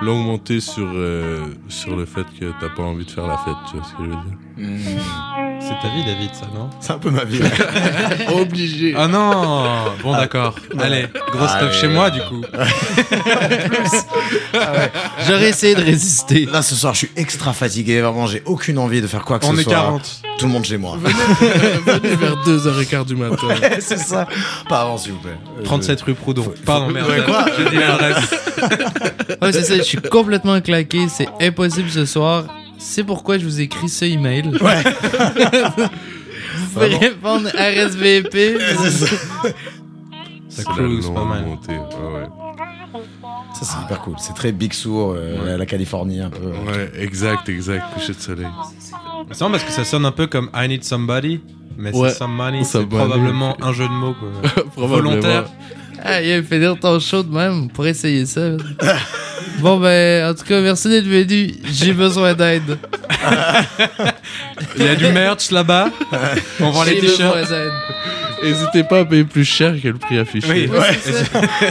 longue 0.02 0.24
montée 0.26 0.60
sur, 0.60 0.86
euh, 0.86 1.46
sur 1.68 1.96
le 1.96 2.04
fait 2.04 2.24
que 2.38 2.52
t'as 2.60 2.68
pas 2.70 2.82
envie 2.82 3.04
de 3.04 3.10
faire 3.10 3.26
la 3.26 3.38
fête, 3.38 3.54
tu 3.70 3.76
vois 3.76 3.84
ce 3.86 3.92
que 3.94 4.04
je 4.04 4.08
veux 4.10 4.16
dire? 4.16 4.38
C'est 5.60 5.74
ta 5.86 5.94
vie, 5.94 6.04
David, 6.04 6.30
ça, 6.34 6.46
non? 6.54 6.68
C'est 6.80 6.92
un 6.92 6.98
peu 6.98 7.10
ma 7.10 7.24
vie. 7.24 7.40
Obligé. 8.34 8.94
Ah 8.96 9.06
non 9.08 9.84
Bon, 10.02 10.12
d'accord. 10.12 10.54
Allez, 10.78 11.06
gros 11.32 11.46
stuff 11.46 11.62
Allez. 11.62 11.72
chez 11.72 11.88
moi, 11.88 12.10
du 12.10 12.20
coup. 12.22 12.42
J'aurais 15.26 15.50
essayé 15.50 15.74
de 15.74 15.82
résister. 15.82 16.46
Là, 16.46 16.62
ce 16.62 16.74
soir, 16.74 16.94
je 16.94 16.98
suis 17.00 17.10
extra 17.16 17.52
fatigué. 17.52 18.00
Vraiment, 18.00 18.26
j'ai 18.26 18.42
aucune 18.46 18.78
envie 18.78 19.00
de 19.00 19.06
faire 19.06 19.24
quoi 19.24 19.38
que 19.38 19.46
On 19.46 19.54
ce 19.54 19.60
est 19.60 19.64
soit. 19.64 19.72
40. 19.72 20.20
Tout 20.38 20.46
le 20.46 20.52
monde 20.52 20.64
chez 20.64 20.76
moi. 20.78 20.96
Venez 20.98 22.16
vers 22.16 22.36
2h15 22.44 23.06
du 23.06 23.16
matin. 23.16 23.48
c'est 23.80 23.98
ça. 23.98 24.26
Pas 24.68 24.82
avant, 24.82 24.96
s'il 24.98 25.12
vous 25.12 25.18
plaît. 25.18 25.36
Euh, 25.58 25.62
37 25.62 26.00
rue 26.02 26.14
Proudhon. 26.14 26.52
Pardon, 26.64 26.88
merde. 26.88 27.08
Ouais, 27.08 27.24
quoi 27.24 27.44
J'ai 27.56 27.70
dit 27.70 27.76
l'adresse. 27.76 28.30
Ouais, 29.42 29.52
c'est 29.52 29.64
ça, 29.64 29.76
je 29.76 29.82
suis 29.82 29.98
complètement 29.98 30.60
claqué. 30.60 31.06
C'est 31.08 31.28
impossible 31.40 31.90
ce 31.90 32.04
soir. 32.06 32.44
C'est 32.80 33.04
pourquoi 33.04 33.38
je 33.38 33.44
vous 33.44 33.60
écris 33.60 33.88
ce 33.88 34.04
email. 34.06 34.48
Ouais. 34.60 34.82
Vous 36.56 36.66
pouvez 36.74 36.96
répondre 36.96 37.48
RSVP. 37.48 38.58
Ça 40.48 40.62
C'est 40.62 40.64
pas 40.64 41.24
mal. 41.24 41.44
montée. 41.44 41.72
Ouais, 41.72 42.20
ouais. 42.20 42.26
Ça, 43.54 43.60
c'est 43.64 43.84
hyper 43.84 44.00
cool. 44.00 44.14
C'est 44.18 44.34
très 44.34 44.50
Big 44.52 44.72
Sur, 44.72 45.12
euh, 45.14 45.56
la 45.56 45.66
Californie, 45.66 46.20
un 46.20 46.30
peu. 46.30 46.46
Ouais, 46.48 46.90
exact, 46.98 47.48
exact. 47.48 47.84
Coucher 47.94 48.14
de 48.14 48.20
soleil. 48.20 48.46
C'est 49.30 49.40
marrant 49.40 49.50
parce 49.52 49.64
que 49.64 49.70
ça 49.72 49.84
sonne 49.84 50.04
un 50.06 50.12
peu 50.12 50.26
comme 50.26 50.50
I 50.54 50.66
Need 50.68 50.82
Somebody, 50.84 51.40
mais 51.76 51.94
Ouais. 51.94 52.08
c'est 52.10 52.16
Some 52.18 52.34
Money. 52.34 52.64
Some 52.64 52.82
C'est 52.82 52.88
probablement 52.96 53.56
un 53.62 53.72
jeu 53.72 53.86
de 53.86 53.92
mots, 53.92 54.14
quoi. 54.14 54.64
Volontaire. 54.88 55.44
Ah, 56.02 56.22
il 56.22 56.42
fait 56.44 56.58
dire 56.58 56.76
ton 56.80 56.98
show 57.00 57.22
de 57.22 57.32
même. 57.32 57.64
On 57.64 57.68
pourrait 57.68 57.90
essayer 57.90 58.24
ça. 58.26 58.40
bon, 59.58 59.78
ben, 59.78 60.30
en 60.30 60.34
tout 60.34 60.44
cas, 60.44 60.60
merci 60.60 60.88
d'être 60.88 61.04
venu. 61.06 61.54
J'ai 61.70 61.92
besoin 61.92 62.34
d'aide. 62.34 62.78
Il 64.76 64.84
y 64.84 64.88
a 64.88 64.94
du 64.94 65.06
merch 65.08 65.50
là-bas. 65.50 65.90
On 66.60 66.70
vend 66.70 66.84
les 66.84 66.94
J'ai 66.94 67.00
t-shirts. 67.02 67.36
besoin 67.36 67.58
d'aide. 67.58 67.72
N'hésitez 68.42 68.84
pas 68.84 69.00
à 69.00 69.04
payer 69.04 69.24
plus 69.24 69.44
cher 69.44 69.74
que 69.82 69.88
le 69.88 69.98
prix 69.98 70.18
affiché. 70.18 70.46
Oui. 70.50 70.66
Ouais, 70.68 70.98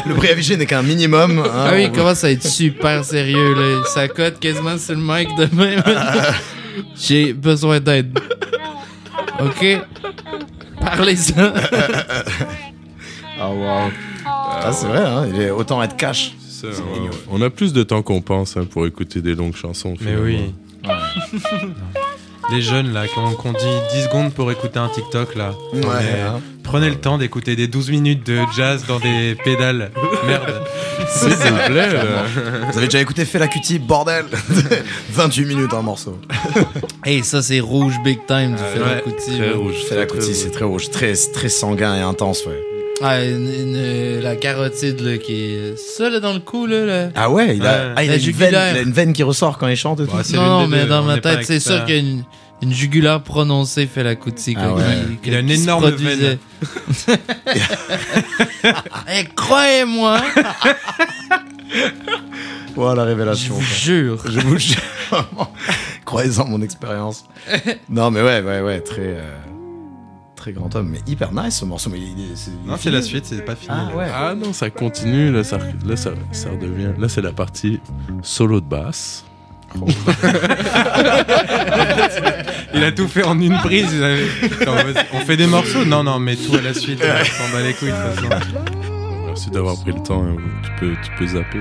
le 0.05 0.13
prix 0.13 0.29
affiché 0.29 0.55
n'est 0.55 0.67
qu'un 0.67 0.83
minimum. 0.83 1.39
hein. 1.39 1.49
Ah 1.51 1.71
oui, 1.73 1.85
il 1.85 1.91
commence 1.91 2.23
à 2.23 2.29
être 2.31 2.45
super 2.45 3.03
sérieux, 3.03 3.55
là. 3.55 3.81
Ça 3.87 4.07
cote 4.07 4.39
quasiment 4.39 4.77
sur 4.77 4.93
le 4.93 5.01
mic 5.01 5.29
demain. 5.35 5.81
J'ai 6.95 7.33
besoin 7.33 7.79
d'aide. 7.79 8.17
Ok? 9.39 9.65
Parlez 10.79 11.15
ça. 11.15 11.53
Ah, 13.41 13.49
wow. 13.49 13.89
Ah, 14.61 14.73
c'est 14.73 14.87
vrai, 14.87 14.99
hein. 14.99 15.27
Il 15.33 15.41
est 15.41 15.51
autant 15.51 15.81
être 15.81 15.95
cash. 15.95 16.35
C'est 16.47 16.73
ça, 16.73 16.81
ouais, 16.81 16.99
ouais. 16.99 17.09
On 17.31 17.41
a 17.41 17.49
plus 17.49 17.73
de 17.73 17.83
temps 17.83 18.01
qu'on 18.01 18.21
pense 18.21 18.57
hein, 18.57 18.65
pour 18.69 18.85
écouter 18.85 19.21
des 19.21 19.35
longues 19.35 19.55
chansons. 19.55 19.95
Mais 20.01 20.15
oui. 20.15 20.53
Les 22.51 22.61
jeunes 22.61 22.93
là, 22.93 23.07
qui 23.07 23.17
ont 23.19 23.53
dit 23.53 23.93
10 23.93 24.03
secondes 24.05 24.33
pour 24.33 24.51
écouter 24.51 24.79
un 24.79 24.89
TikTok 24.89 25.35
là. 25.35 25.53
Ouais. 25.73 25.81
Hein. 25.81 26.41
Prenez 26.63 26.89
le 26.89 26.95
temps 26.95 27.17
d'écouter 27.17 27.55
des 27.55 27.67
12 27.67 27.91
minutes 27.91 28.25
de 28.25 28.39
jazz 28.55 28.85
dans 28.87 28.99
des 28.99 29.35
pédales. 29.43 29.91
Merde. 30.27 30.61
S'il 31.07 31.29
vous 31.29 31.65
plaît. 31.67 31.89
Vous 32.71 32.77
avez 32.77 32.87
déjà 32.87 33.01
écouté 33.01 33.25
Fela 33.25 33.47
Kuti, 33.47 33.79
bordel 33.79 34.25
28 35.11 35.45
minutes 35.45 35.73
un 35.73 35.81
morceau. 35.81 36.19
Hey, 37.05 37.23
ça, 37.23 37.41
c'est 37.41 37.59
rouge 37.59 37.95
big 38.03 38.19
time 38.27 38.51
du 38.51 38.63
Fela 38.63 39.01
très 39.01 40.21
c'est 40.21 40.51
très 40.51 40.65
rouge, 40.65 40.89
très, 40.89 41.13
très 41.33 41.49
sanguin 41.49 41.95
et 41.95 42.01
intense, 42.01 42.45
ouais. 42.45 42.78
Ah, 43.01 43.23
une- 43.23 43.47
une- 43.47 44.19
la 44.21 44.35
carotide, 44.35 44.99
là, 45.01 45.17
qui 45.17 45.33
est... 45.53 45.77
Ça, 45.77 46.09
là, 46.09 46.19
dans 46.19 46.33
le 46.33 46.39
cou, 46.39 46.65
là, 46.65 46.85
là. 46.85 47.09
Ah 47.15 47.29
ouais, 47.29 47.55
il 47.57 47.65
a, 47.65 47.71
Ouais. 47.87 47.93
ah, 47.95 48.03
il 48.03 48.09
a 48.11 48.17
La 48.17 48.21
une, 48.21 48.31
veine, 48.31 48.49
il 48.51 48.55
a 48.55 48.81
une 48.81 48.91
veine 48.91 49.13
qui 49.13 49.23
ressort 49.23 49.57
quand 49.57 49.67
il 49.67 49.75
chante 49.77 50.01
et 50.01 50.05
tout. 50.05 50.17
Non, 50.35 50.67
mais 50.67 50.81
deux, 50.83 50.87
dans 50.89 51.03
ma 51.03 51.17
tête, 51.19 51.45
c'est 51.45 51.59
sûr 51.59 51.85
qu'il 51.85 51.95
y 51.95 51.97
a 51.97 52.01
une, 52.01 52.23
une 52.61 52.73
jugulaire 52.73 53.21
prononcée 53.23 53.87
Kuti, 53.87 54.55
Ah 54.57 54.67
quoi, 54.67 54.77
ouais. 54.79 54.83
qui- 55.23 55.29
Il 55.29 55.35
a 55.35 55.39
une 55.39 55.49
énorme 55.49 55.83
produisait. 55.83 56.39
Eh, 59.07 59.25
croyez-moi, 59.35 60.19
Oh, 62.75 62.93
la 62.93 63.03
je 63.03 63.07
révélation. 63.09 63.53
vous 63.55 63.59
quoi. 63.61 63.75
jure. 63.77 64.17
Je 64.29 64.39
vous 64.39 64.57
jure, 64.57 64.77
vraiment. 65.09 65.51
Croyez-en 66.05 66.45
mon 66.45 66.61
expérience. 66.61 67.25
non, 67.89 68.09
mais 68.11 68.21
ouais, 68.21 68.41
ouais, 68.41 68.61
ouais, 68.61 68.79
très, 68.81 69.01
euh, 69.01 69.35
très 70.39 70.51
grand 70.53 70.73
homme, 70.75 70.89
mais 70.89 70.99
hyper 71.05 71.31
nice 71.33 71.57
ce 71.59 71.65
morceau. 71.65 71.89
Mais 71.91 71.99
il 71.99 72.19
est, 72.31 72.35
c'est, 72.35 72.51
il 72.51 72.65
est 72.67 72.71
Non, 72.71 72.75
c'est 72.77 72.83
fini. 72.83 72.95
la 72.95 73.01
suite, 73.01 73.25
c'est 73.25 73.43
pas 73.45 73.55
fini. 73.55 73.75
Ah 73.77 73.95
ouais. 73.95 74.07
Ah 74.13 74.33
non, 74.35 74.53
ça 74.53 74.69
continue. 74.69 75.31
Là, 75.31 75.43
ça, 75.43 75.59
là, 75.85 75.95
ça, 75.95 76.11
ça 76.31 76.49
redevient. 76.49 76.89
Là, 76.97 77.07
c'est 77.09 77.21
la 77.21 77.31
partie 77.33 77.79
solo 78.23 78.59
de 78.61 78.65
basse. 78.65 79.25
Il 82.73 82.83
a 82.83 82.91
tout 82.91 83.07
fait 83.07 83.23
en 83.23 83.39
une 83.39 83.57
prise. 83.57 83.87
il 83.93 84.03
avait- 84.03 84.25
Genre, 84.65 84.75
vas-y, 84.75 85.05
on 85.13 85.19
fait 85.19 85.37
des 85.37 85.47
morceaux 85.47 85.85
Non, 85.85 86.03
non, 86.03 86.19
mais 86.19 86.35
tout 86.35 86.55
à 86.55 86.61
la 86.61 86.73
suite. 86.73 87.01
On 87.03 87.25
s'en 87.25 87.53
bat 87.53 87.61
les 87.63 87.73
couilles 87.73 87.89
de 87.91 87.95
toute 88.19 88.29
façon. 88.31 88.88
Merci 89.39 89.51
d'avoir 89.51 89.77
pris 89.79 89.93
le 89.93 90.03
temps. 90.03 90.21
hein. 90.25 90.35
Tu 90.63 90.69
peux, 90.79 90.93
tu 91.01 91.11
peux 91.17 91.27
zapper. 91.27 91.59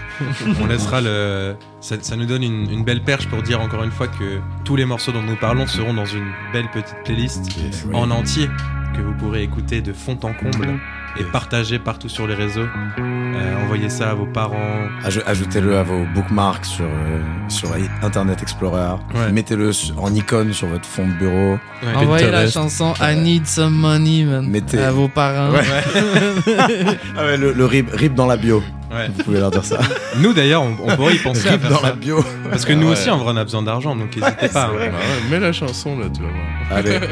On 0.62 0.64
laissera 0.66 1.02
le. 1.02 1.54
Ça, 1.82 1.96
ça 2.00 2.16
nous 2.16 2.24
donne 2.24 2.42
une, 2.42 2.70
une 2.70 2.82
belle 2.82 3.02
perche 3.04 3.28
pour 3.28 3.42
dire 3.42 3.60
encore 3.60 3.82
une 3.84 3.90
fois 3.90 4.08
que 4.08 4.40
tous 4.64 4.74
les 4.74 4.86
morceaux 4.86 5.12
dont 5.12 5.20
nous 5.20 5.36
parlons 5.36 5.66
seront 5.66 5.92
dans 5.92 6.06
une 6.06 6.32
belle 6.54 6.70
petite 6.70 6.96
playlist 7.04 7.50
en 7.92 8.10
entier 8.10 8.48
que 8.96 9.02
vous 9.02 9.12
pourrez 9.12 9.42
écouter 9.42 9.82
de 9.82 9.92
fond 9.92 10.18
en 10.22 10.32
comble 10.32 10.80
et 11.18 11.24
partager 11.24 11.78
partout 11.78 12.08
sur 12.08 12.26
les 12.26 12.34
réseaux. 12.34 12.66
Euh, 12.98 13.62
envoyez 13.64 13.88
ça 13.88 14.10
à 14.10 14.14
vos 14.14 14.26
parents. 14.26 14.56
Aj- 15.04 15.22
Ajoutez-le 15.26 15.76
à 15.76 15.82
vos 15.82 16.04
bookmarks 16.14 16.64
sur, 16.66 16.84
euh, 16.84 17.20
sur 17.48 17.70
Internet 18.02 18.42
Explorer. 18.42 18.96
Ouais. 19.14 19.32
Mettez-le 19.32 19.70
en 19.98 20.14
icône 20.14 20.52
sur 20.52 20.68
votre 20.68 20.84
fond 20.86 21.06
de 21.06 21.12
bureau. 21.14 21.58
Ouais. 21.82 21.94
Envoyez 21.96 22.30
la 22.30 22.48
chanson 22.48 22.94
I 23.00 23.16
Need 23.16 23.46
Some 23.46 23.74
Money, 23.74 24.24
man. 24.24 24.46
Mettez- 24.48 24.78
À 24.82 24.90
vos 24.92 25.08
parents. 25.08 25.50
Ouais. 25.52 25.60
Ah 27.16 27.24
ouais, 27.24 27.36
le, 27.36 27.52
le 27.52 27.64
rip, 27.66 27.90
rip 27.92 28.14
dans 28.14 28.26
la 28.26 28.36
bio. 28.36 28.62
Ouais. 28.92 29.08
Vous 29.16 29.22
pouvez 29.24 29.38
leur 29.40 29.50
dire 29.50 29.64
ça. 29.64 29.78
Nous 30.18 30.32
d'ailleurs, 30.32 30.62
on, 30.62 30.76
on 30.84 30.96
pourrait 30.96 31.14
y 31.14 31.18
penser 31.18 31.48
à 31.48 31.58
faire 31.58 31.70
dans 31.70 31.78
ça. 31.80 31.88
la 31.88 31.92
bio. 31.92 32.24
Parce 32.50 32.64
que 32.64 32.72
nous 32.72 32.86
Ouais. 32.86 32.92
aussi, 32.92 33.08
en 33.10 33.18
vrai, 33.18 33.32
on 33.34 33.36
a 33.36 33.44
besoin 33.44 33.62
d'argent, 33.62 33.94
donc 33.94 34.16
n'hésitez 34.16 34.48
pas. 34.48 34.64
hein. 34.66 34.70
Ouais, 34.76 34.90
mets 35.30 35.38
la 35.40 35.52
chanson 35.52 35.96
là, 35.98 36.06
tu 36.14 36.22
vas 36.22 36.28
voir. 36.28 36.78
Allez. 36.78 36.98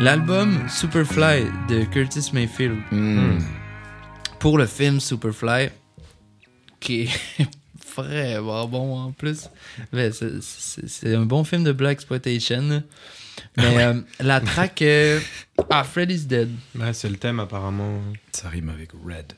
L'album 0.00 0.66
Superfly 0.68 1.44
de 1.68 1.84
Curtis 1.84 2.30
Mayfield 2.32 2.78
Hmm. 2.90 3.38
pour 4.38 4.56
le 4.58 4.66
film 4.66 4.98
Superfly, 5.00 5.68
qui 6.80 7.02
est 7.02 7.10
vraiment 7.96 8.66
bon 8.66 8.98
en 8.98 9.12
plus. 9.12 9.48
Mais 9.92 10.10
c'est- 10.12 10.40
c'est 10.40 10.88
c'est 10.88 11.14
un 11.14 11.26
bon 11.26 11.44
film 11.44 11.64
de 11.64 11.72
Black 11.72 11.92
Exploitation. 11.92 12.82
Mais 13.56 13.84
euh, 13.84 14.00
la 14.20 14.40
track 14.40 14.82
euh, 14.82 15.20
Ah, 15.70 15.84
Freddy's 15.84 16.26
Dead. 16.26 16.48
Ouais, 16.78 16.92
c'est 16.94 17.08
le 17.10 17.16
thème 17.16 17.38
apparemment. 17.40 18.00
Ça 18.32 18.48
rime 18.48 18.70
avec 18.70 18.90
red. 18.92 19.34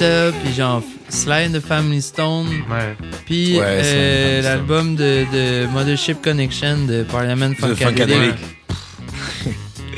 Puis 0.00 0.54
genre 0.56 0.82
Sly 1.10 1.46
and 1.46 1.52
the 1.52 1.60
Family 1.60 2.00
Stone, 2.00 2.46
Ouais. 2.70 2.96
puis 3.26 3.58
Ouais, 3.58 3.64
euh, 3.66 4.42
l'album 4.42 4.96
de, 4.96 5.26
de 5.32 5.66
Mothership 5.72 6.22
Connection 6.22 6.86
de 6.86 7.02
Parliament 7.02 7.52
Funkadelic. 7.58 8.34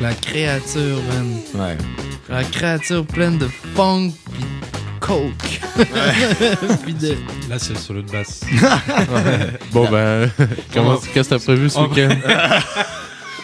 La 0.01 0.13
créature, 0.15 0.99
man. 1.09 1.37
Ouais. 1.55 1.77
La 2.29 2.43
créature 2.45 3.07
pleine 3.07 3.39
de 3.39 3.47
funk 3.77 4.11
puis 4.33 4.43
de 4.43 4.99
coke. 4.99 5.61
puis 6.85 6.95
de... 6.95 7.17
Là, 7.49 7.59
c'est 7.59 7.75
le 7.75 7.79
solo 7.79 8.03
de 8.03 8.11
basse. 8.11 8.41
Bon 9.73 9.89
ben, 9.89 10.29
comment- 10.75 10.97
qu'est-ce 11.15 11.29
que 11.29 11.35
t'as 11.37 11.45
prévu 11.45 11.71
ce 11.71 11.79
En- 11.79 11.89
week-end? 11.89 12.11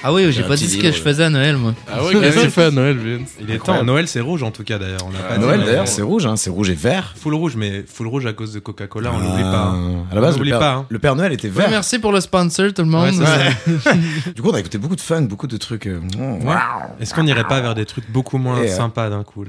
Ah 0.04 0.12
oui, 0.12 0.30
j'ai 0.30 0.44
pas 0.44 0.54
dit 0.54 0.68
ce 0.68 0.76
que 0.78 0.92
je 0.92 1.00
faisais 1.02 1.24
à 1.24 1.30
Noël, 1.30 1.56
moi. 1.56 1.74
Ah 1.92 2.04
ouais, 2.04 2.12
qu'est-ce 2.12 2.36
que 2.36 2.42
tu 2.44 2.50
fais 2.50 2.64
à 2.64 2.70
Noël, 2.70 2.96
Vince 2.96 3.34
Il 3.40 3.50
est 3.50 3.58
temps. 3.58 3.82
Noël, 3.82 4.06
c'est 4.06 4.20
rouge 4.20 4.44
en 4.44 4.52
tout 4.52 4.62
cas 4.62 4.78
d'ailleurs. 4.78 5.00
On 5.04 5.10
l'a 5.10 5.18
pas 5.18 5.34
À 5.34 5.38
dit, 5.38 5.44
Noël 5.44 5.64
d'ailleurs, 5.64 5.88
c'est 5.88 6.02
rouge, 6.02 6.24
hein. 6.26 6.36
c'est 6.36 6.50
rouge 6.50 6.70
et 6.70 6.74
vert. 6.74 7.14
Full 7.16 7.34
rouge, 7.34 7.56
mais 7.56 7.82
full 7.86 8.06
rouge 8.06 8.24
à 8.26 8.32
cause 8.32 8.52
de 8.52 8.60
Coca-Cola, 8.60 9.10
on 9.12 9.18
l'oublie 9.18 9.42
pas. 9.42 9.72
hein. 9.72 10.04
Ah, 10.08 10.12
À 10.12 10.14
la 10.14 10.20
base, 10.20 10.34
On 10.36 10.38
le 10.38 10.44
l'oublie 10.44 10.50
père, 10.50 10.58
pas, 10.60 10.72
hein. 10.74 10.86
le 10.88 10.98
Père 11.00 11.16
Noël 11.16 11.32
était 11.32 11.48
vert. 11.48 11.68
merci 11.68 11.98
pour 11.98 12.12
le 12.12 12.20
sponsor, 12.20 12.72
tout 12.72 12.82
le 12.82 12.88
monde. 12.88 13.12
Du 14.36 14.42
coup, 14.42 14.50
on 14.50 14.54
a 14.54 14.60
écouté 14.60 14.78
beaucoup 14.78 14.96
de 14.96 15.00
funk, 15.00 15.22
beaucoup 15.22 15.46
de 15.48 15.56
trucs. 15.56 15.86
euh, 15.86 16.00
oh, 16.18 16.44
waouh. 16.44 16.56
Est-ce 17.00 17.12
qu'on 17.14 17.24
n'irait 17.24 17.44
pas 17.44 17.60
vers 17.60 17.74
des 17.74 17.84
trucs 17.86 18.08
beaucoup 18.10 18.38
moins 18.38 18.58
euh, 18.58 18.68
sympas 18.68 19.10
d'un 19.10 19.24
coup 19.24 19.44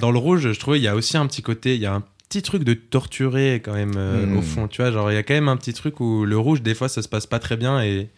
Dans 0.00 0.10
le 0.12 0.18
rouge, 0.18 0.52
je 0.52 0.58
trouvais 0.60 0.78
il 0.78 0.82
y 0.84 0.88
a 0.88 0.94
aussi 0.94 1.16
un 1.16 1.26
petit 1.26 1.42
côté, 1.42 1.74
il 1.74 1.80
y 1.80 1.86
a 1.86 1.94
un 1.94 2.02
petit 2.28 2.42
truc 2.42 2.62
de 2.62 2.74
torturé 2.74 3.60
quand 3.64 3.72
même 3.72 3.94
euh, 3.96 4.26
Mm. 4.26 4.36
au 4.36 4.42
fond, 4.42 4.68
tu 4.68 4.82
vois, 4.82 4.90
genre 4.92 5.10
il 5.10 5.14
y 5.14 5.18
a 5.18 5.22
quand 5.22 5.34
même 5.34 5.48
un 5.48 5.56
petit 5.56 5.72
truc 5.72 5.98
où 6.00 6.24
le 6.24 6.38
rouge 6.38 6.60
des 6.62 6.74
fois 6.74 6.88
ça 6.88 7.00
se 7.02 7.08
passe 7.08 7.26
pas 7.26 7.38
très 7.38 7.56
bien 7.56 7.80
et 7.82 8.10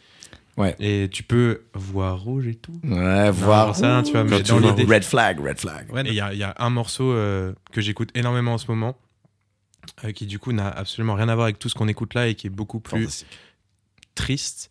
Ouais. 0.60 0.76
et 0.78 1.08
tu 1.10 1.22
peux 1.22 1.62
voir 1.74 2.20
rouge 2.20 2.46
et 2.46 2.54
tout. 2.54 2.78
Ouais, 2.84 3.30
voir. 3.30 3.74
ça, 3.74 4.02
tu 4.04 4.12
vois, 4.12 4.24
mais 4.24 4.42
dans 4.42 4.58
l'idée. 4.58 4.84
Red 4.84 5.04
flag, 5.04 5.40
red 5.40 5.58
flag. 5.58 5.92
Ouais, 5.92 6.02
et 6.06 6.08
il 6.08 6.14
y 6.14 6.20
a, 6.20 6.32
il 6.32 6.38
y 6.38 6.42
a 6.42 6.54
un 6.58 6.70
morceau 6.70 7.12
euh, 7.12 7.52
que 7.72 7.80
j'écoute 7.80 8.10
énormément 8.14 8.54
en 8.54 8.58
ce 8.58 8.66
moment, 8.70 8.96
euh, 10.04 10.12
qui 10.12 10.26
du 10.26 10.38
coup 10.38 10.52
n'a 10.52 10.68
absolument 10.68 11.14
rien 11.14 11.28
à 11.28 11.34
voir 11.34 11.44
avec 11.44 11.58
tout 11.58 11.68
ce 11.68 11.74
qu'on 11.74 11.88
écoute 11.88 12.14
là 12.14 12.28
et 12.28 12.34
qui 12.34 12.46
est 12.46 12.50
beaucoup 12.50 12.80
plus 12.80 13.24
triste. 14.14 14.70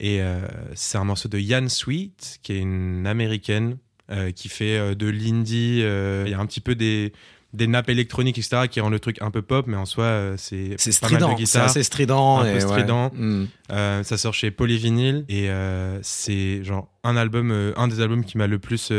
Et 0.00 0.20
euh, 0.22 0.46
c'est 0.74 0.98
un 0.98 1.04
morceau 1.04 1.28
de 1.28 1.38
Yann 1.38 1.68
Sweet, 1.68 2.38
qui 2.42 2.52
est 2.52 2.58
une 2.58 3.06
américaine 3.06 3.78
euh, 4.10 4.32
qui 4.32 4.48
fait 4.48 4.76
euh, 4.76 4.94
de 4.94 5.06
l'indie. 5.06 5.80
euh, 5.82 6.24
Il 6.26 6.30
y 6.30 6.34
a 6.34 6.38
un 6.40 6.46
petit 6.46 6.60
peu 6.60 6.74
des, 6.74 7.12
des 7.54 7.68
nappes 7.68 7.88
électroniques, 7.88 8.36
etc., 8.36 8.68
qui 8.68 8.80
rend 8.80 8.90
le 8.90 8.98
truc 8.98 9.22
un 9.22 9.30
peu 9.30 9.40
pop, 9.40 9.66
mais 9.66 9.76
en 9.76 9.86
soi, 9.86 10.04
euh, 10.04 10.34
c'est 10.36 10.76
strident, 10.76 11.36
c'est 11.44 11.58
assez 11.58 11.82
strident. 11.82 12.40
un 12.40 12.44
peu 12.44 12.52
ouais. 12.52 12.60
strident. 12.60 13.10
Hmm. 13.14 13.46
Euh, 13.70 14.02
ça 14.02 14.18
sort 14.18 14.34
chez 14.34 14.50
Polyvinyl 14.50 15.24
et 15.28 15.48
euh, 15.48 15.98
c'est 16.02 16.64
genre 16.64 16.88
un 17.04 17.16
album, 17.16 17.50
euh, 17.52 17.72
un 17.76 17.88
des 17.88 18.00
albums 18.00 18.24
qui 18.24 18.36
m'a 18.36 18.48
le 18.48 18.58
plus 18.58 18.92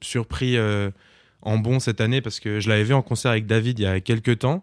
surpris 0.00 0.58
en 1.44 1.58
bon 1.58 1.80
cette 1.80 2.00
année 2.00 2.20
parce 2.20 2.40
que 2.40 2.60
je 2.60 2.68
l'avais 2.68 2.84
vu 2.84 2.94
en 2.94 3.02
concert 3.02 3.30
avec 3.30 3.46
David 3.46 3.78
il 3.78 3.82
y 3.82 3.86
a 3.86 4.00
quelques 4.00 4.40
temps 4.40 4.62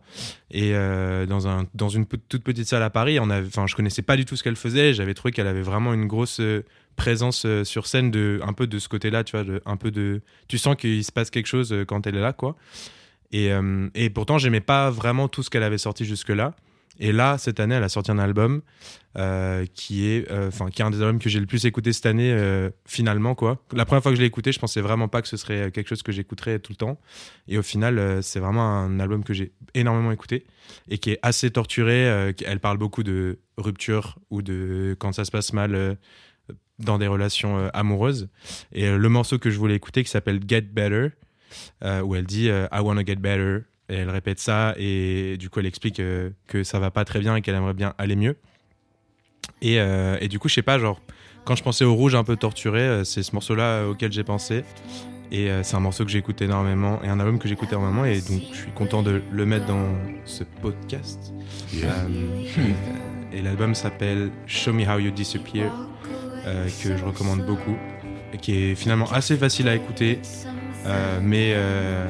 et 0.51 0.71
euh, 0.73 1.25
dans 1.25 1.47
un 1.47 1.65
dans 1.73 1.89
une 1.89 2.05
toute 2.05 2.43
petite 2.43 2.67
salle 2.67 2.83
à 2.83 2.89
Paris. 2.89 3.19
On 3.19 3.29
enfin, 3.29 3.67
je 3.67 3.75
connaissais 3.75 4.01
pas 4.01 4.17
du 4.17 4.25
tout 4.25 4.35
ce 4.35 4.43
qu'elle 4.43 4.55
faisait. 4.57 4.93
J'avais 4.93 5.13
trouvé 5.13 5.31
qu'elle 5.31 5.47
avait 5.47 5.61
vraiment 5.61 5.93
une 5.93 6.07
grosse 6.07 6.41
présence 6.97 7.47
sur 7.63 7.87
scène 7.87 8.11
de 8.11 8.41
un 8.43 8.51
peu 8.51 8.67
de 8.67 8.79
ce 8.79 8.89
côté-là, 8.89 9.23
tu 9.23 9.37
vois, 9.37 9.45
de, 9.45 9.61
un 9.65 9.77
peu 9.77 9.91
de, 9.91 10.21
tu 10.49 10.57
sens 10.57 10.75
qu'il 10.75 11.03
se 11.03 11.13
passe 11.13 11.29
quelque 11.29 11.47
chose 11.47 11.73
quand 11.87 12.05
elle 12.05 12.17
est 12.17 12.21
là, 12.21 12.33
quoi. 12.33 12.57
Et, 13.31 13.51
euh, 13.51 13.89
et 13.95 14.09
pourtant, 14.09 14.37
j'aimais 14.37 14.61
pas 14.61 14.89
vraiment 14.89 15.27
tout 15.27 15.43
ce 15.43 15.49
qu'elle 15.49 15.63
avait 15.63 15.77
sorti 15.77 16.05
jusque-là. 16.05 16.55
Et 17.01 17.13
là, 17.13 17.37
cette 17.37 17.61
année, 17.61 17.75
elle 17.75 17.83
a 17.83 17.89
sorti 17.89 18.11
un 18.11 18.19
album 18.19 18.61
euh, 19.17 19.65
qui 19.73 20.05
est, 20.05 20.29
euh, 20.31 20.49
enfin, 20.49 20.69
qui 20.69 20.81
est 20.81 20.85
un 20.85 20.91
des 20.91 21.01
albums 21.01 21.19
que 21.19 21.29
j'ai 21.29 21.39
le 21.39 21.45
plus 21.45 21.65
écouté 21.65 21.93
cette 21.93 22.05
année, 22.05 22.35
finalement, 22.85 23.35
quoi. 23.35 23.63
La 23.71 23.85
première 23.85 24.03
fois 24.03 24.11
que 24.11 24.17
je 24.17 24.21
l'ai 24.21 24.27
écouté, 24.27 24.51
je 24.51 24.59
pensais 24.59 24.81
vraiment 24.81 25.07
pas 25.07 25.21
que 25.21 25.29
ce 25.29 25.37
serait 25.37 25.71
quelque 25.71 25.87
chose 25.87 26.03
que 26.03 26.11
j'écouterais 26.11 26.59
tout 26.59 26.73
le 26.73 26.77
temps. 26.77 26.99
Et 27.47 27.57
au 27.57 27.61
final, 27.61 28.21
c'est 28.21 28.41
vraiment 28.41 28.63
un 28.63 28.99
album 28.99 29.23
que 29.23 29.33
j'ai 29.33 29.53
énormément 29.75 30.11
écouté 30.11 30.45
et 30.89 30.97
qui 30.97 31.11
est 31.11 31.19
assez 31.21 31.49
torturé. 31.51 32.33
elle 32.45 32.59
parle 32.59 32.77
beaucoup 32.77 33.03
de 33.03 33.39
rupture 33.57 34.17
ou 34.29 34.41
de 34.41 34.97
quand 34.99 35.13
ça 35.13 35.23
se 35.23 35.31
passe 35.31 35.53
mal 35.53 35.97
dans 36.79 36.97
des 36.97 37.07
relations 37.07 37.69
amoureuses. 37.69 38.27
Et 38.73 38.91
le 38.91 39.09
morceau 39.09 39.39
que 39.39 39.49
je 39.49 39.57
voulais 39.57 39.75
écouter, 39.75 40.03
qui 40.03 40.09
s'appelle 40.09 40.41
Get 40.45 40.61
Better, 40.63 41.11
euh, 41.83 42.01
où 42.01 42.15
elle 42.15 42.25
dit 42.25 42.49
euh, 42.49 42.67
I 42.71 42.79
wanna 42.79 43.03
get 43.03 43.15
better. 43.15 43.59
Et 43.91 43.95
elle 43.95 44.09
répète 44.11 44.37
ça, 44.39 44.75
et 44.77 45.35
du 45.37 45.49
coup, 45.49 45.59
elle 45.59 45.65
explique 45.65 45.99
euh, 45.99 46.29
que 46.45 46.63
ça 46.63 46.77
va 46.77 46.91
pas 46.91 47.05
très 47.05 47.19
bien 47.19 47.35
et 47.35 47.41
qu'elle 47.41 47.55
aimerait 47.55 47.73
bien 47.73 47.95
aller 47.97 48.15
mieux. 48.15 48.37
Et, 49.63 49.79
euh, 49.79 50.15
et 50.21 50.27
du 50.27 50.37
coup, 50.37 50.47
je 50.47 50.53
sais 50.53 50.61
pas, 50.61 50.77
genre, 50.77 51.01
quand 51.43 51.55
je 51.55 51.63
pensais 51.63 51.85
au 51.85 51.95
rouge 51.95 52.13
un 52.13 52.23
peu 52.23 52.35
torturé, 52.35 53.03
c'est 53.03 53.23
ce 53.23 53.33
morceau-là 53.33 53.87
auquel 53.87 54.11
j'ai 54.11 54.23
pensé. 54.23 54.63
Et 55.31 55.49
c'est 55.63 55.75
un 55.75 55.79
morceau 55.79 56.05
que 56.05 56.11
j'écoute 56.11 56.39
énormément, 56.43 57.01
et 57.03 57.07
un 57.07 57.19
album 57.19 57.39
que 57.39 57.47
j'écoute 57.47 57.69
énormément, 57.71 58.05
et 58.05 58.21
donc 58.21 58.41
je 58.51 58.57
suis 58.57 58.71
content 58.71 59.01
de 59.01 59.23
le 59.31 59.45
mettre 59.47 59.65
dans 59.65 59.87
ce 60.23 60.43
podcast. 60.43 61.33
Euh, 61.75 61.87
et 63.33 63.41
l'album 63.41 63.73
s'appelle 63.73 64.29
Show 64.45 64.73
Me 64.73 64.87
How 64.87 64.99
You 64.99 65.09
Disappear, 65.09 65.71
que 66.45 66.95
je 66.95 67.03
recommande 67.03 67.43
beaucoup, 67.43 67.77
et 68.33 68.37
qui 68.37 68.53
est 68.55 68.75
finalement 68.75 69.11
assez 69.11 69.35
facile 69.35 69.67
à 69.67 69.75
écouter, 69.75 70.19
mais 71.21 71.53
euh, 71.55 72.07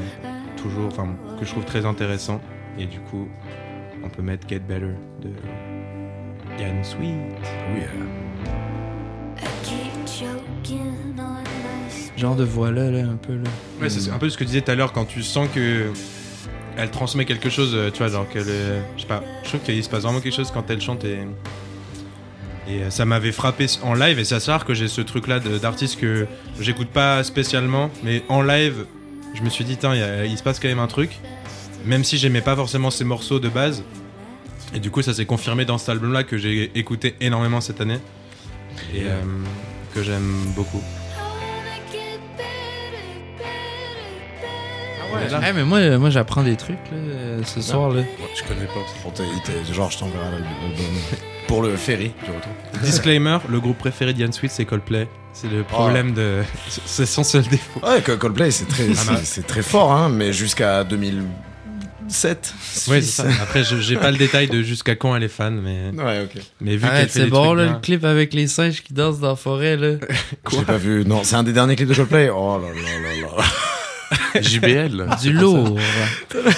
toujours, 0.58 0.88
enfin, 0.88 1.08
que 1.40 1.46
je 1.46 1.52
trouve 1.52 1.66
très 1.66 1.86
intéressant. 1.86 2.42
Et 2.78 2.86
du 2.86 3.00
coup, 3.00 3.28
on 4.04 4.10
peut 4.10 4.22
mettre 4.22 4.48
Get 4.48 4.60
Better 4.60 4.94
de 5.22 5.30
Yann 6.60 6.84
Sweet. 6.84 7.14
Oui, 7.74 7.82
euh, 7.82 8.06
Genre 12.18 12.36
de 12.36 12.44
voix 12.44 12.72
là, 12.72 12.92
là, 12.92 13.00
un 13.00 13.16
peu 13.16 13.36
là. 13.36 13.50
Ouais, 13.82 13.90
c'est 13.90 14.12
un 14.12 14.18
peu 14.18 14.30
ce 14.30 14.38
que 14.38 14.44
tu 14.44 14.48
disais 14.48 14.62
tout 14.62 14.72
à 14.72 14.76
l'heure 14.76 14.92
quand 14.92 15.06
tu 15.06 15.24
sens 15.24 15.48
que 15.54 15.92
elle 16.78 16.92
transmet 16.92 17.26
quelque 17.26 17.50
chose, 17.50 17.72
euh, 17.76 17.92
tu 17.92 17.98
vois, 18.00 18.08
genre 18.08 18.28
qu'elle 18.30 18.48
est, 18.48 18.82
je 18.96 19.02
sais 19.02 19.08
pas, 19.08 19.22
je 19.44 19.50
trouve 19.50 19.62
qu'il 19.62 19.84
se 19.84 19.90
passe 19.90 20.04
vraiment 20.04 20.20
quelque 20.22 20.36
chose 20.36 20.52
quand 20.52 20.70
elle 20.70 20.80
chante 20.80 21.04
et 21.04 21.20
et 22.70 22.84
euh, 22.84 22.90
ça 22.90 23.06
m'avait 23.06 23.32
frappé 23.32 23.66
en 23.84 23.94
live 23.94 24.20
et 24.20 24.26
c'est 24.26 24.36
assez 24.36 24.52
rare 24.52 24.64
que 24.64 24.74
j'ai 24.74 24.88
ce 24.88 25.02
truc 25.02 25.28
là 25.28 25.40
d'artiste 25.40 26.00
que 26.00 26.28
j'écoute 26.60 26.90
pas 26.90 27.24
spécialement, 27.24 27.90
mais 28.04 28.24
en 28.30 28.42
live, 28.42 28.86
je 29.34 29.42
me 29.42 29.50
suis 29.50 29.66
dit 29.66 29.78
tiens, 29.78 29.96
il 30.24 30.38
se 30.38 30.44
passe 30.44 30.60
quand 30.60 30.68
même 30.68 30.80
un 30.80 30.88
truc, 30.88 31.20
même 31.86 32.04
si 32.04 32.18
j'aimais 32.18 32.42
pas 32.42 32.56
forcément 32.56 32.92
ces 32.92 33.04
morceaux 33.04 33.40
de 33.40 33.50
base. 33.50 33.84
Et 34.74 34.80
du 34.80 34.92
coup, 34.92 35.02
ça 35.02 35.14
s'est 35.14 35.26
confirmé 35.26 35.66
dans 35.66 35.80
cet 35.80 35.90
album 35.90 36.14
là 36.14 36.24
que 36.24 36.38
j'ai 36.38 36.72
écouté 36.76 37.16
énormément 37.22 37.60
cette 37.60 37.82
année 37.82 38.00
et 38.94 39.04
euh, 39.04 39.22
que 39.96 40.04
j'aime 40.04 40.36
beaucoup. 40.56 40.84
Ouais, 45.12 45.54
mais 45.54 45.64
moi, 45.64 45.98
moi 45.98 46.12
j'apprends 46.12 46.44
des 46.44 46.56
trucs 46.56 46.78
là, 46.92 46.98
euh, 46.98 47.44
ce 47.44 47.62
soir. 47.62 47.90
Là. 47.90 48.02
Ouais, 48.02 48.08
je 48.36 48.44
connais 48.44 48.68
pas. 48.68 49.74
Genre, 49.74 49.90
je 49.90 49.98
t'enverrai 49.98 50.32
l'album 50.32 50.48
pour 51.50 51.62
le 51.64 51.76
ferry 51.76 52.12
du 52.24 52.32
retour. 52.32 52.52
Disclaimer, 52.84 53.40
le 53.50 53.60
groupe 53.60 53.78
préféré 53.80 54.14
d'Ian 54.14 54.32
Sweet, 54.32 54.52
c'est 54.52 54.66
Coldplay. 54.66 55.08
C'est 55.34 55.50
le 55.52 55.64
problème 55.64 56.14
de. 56.14 56.44
C'est 56.86 57.06
son 57.06 57.24
seul 57.24 57.44
défaut. 57.44 57.82
Ouais, 57.84 58.02
Coldplay, 58.02 58.52
c'est 58.52 58.68
très, 58.68 58.84
Ah, 58.92 58.96
c'est- 58.96 59.12
bah. 59.12 59.20
c'est 59.24 59.48
très 59.48 59.62
fort, 59.64 59.92
hein, 59.92 60.10
mais 60.10 60.32
jusqu'à 60.32 60.84
2007. 60.84 62.54
Ouais, 62.88 63.02
c'est 63.02 63.24
ça. 63.24 63.26
Après, 63.42 63.64
je- 63.64 63.78
j'ai 63.78 63.96
pas 63.98 64.12
le 64.12 64.18
détail 64.18 64.48
de 64.48 64.62
jusqu'à 64.62 64.96
quand 64.96 65.16
elle 65.16 65.24
est 65.24 65.28
fan, 65.28 65.60
mais, 65.62 65.92
Ouais, 66.02 66.22
ok. 66.24 66.42
mais 66.62 66.76
vu 66.76 66.88
fait 66.88 67.08
c'est 67.10 67.24
des 67.26 67.30
bon 67.30 67.46
trucs 67.46 67.58
là, 67.58 67.64
bien- 67.66 67.74
le 67.76 67.80
clip 67.80 68.04
avec 68.06 68.34
les 68.34 68.48
singes 68.48 68.82
qui 68.84 68.94
dansent 68.94 69.20
dans 69.20 69.30
la 69.30 69.36
forêt 69.36 69.76
là. 69.78 69.96
J'ai 70.52 70.62
pas 70.64 70.78
vu. 70.78 71.04
Non, 71.06 71.22
c'est 71.24 71.36
un 71.36 71.44
des 71.44 71.54
derniers 71.54 71.76
clips 71.76 71.90
de 71.90 71.94
Coldplay. 71.96 72.30
Oh 72.30 72.60
là 72.62 72.68
là 72.70 73.00
là 73.02 73.28
là. 73.38 74.42
JBL. 74.42 75.08
Du 75.22 75.32
lourd. 75.34 75.78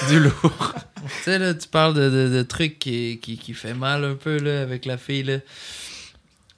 du 0.10 0.20
lourd. 0.20 0.74
Tu 1.06 1.24
sais 1.24 1.40
là, 1.40 1.54
tu 1.54 1.68
parles 1.68 1.94
de, 1.94 2.10
de, 2.10 2.30
de 2.30 2.42
trucs 2.44 2.80
qui, 2.80 3.20
qui, 3.22 3.38
qui 3.38 3.54
fait 3.54 3.74
mal 3.74 4.04
un 4.04 4.16
peu 4.16 4.38
là 4.40 4.62
avec 4.62 4.86
la 4.86 4.98
fille 4.98 5.24
là. 5.24 5.38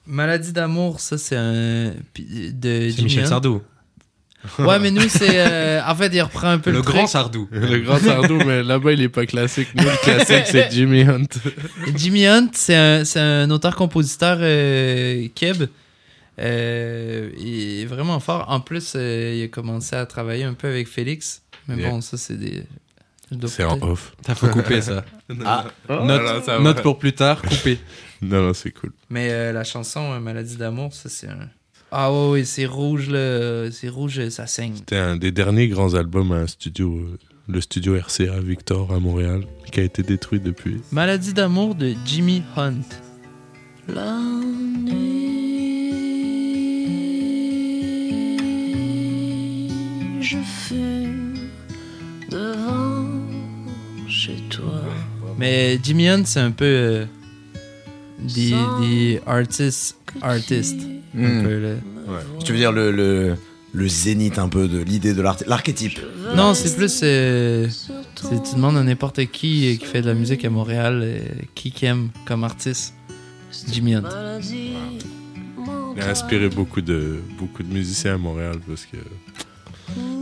Maladie 0.06 0.52
d'amour, 0.52 1.00
ça 1.00 1.16
c'est 1.18 1.36
un 1.36 1.92
de 2.18 2.90
C'est 2.94 3.02
Michel. 3.02 3.26
Sardou. 3.26 3.62
Ouais, 4.58 4.78
mais 4.78 4.90
nous 4.90 5.08
c'est 5.08 5.38
euh, 5.38 5.80
en 5.86 5.94
fait 5.94 6.12
il 6.14 6.20
reprend 6.20 6.48
un 6.48 6.58
peu 6.58 6.70
le, 6.70 6.76
Le 6.78 6.82
truc. 6.82 6.94
grand 6.96 7.06
Sardou. 7.06 7.48
Le 7.50 7.78
grand 7.78 7.98
Sardou, 7.98 8.36
mais 8.44 8.62
là-bas, 8.62 8.92
il 8.92 9.00
est 9.00 9.08
pas 9.08 9.24
classique. 9.24 9.68
Nous, 9.74 9.82
le 9.84 10.02
classique, 10.02 10.44
c'est 10.46 10.70
Jimmy 10.70 11.02
Hunt. 11.04 11.24
Jimmy 11.96 12.26
Hunt, 12.26 12.50
c'est 12.52 12.76
un, 12.76 13.04
c'est 13.06 13.20
un 13.20 13.48
auteur-compositeur 13.50 14.36
euh, 14.42 15.26
keb. 15.34 15.64
Euh, 16.38 17.30
il 17.38 17.80
est 17.80 17.86
vraiment 17.86 18.20
fort. 18.20 18.44
En 18.50 18.60
plus, 18.60 18.92
euh, 18.96 19.34
il 19.34 19.44
a 19.44 19.48
commencé 19.48 19.96
à 19.96 20.04
travailler 20.04 20.44
un 20.44 20.52
peu 20.54 20.68
avec 20.68 20.88
Félix. 20.88 21.40
Mais 21.66 21.76
Yeah. 21.76 21.88
bon, 21.90 22.00
ça, 22.02 22.18
c'est 22.18 22.36
des. 22.38 22.64
C'est 23.46 23.64
en 23.64 23.80
off. 23.82 24.14
T'as 24.22 24.34
faut 24.34 24.48
couper 24.48 24.80
ça. 24.82 25.04
Ah, 25.44 25.64
Note, 25.88 26.00
voilà, 26.06 26.42
ça 26.42 26.58
va. 26.58 26.62
note 26.62 26.82
pour 26.82 26.98
plus 26.98 27.12
tard, 27.14 27.40
couper. 27.42 27.78
Non, 28.22 28.42
non, 28.42 28.54
c'est 28.54 28.70
cool. 28.70 28.92
Mais 29.10 29.30
euh, 29.30 29.52
la 29.52 29.64
chanson 29.64 30.12
euh, 30.12 30.20
Maladie 30.20 30.56
d'amour, 30.56 30.92
ça, 30.94 31.08
c'est 31.10 31.28
un. 31.28 31.48
Ah 31.90 32.10
ouais, 32.12 32.30
ouais, 32.30 32.44
c'est 32.44 32.64
rouge, 32.66 33.08
là. 33.10 33.70
C'est 33.70 33.88
rouge, 33.88 34.28
ça 34.30 34.46
saigne. 34.46 34.74
C'était 34.76 34.96
un 34.96 35.16
des 35.16 35.30
derniers 35.32 35.68
grands 35.68 35.94
albums 35.94 36.32
à 36.32 36.36
un 36.36 36.46
studio, 36.46 36.94
euh, 36.94 37.18
le 37.48 37.60
studio 37.60 37.96
RCA 37.98 38.40
Victor 38.40 38.92
à 38.94 38.98
Montréal, 39.00 39.42
qui 39.72 39.80
a 39.80 39.82
été 39.82 40.02
détruit 40.02 40.40
depuis. 40.40 40.80
Maladie 40.92 41.32
d'amour 41.34 41.74
de 41.74 41.94
Jimmy 42.06 42.42
Hunt. 42.56 42.80
La 43.88 44.16
nuit, 49.34 50.22
je 50.22 50.38
fume 50.38 50.93
chez 54.26 54.36
toi. 54.50 54.82
Mais 55.38 55.78
Jimmy 55.82 56.08
Hunt, 56.08 56.24
c'est 56.24 56.40
un 56.40 56.50
peu. 56.50 56.64
euh, 56.64 57.04
des, 58.20 58.54
des 58.80 59.20
artistes. 59.26 59.96
Artistes. 60.22 60.80
Un 61.16 61.42
peu, 61.42 61.58
là. 61.58 61.74
Tu 62.44 62.52
veux 62.52 62.58
dire 62.58 62.72
le, 62.72 62.90
le, 62.92 63.34
le 63.72 63.88
zénith 63.88 64.38
un 64.38 64.48
peu 64.48 64.68
de 64.68 64.78
l'idée 64.78 65.14
de 65.14 65.22
l'art- 65.22 65.42
l'archétype? 65.46 65.98
Non, 66.36 66.54
c'est 66.54 66.74
plus. 66.76 67.00
euh, 67.02 67.68
c'est- 67.68 68.42
tu 68.48 68.54
demandes 68.56 68.76
à 68.76 68.82
n'importe 68.82 69.24
qui 69.26 69.72
euh, 69.74 69.76
qui 69.76 69.84
fait 69.86 70.00
de 70.02 70.06
la 70.06 70.14
musique 70.14 70.44
à 70.44 70.50
Montréal, 70.50 71.00
euh, 71.02 71.18
qui 71.54 71.70
qui 71.72 71.86
aime 71.86 72.10
comme 72.26 72.44
artiste. 72.44 72.94
Jimmy 73.70 73.94
Hunt. 73.96 74.04
Il 75.96 76.02
a 76.02 76.08
inspiré 76.10 76.48
beaucoup 76.48 76.80
de, 76.80 77.20
beaucoup 77.38 77.62
de 77.62 77.72
musiciens 77.72 78.14
à 78.14 78.18
Montréal 78.18 78.56
parce 78.66 78.84
que 78.86 78.96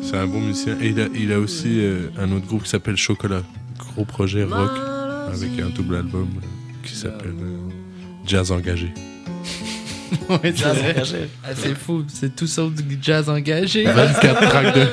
c'est 0.03 0.17
un 0.19 0.27
bon 0.27 0.41
musicien. 0.41 0.77
Et 0.83 0.89
il 0.89 1.01
a, 1.01 1.07
il 1.15 1.33
a 1.33 1.39
aussi 1.39 1.81
euh, 1.81 2.09
un 2.19 2.31
autre 2.33 2.47
groupe 2.47 2.65
qui 2.65 2.69
s'appelle 2.69 2.97
Chocolat, 2.99 3.43
gros 3.95 4.05
projet 4.05 4.45
rock 4.45 4.71
avec 5.33 5.59
un 5.61 5.71
double 5.71 5.97
album 5.97 6.29
euh, 6.37 6.87
qui 6.87 6.95
s'appelle 6.95 7.35
euh, 7.41 7.69
Jazz 8.27 8.51
Engagé. 8.51 8.93
Ouais, 10.29 10.53
c'est 10.55 10.65
vrai. 10.65 10.95
Ah, 11.43 11.55
c'est 11.55 11.75
fou, 11.75 12.05
c'est 12.07 12.37
tout 12.37 12.47
sauf 12.47 12.75
du 12.75 12.99
jazz 13.01 13.31
engagé. 13.31 13.85
24 13.85 14.41
tracks 14.51 14.75
de, 14.75 14.87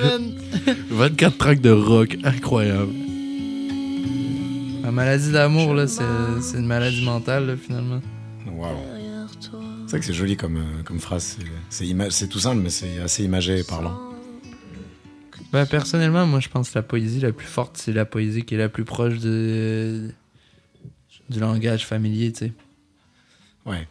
24 0.92 1.38
tracks 1.38 1.60
de 1.60 1.72
rock 1.72 2.16
incroyable. 2.24 2.94
La 4.82 4.92
maladie 4.92 5.34
d'amour, 5.34 5.74
là, 5.74 5.88
c'est 5.88 6.04
c'est 6.42 6.58
une 6.58 6.68
maladie 6.68 7.04
mentale, 7.04 7.48
là, 7.48 7.54
finalement. 7.58 8.00
Waouh. 8.50 8.78
C'est 9.86 9.92
vrai 9.92 10.00
que 10.00 10.06
c'est 10.06 10.14
joli 10.14 10.38
comme, 10.38 10.58
euh, 10.58 10.84
comme 10.86 11.00
phrase. 11.00 11.38
C'est 11.70 12.30
tout 12.30 12.40
simple, 12.40 12.62
mais 12.62 12.70
c'est 12.70 13.00
assez 13.00 13.24
imagé 13.26 13.60
et 13.60 13.64
parlant. 13.64 14.09
Ben, 15.52 15.66
personnellement, 15.66 16.26
moi, 16.28 16.40
je 16.40 16.50
pense 16.50 16.70
que 16.72 16.78
la 16.78 16.84
poésie 16.84 17.20
la 17.22 17.32
plus 17.32 17.48
forte, 17.48 17.78
c'est 17.78 17.94
la 17.94 18.06
poésie 18.06 18.44
qui 18.44 18.56
est 18.56 18.58
la 18.60 18.70
plus 18.70 18.86
proche 18.86 19.18
de... 19.20 20.10
du 21.30 21.40
langage 21.40 21.86
familier, 21.86 22.32
tu 22.32 22.40
sais. 22.46 22.54
Ouais. 23.66 23.88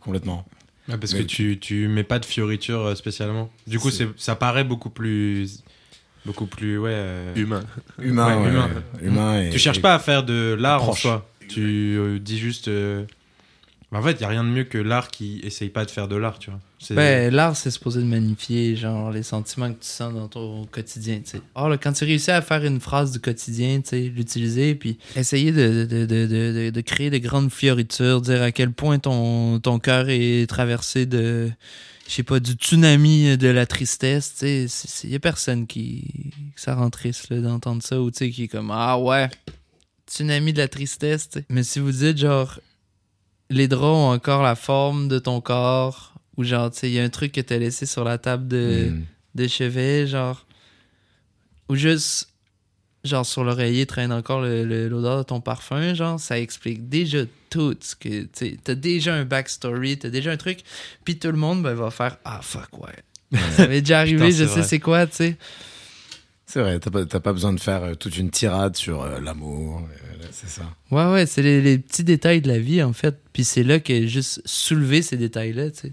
Complètement. 0.00 0.46
Ah, 0.90 0.98
parce 0.98 1.14
Mais- 1.14 1.20
que 1.20 1.24
tu, 1.24 1.58
tu 1.58 1.88
mets 1.88 2.04
pas 2.04 2.18
de 2.18 2.26
fioriture 2.26 2.80
euh, 2.80 2.94
spécialement. 2.94 3.50
Du 3.66 3.78
coup, 3.78 3.90
C'est- 3.90 4.04
c'est, 4.16 4.20
ça 4.20 4.36
paraît 4.36 4.64
beaucoup 4.64 4.90
plus. 4.90 5.62
Beaucoup 6.26 6.46
plus. 6.46 6.78
Ouais. 6.78 6.90
euh, 6.92 7.34
Humain. 7.36 7.64
Humain, 7.98 8.36
Ouais, 8.36 8.42
ouais, 8.44 8.50
humain. 8.50 8.70
humain 9.02 9.42
et- 9.42 9.50
tu 9.50 9.58
cherches 9.58 9.78
et- 9.78 9.82
pas 9.82 9.94
à 9.94 9.98
faire 9.98 10.24
de 10.24 10.54
l'art 10.58 10.86
en 10.88 10.92
soi. 10.92 11.26
Tu 11.48 11.96
euh, 11.98 12.18
dis 12.18 12.38
juste. 12.38 12.68
euh, 12.68 13.04
bah, 13.92 13.98
en 13.98 14.02
fait, 14.02 14.12
il 14.12 14.20
y 14.20 14.24
a 14.24 14.28
rien 14.28 14.44
de 14.44 14.48
mieux 14.50 14.64
que 14.64 14.76
l'art 14.78 15.08
qui 15.10 15.40
essaye 15.42 15.70
pas 15.70 15.84
de 15.86 15.90
faire 15.90 16.06
de 16.08 16.16
l'art, 16.16 16.38
tu 16.38 16.50
vois. 16.50 16.60
Ben, 16.90 17.32
l'art, 17.32 17.56
c'est 17.56 17.70
supposé 17.70 18.00
de 18.00 18.06
magnifier, 18.06 18.76
genre, 18.76 19.10
les 19.10 19.22
sentiments 19.22 19.72
que 19.72 19.80
tu 19.80 19.88
sens 19.88 20.12
dans 20.12 20.28
ton 20.28 20.66
quotidien, 20.66 21.20
tu 21.20 21.30
sais. 21.30 21.40
Or, 21.54 21.68
là, 21.68 21.78
quand 21.78 21.92
tu 21.92 22.04
réussis 22.04 22.30
à 22.30 22.42
faire 22.42 22.64
une 22.64 22.80
phrase 22.80 23.12
du 23.12 23.20
quotidien, 23.20 23.80
tu 23.80 23.90
sais, 23.90 24.00
l'utiliser, 24.00 24.74
puis 24.74 24.98
essayer 25.16 25.52
de, 25.52 25.84
de, 25.84 26.04
de, 26.04 26.70
de, 26.70 26.80
créer 26.80 27.10
des 27.10 27.20
grandes 27.20 27.50
fioritures, 27.50 28.20
dire 28.20 28.42
à 28.42 28.52
quel 28.52 28.72
point 28.72 28.98
ton, 28.98 29.60
ton 29.60 29.78
cœur 29.78 30.06
est 30.08 30.48
traversé 30.48 31.06
de, 31.06 31.50
je 32.06 32.12
sais 32.12 32.22
pas, 32.22 32.40
du 32.40 32.52
tsunami 32.52 33.38
de 33.38 33.48
la 33.48 33.66
tristesse, 33.66 34.34
tu 34.38 34.68
sais. 34.68 35.04
Il 35.04 35.10
y 35.10 35.16
a 35.16 35.20
personne 35.20 35.66
qui, 35.66 36.32
ça 36.56 36.74
rend 36.74 36.90
triste, 36.90 37.32
d'entendre 37.32 37.82
ça, 37.82 38.00
ou 38.00 38.10
tu 38.10 38.18
sais, 38.18 38.30
qui 38.30 38.44
est 38.44 38.48
comme, 38.48 38.70
ah 38.70 38.98
ouais, 38.98 39.28
tsunami 40.06 40.52
de 40.52 40.58
la 40.58 40.68
tristesse. 40.68 41.30
Mais 41.48 41.62
si 41.62 41.78
vous 41.78 41.92
dites, 41.92 42.18
genre, 42.18 42.60
les 43.50 43.68
draps 43.68 43.84
ont 43.84 44.12
encore 44.12 44.42
la 44.42 44.54
forme 44.54 45.08
de 45.08 45.18
ton 45.18 45.40
corps, 45.40 46.13
ou 46.36 46.44
genre, 46.44 46.70
tu 46.70 46.80
sais, 46.80 46.90
il 46.90 46.94
y 46.94 47.00
a 47.00 47.04
un 47.04 47.08
truc 47.08 47.32
que 47.32 47.40
t'as 47.40 47.58
laissé 47.58 47.86
sur 47.86 48.04
la 48.04 48.18
table 48.18 48.48
de, 48.48 48.88
Hmm. 48.90 49.02
de 49.34 49.46
chevet, 49.48 50.06
genre, 50.06 50.46
ou 51.68 51.74
juste, 51.76 52.28
genre, 53.04 53.24
sur 53.26 53.44
l'oreiller 53.44 53.86
traîne 53.86 54.12
encore 54.12 54.40
l'odeur 54.42 55.18
de 55.18 55.22
ton 55.22 55.40
parfum, 55.40 55.94
genre, 55.94 56.18
ça 56.20 56.38
explique 56.40 56.88
déjà 56.88 57.20
tout 57.50 57.76
ce 57.80 57.94
que, 57.94 58.22
tu 58.22 58.28
sais, 58.32 58.56
t'as 58.62 58.74
déjà 58.74 59.14
un 59.14 59.24
backstory, 59.24 59.98
t'as 59.98 60.10
déjà 60.10 60.32
un 60.32 60.36
truc, 60.36 60.60
puis 61.04 61.18
tout 61.18 61.28
le 61.28 61.38
monde, 61.38 61.62
ben, 61.62 61.74
va 61.74 61.90
faire, 61.90 62.16
ah, 62.24 62.40
fuck, 62.42 62.78
ouais. 62.82 63.38
Ça 63.56 63.66
m'est 63.68 63.80
déjà 63.80 64.00
arrivé, 64.00 64.28
Putain, 64.28 64.44
je 64.44 64.46
sais 64.46 64.62
c'est 64.62 64.80
quoi, 64.80 65.06
tu 65.06 65.16
sais. 65.16 65.36
C'est 66.46 66.60
vrai, 66.60 66.78
t'as 66.78 66.90
pas, 66.90 67.04
pas 67.06 67.32
besoin 67.32 67.52
de 67.52 67.58
faire 67.60 67.82
euh, 67.82 67.94
toute 67.94 68.16
une 68.18 68.30
tirade 68.30 68.76
sur 68.76 69.02
euh, 69.02 69.18
l'amour. 69.18 69.80
euh, 69.80 70.26
c'est 70.30 70.48
ça. 70.48 70.62
Ouais, 70.90 71.10
ouais, 71.10 71.26
c'est 71.26 71.42
les, 71.42 71.60
les 71.62 71.78
petits 71.78 72.04
détails 72.04 72.42
de 72.42 72.48
la 72.48 72.58
vie, 72.58 72.82
en 72.82 72.92
fait. 72.92 73.16
Puis 73.32 73.44
c'est 73.44 73.62
là 73.64 73.80
que 73.80 74.06
juste 74.06 74.42
soulever 74.44 75.00
ces 75.02 75.16
détails-là, 75.16 75.70
tu 75.70 75.80
sais. 75.80 75.92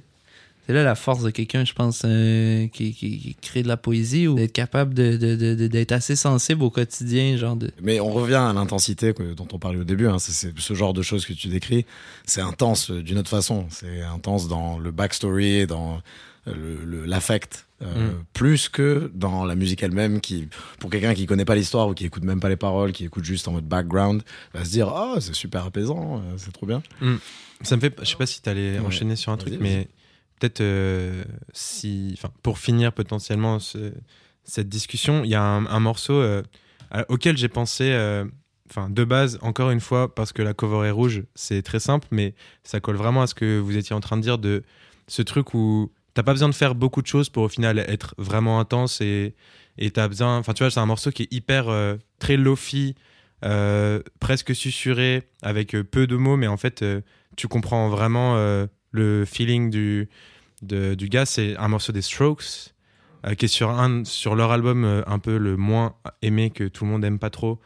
C'est 0.67 0.73
là 0.73 0.83
la 0.83 0.95
force 0.95 1.23
de 1.23 1.31
quelqu'un, 1.31 1.65
je 1.65 1.73
pense, 1.73 2.03
euh, 2.05 2.67
qui, 2.67 2.93
qui- 2.93 3.17
qui 3.19 3.35
crée 3.41 3.63
de 3.63 3.67
la 3.67 3.77
poésie 3.77 4.27
ou 4.27 4.35
d'être 4.35 4.53
capable 4.53 4.93
de, 4.93 5.17
de- 5.17 5.35
de- 5.35 5.55
de- 5.55 5.67
d'être 5.67 5.91
assez 5.91 6.15
sensible 6.15 6.61
au 6.63 6.69
quotidien, 6.69 7.35
genre 7.35 7.55
de. 7.55 7.71
Mais 7.81 7.99
on 7.99 8.11
revient 8.11 8.35
à 8.35 8.53
l'intensité 8.53 9.13
dont 9.13 9.47
on 9.51 9.59
parlait 9.59 9.79
au 9.79 9.83
début. 9.83 10.07
hein. 10.07 10.19
C'est, 10.19 10.31
c'est 10.33 10.53
ce 10.57 10.73
genre 10.73 10.93
de 10.93 11.01
choses 11.01 11.25
que 11.25 11.33
tu 11.33 11.47
décris. 11.47 11.85
C'est 12.25 12.41
intense 12.41 12.91
euh, 12.91 13.01
d'une 13.01 13.17
autre 13.17 13.29
façon. 13.29 13.65
C'est 13.69 14.01
intense 14.01 14.47
dans 14.47 14.77
le 14.77 14.91
backstory, 14.91 15.65
dans 15.67 16.01
euh, 16.47 16.53
le, 16.55 16.85
le- 16.85 17.05
l'affect, 17.05 17.65
euh, 17.81 18.09
Mm. 18.11 18.23
plus 18.33 18.69
que 18.69 19.11
dans 19.15 19.43
la 19.43 19.55
musique 19.55 19.81
elle-même. 19.81 20.21
Qui, 20.21 20.47
pour 20.79 20.89
quelqu'un 20.91 21.15
qui 21.15 21.25
connaît 21.25 21.45
pas 21.45 21.55
l'histoire 21.55 21.87
ou 21.89 21.93
qui 21.95 22.05
écoute 22.05 22.23
même 22.23 22.39
pas 22.39 22.49
les 22.49 22.55
paroles, 22.55 22.91
qui 22.91 23.05
écoute 23.05 23.23
juste 23.25 23.47
en 23.47 23.51
mode 23.53 23.65
background, 23.67 24.21
va 24.53 24.63
se 24.63 24.69
dire 24.69 24.87
ah 24.89 25.15
c'est 25.19 25.33
super 25.33 25.65
apaisant, 25.65 26.21
c'est 26.37 26.53
trop 26.53 26.67
bien. 26.67 26.83
Ça 27.63 27.75
me 27.75 27.81
fait. 27.81 27.93
Je 28.01 28.05
sais 28.05 28.15
pas 28.15 28.27
si 28.27 28.41
t'allais 28.41 28.73
Ouais. 28.79 28.85
enchaîner 28.85 29.15
sur 29.15 29.31
un 29.31 29.37
truc, 29.37 29.55
mais 29.59 29.87
peut-être 30.41 30.61
euh, 30.61 31.23
si. 31.53 32.19
Pour 32.43 32.57
finir 32.57 32.91
potentiellement 32.93 33.59
ce- 33.59 33.93
cette 34.43 34.67
discussion, 34.69 35.23
il 35.23 35.29
y 35.29 35.35
a 35.35 35.43
un, 35.43 35.79
morceau 35.79 36.15
euh, 36.15 36.41
auquel 37.07 37.37
j'ai 37.37 37.47
pensé. 37.49 37.85
euh, 37.91 38.25
Enfin, 38.69 38.89
de 38.89 39.03
base, 39.03 39.37
encore 39.41 39.69
une 39.71 39.81
fois, 39.81 40.15
parce 40.15 40.31
que 40.31 40.41
la 40.41 40.53
cover 40.53 40.87
est 40.87 40.91
rouge, 40.91 41.23
c'est 41.35 41.61
très 41.61 41.81
simple, 41.81 42.07
mais 42.09 42.33
ça 42.63 42.79
colle 42.79 42.95
vraiment 42.95 43.21
à 43.21 43.27
ce 43.27 43.35
que 43.35 43.59
vous 43.59 43.75
étiez 43.75 43.93
en 43.93 43.99
train 43.99 44.15
de 44.15 44.21
dire 44.21 44.37
de 44.37 44.63
ce 45.09 45.21
truc 45.21 45.53
où 45.53 45.91
t'as 46.13 46.23
pas 46.23 46.31
besoin 46.31 46.47
de 46.47 46.53
faire 46.55 46.73
beaucoup 46.73 47.01
de 47.01 47.07
choses 47.07 47.27
pour 47.29 47.43
au 47.43 47.49
final 47.49 47.79
être 47.79 48.15
vraiment 48.17 48.61
intense 48.61 49.01
et 49.01 49.35
et 49.77 49.91
t'as 49.91 50.07
besoin. 50.07 50.37
Enfin, 50.37 50.53
tu 50.53 50.63
vois, 50.63 50.71
c'est 50.71 50.79
un 50.79 50.85
morceau 50.85 51.11
qui 51.11 51.23
est 51.23 51.33
hyper 51.33 51.67
euh, 51.67 51.97
très 52.17 52.37
lofi, 52.37 52.95
presque 54.21 54.55
susurré, 54.55 55.23
avec 55.41 55.71
peu 55.91 56.07
de 56.07 56.15
mots, 56.15 56.37
mais 56.37 56.47
en 56.47 56.57
fait, 56.57 56.85
tu 57.35 57.49
comprends 57.49 57.89
vraiment 57.89 58.37
le 58.91 59.25
feeling 59.25 59.69
du, 59.69 60.07
de- 60.61 60.93
du 60.95 61.07
gars. 61.09 61.25
C'est 61.25 61.55
un 61.57 61.67
morceau 61.67 61.91
des 61.91 62.01
Strokes. 62.01 62.73
euh, 63.27 63.35
qui 63.35 63.45
est 63.45 63.47
sur, 63.47 63.69
un, 63.69 64.03
sur 64.03 64.33
leur 64.35 64.49
album 64.51 64.83
euh, 64.83 65.03
un 65.05 65.19
peu 65.19 65.37
le 65.37 65.55
moins 65.55 65.93
aimé, 66.23 66.49
que 66.49 66.63
tout 66.67 66.85
le 66.85 66.89
monde 66.91 67.05
aime 67.05 67.19
pas 67.19 67.29
trop. 67.29 67.59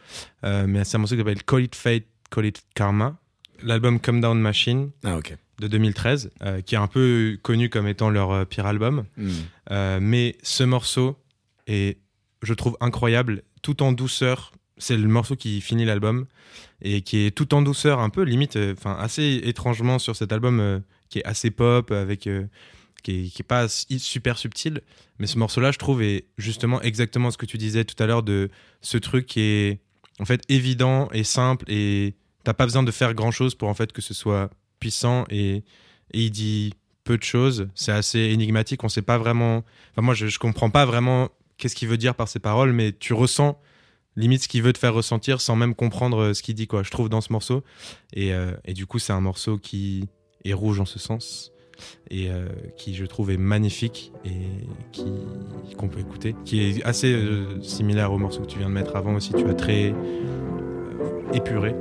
Euh, 0.43 0.65
mais 0.67 0.83
c'est 0.83 0.97
un 0.97 0.99
morceau 0.99 1.15
qui 1.15 1.21
s'appelle 1.21 1.43
Call 1.45 1.63
It 1.63 1.75
Fate, 1.75 2.03
Call 2.29 2.47
It 2.47 2.61
Karma. 2.75 3.17
L'album 3.63 4.01
Come 4.01 4.19
Down 4.19 4.37
Machine 4.37 4.89
Ah, 5.05 5.17
de 5.61 5.67
2013, 5.69 6.31
euh, 6.43 6.59
qui 6.59 6.75
est 6.75 6.77
un 6.77 6.87
peu 6.87 7.37
connu 7.41 7.69
comme 7.69 7.87
étant 7.87 8.09
leur 8.09 8.45
pire 8.47 8.65
album. 8.65 9.05
Hmm. 9.15 9.31
Mais 10.01 10.35
ce 10.43 10.65
morceau 10.65 11.17
est, 11.67 11.99
je 12.41 12.53
trouve, 12.53 12.75
incroyable, 12.81 13.41
tout 13.61 13.81
en 13.81 13.93
douceur. 13.93 14.51
C'est 14.77 14.97
le 14.97 15.07
morceau 15.07 15.37
qui 15.37 15.61
finit 15.61 15.85
l'album 15.85 16.25
et 16.81 17.01
qui 17.01 17.19
est 17.25 17.31
tout 17.31 17.53
en 17.53 17.61
douceur, 17.61 18.01
un 18.01 18.09
peu 18.09 18.23
limite, 18.23 18.57
enfin 18.73 18.97
assez 18.99 19.39
étrangement 19.45 19.99
sur 19.99 20.17
cet 20.17 20.33
album 20.33 20.81
qui 21.07 21.19
est 21.19 21.25
assez 21.25 21.49
pop, 21.49 21.91
avec 21.91 22.27
qui, 23.05 23.25
est, 23.25 23.29
qui 23.29 23.41
est 23.41 23.47
pas 23.47 23.67
super 23.69 24.37
subtil. 24.37 24.81
Mais 25.19 25.27
ce 25.27 25.37
morceau-là, 25.37 25.71
je 25.71 25.77
trouve, 25.77 26.01
est 26.01 26.25
justement 26.37 26.81
exactement 26.81 27.29
ce 27.29 27.37
que 27.37 27.45
tu 27.45 27.57
disais 27.57 27.85
tout 27.85 28.01
à 28.01 28.07
l'heure 28.07 28.23
de 28.23 28.49
ce 28.81 28.97
truc 28.97 29.27
qui 29.27 29.41
est 29.41 29.79
en 30.19 30.25
fait 30.25 30.41
évident 30.49 31.09
et 31.11 31.23
simple 31.23 31.65
et 31.67 32.15
t'as 32.43 32.53
pas 32.53 32.65
besoin 32.65 32.83
de 32.83 32.91
faire 32.91 33.13
grand-chose 33.13 33.53
pour 33.53 33.69
en 33.69 33.73
fait 33.73 33.91
que 33.91 34.01
ce 34.01 34.13
soit 34.13 34.49
puissant 34.79 35.25
et, 35.29 35.57
et 36.11 36.21
il 36.21 36.31
dit 36.31 36.73
peu 37.03 37.17
de 37.17 37.23
choses. 37.23 37.67
C'est 37.75 37.91
assez 37.91 38.19
énigmatique. 38.19 38.83
On 38.83 38.89
sait 38.89 39.03
pas 39.03 39.17
vraiment. 39.19 39.63
Enfin, 39.91 40.01
moi, 40.01 40.15
je, 40.15 40.27
je 40.27 40.39
comprends 40.39 40.71
pas 40.71 40.85
vraiment 40.85 41.29
qu'est-ce 41.57 41.75
qu'il 41.75 41.87
veut 41.87 41.97
dire 41.97 42.15
par 42.15 42.27
ces 42.27 42.39
paroles, 42.39 42.73
mais 42.73 42.91
tu 42.91 43.13
ressens 43.13 43.59
limite 44.15 44.43
ce 44.43 44.47
qu'il 44.47 44.63
veut 44.63 44.73
te 44.73 44.79
faire 44.79 44.93
ressentir 44.93 45.41
sans 45.41 45.55
même 45.55 45.75
comprendre 45.75 46.19
euh, 46.19 46.33
ce 46.33 46.41
qu'il 46.41 46.55
dit, 46.55 46.67
quoi. 46.67 46.83
Je 46.83 46.89
trouve 46.89 47.09
dans 47.09 47.21
ce 47.21 47.31
morceau. 47.31 47.63
Et, 48.13 48.33
euh, 48.33 48.53
et 48.63 48.73
du 48.73 48.85
coup, 48.85 48.97
c'est 48.97 49.13
un 49.13 49.21
morceau 49.21 49.57
qui 49.57 50.07
est 50.45 50.53
rouge 50.53 50.79
en 50.79 50.85
ce 50.85 50.99
sens 50.99 51.51
et 52.09 52.29
euh, 52.29 52.47
qui, 52.77 52.93
je 52.95 53.05
trouve, 53.05 53.31
est 53.31 53.37
magnifique 53.37 54.11
et 54.25 54.29
qui 54.91 55.05
qu'on 55.77 55.87
peut 55.87 55.99
écouter, 55.99 56.35
qui 56.45 56.61
est 56.61 56.83
assez 56.83 57.13
euh, 57.13 57.61
similaire 57.61 58.11
au 58.11 58.17
morceau 58.17 58.41
que 58.41 58.47
tu 58.47 58.59
viens 58.59 58.69
de 58.69 58.73
mettre 58.73 58.95
avant 58.95 59.15
aussi. 59.15 59.31
Tu 59.33 59.45
as 59.47 59.53
très 59.53 59.91
euh, 59.91 61.33
épuré 61.33 61.75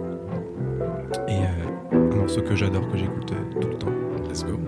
et 1.28 1.32
euh, 1.32 2.12
un 2.12 2.16
morceau 2.16 2.42
que 2.42 2.56
j'adore, 2.56 2.88
que 2.90 2.98
j'écoute 2.98 3.32
euh, 3.32 3.60
tout 3.60 3.68
le 3.68 3.78
temps. 3.78 3.92
Let's 4.28 4.44
go. 4.44 4.58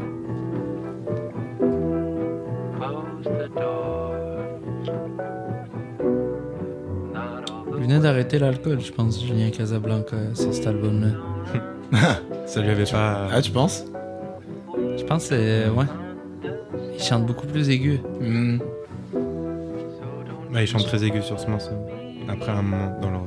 Il 7.78 7.82
venait 7.82 8.00
d'arrêter 8.00 8.38
l'alcool, 8.38 8.80
je 8.80 8.92
pense, 8.92 9.24
Julien 9.24 9.50
Casablanca, 9.50 10.16
sur 10.34 10.52
cet 10.52 10.66
album-là. 10.66 11.08
Ça 12.46 12.60
lui 12.60 12.70
avait 12.70 12.84
pas. 12.84 13.28
Ah, 13.32 13.40
tu 13.40 13.52
penses? 13.52 13.84
Je 14.96 15.04
pense 15.04 15.28
que 15.28 15.36
c'est. 15.36 15.68
Ouais. 15.68 15.84
Il 16.94 17.02
chante 17.02 17.26
beaucoup 17.26 17.46
plus 17.46 17.68
aigu. 17.70 18.00
Hmm. 18.20 18.58
Ouais, 20.52 20.64
il 20.64 20.66
chante 20.66 20.84
très 20.84 21.04
aigu 21.04 21.22
sur 21.22 21.38
ce 21.38 21.46
morceau. 21.48 21.72
Après 22.28 22.52
un 22.52 22.62
moment 22.62 22.98
dans 23.00 23.10
leur. 23.10 23.22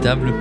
Inimitable. 0.00 0.32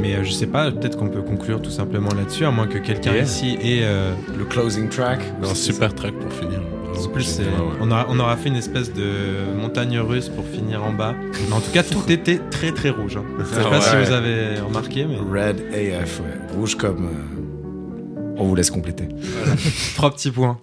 Mais 0.00 0.14
euh, 0.14 0.24
je 0.24 0.30
sais 0.30 0.46
pas, 0.46 0.70
peut-être 0.70 0.96
qu'on 0.96 1.08
peut 1.08 1.22
conclure 1.22 1.60
tout 1.60 1.70
simplement 1.70 2.10
là-dessus, 2.14 2.44
à 2.44 2.50
moins 2.50 2.66
que 2.66 2.78
quelqu'un 2.78 3.12
Yeah. 3.14 3.22
ici 3.24 3.58
ait. 3.62 3.80
euh, 3.82 4.12
Le 4.36 4.44
closing 4.44 4.88
track. 4.88 5.20
Un 5.42 5.54
super 5.54 5.94
track 5.94 6.14
pour 6.14 6.32
finir. 6.32 6.60
en 6.98 7.08
plus, 7.08 7.38
ouais. 7.38 7.44
on, 7.80 7.90
aura, 7.90 8.06
on 8.08 8.18
aura 8.18 8.36
fait 8.36 8.48
une 8.48 8.56
espèce 8.56 8.92
de 8.92 9.54
montagne 9.58 9.98
russe 9.98 10.28
pour 10.28 10.44
finir 10.46 10.82
en 10.84 10.92
bas. 10.92 11.14
Mais 11.48 11.54
en 11.54 11.60
tout 11.60 11.70
cas, 11.70 11.82
tout 11.82 12.02
était 12.10 12.40
très 12.50 12.72
très 12.72 12.90
rouge. 12.90 13.16
hein. 13.18 13.24
Je 13.40 13.44
sais 13.44 13.60
Ah 13.66 13.70
pas 13.70 13.80
si 13.80 13.96
vous 13.96 14.12
avez 14.12 14.58
remarqué, 14.60 15.06
mais 15.06 15.16
Red 15.18 15.60
AF, 15.72 16.20
ouais. 16.20 16.56
Rouge 16.56 16.76
comme. 16.76 17.06
euh, 17.06 18.34
On 18.38 18.44
vous 18.44 18.54
laisse 18.54 18.70
compléter. 18.70 19.08
trois 19.96 20.10
petits 20.10 20.30
points. 20.30 20.58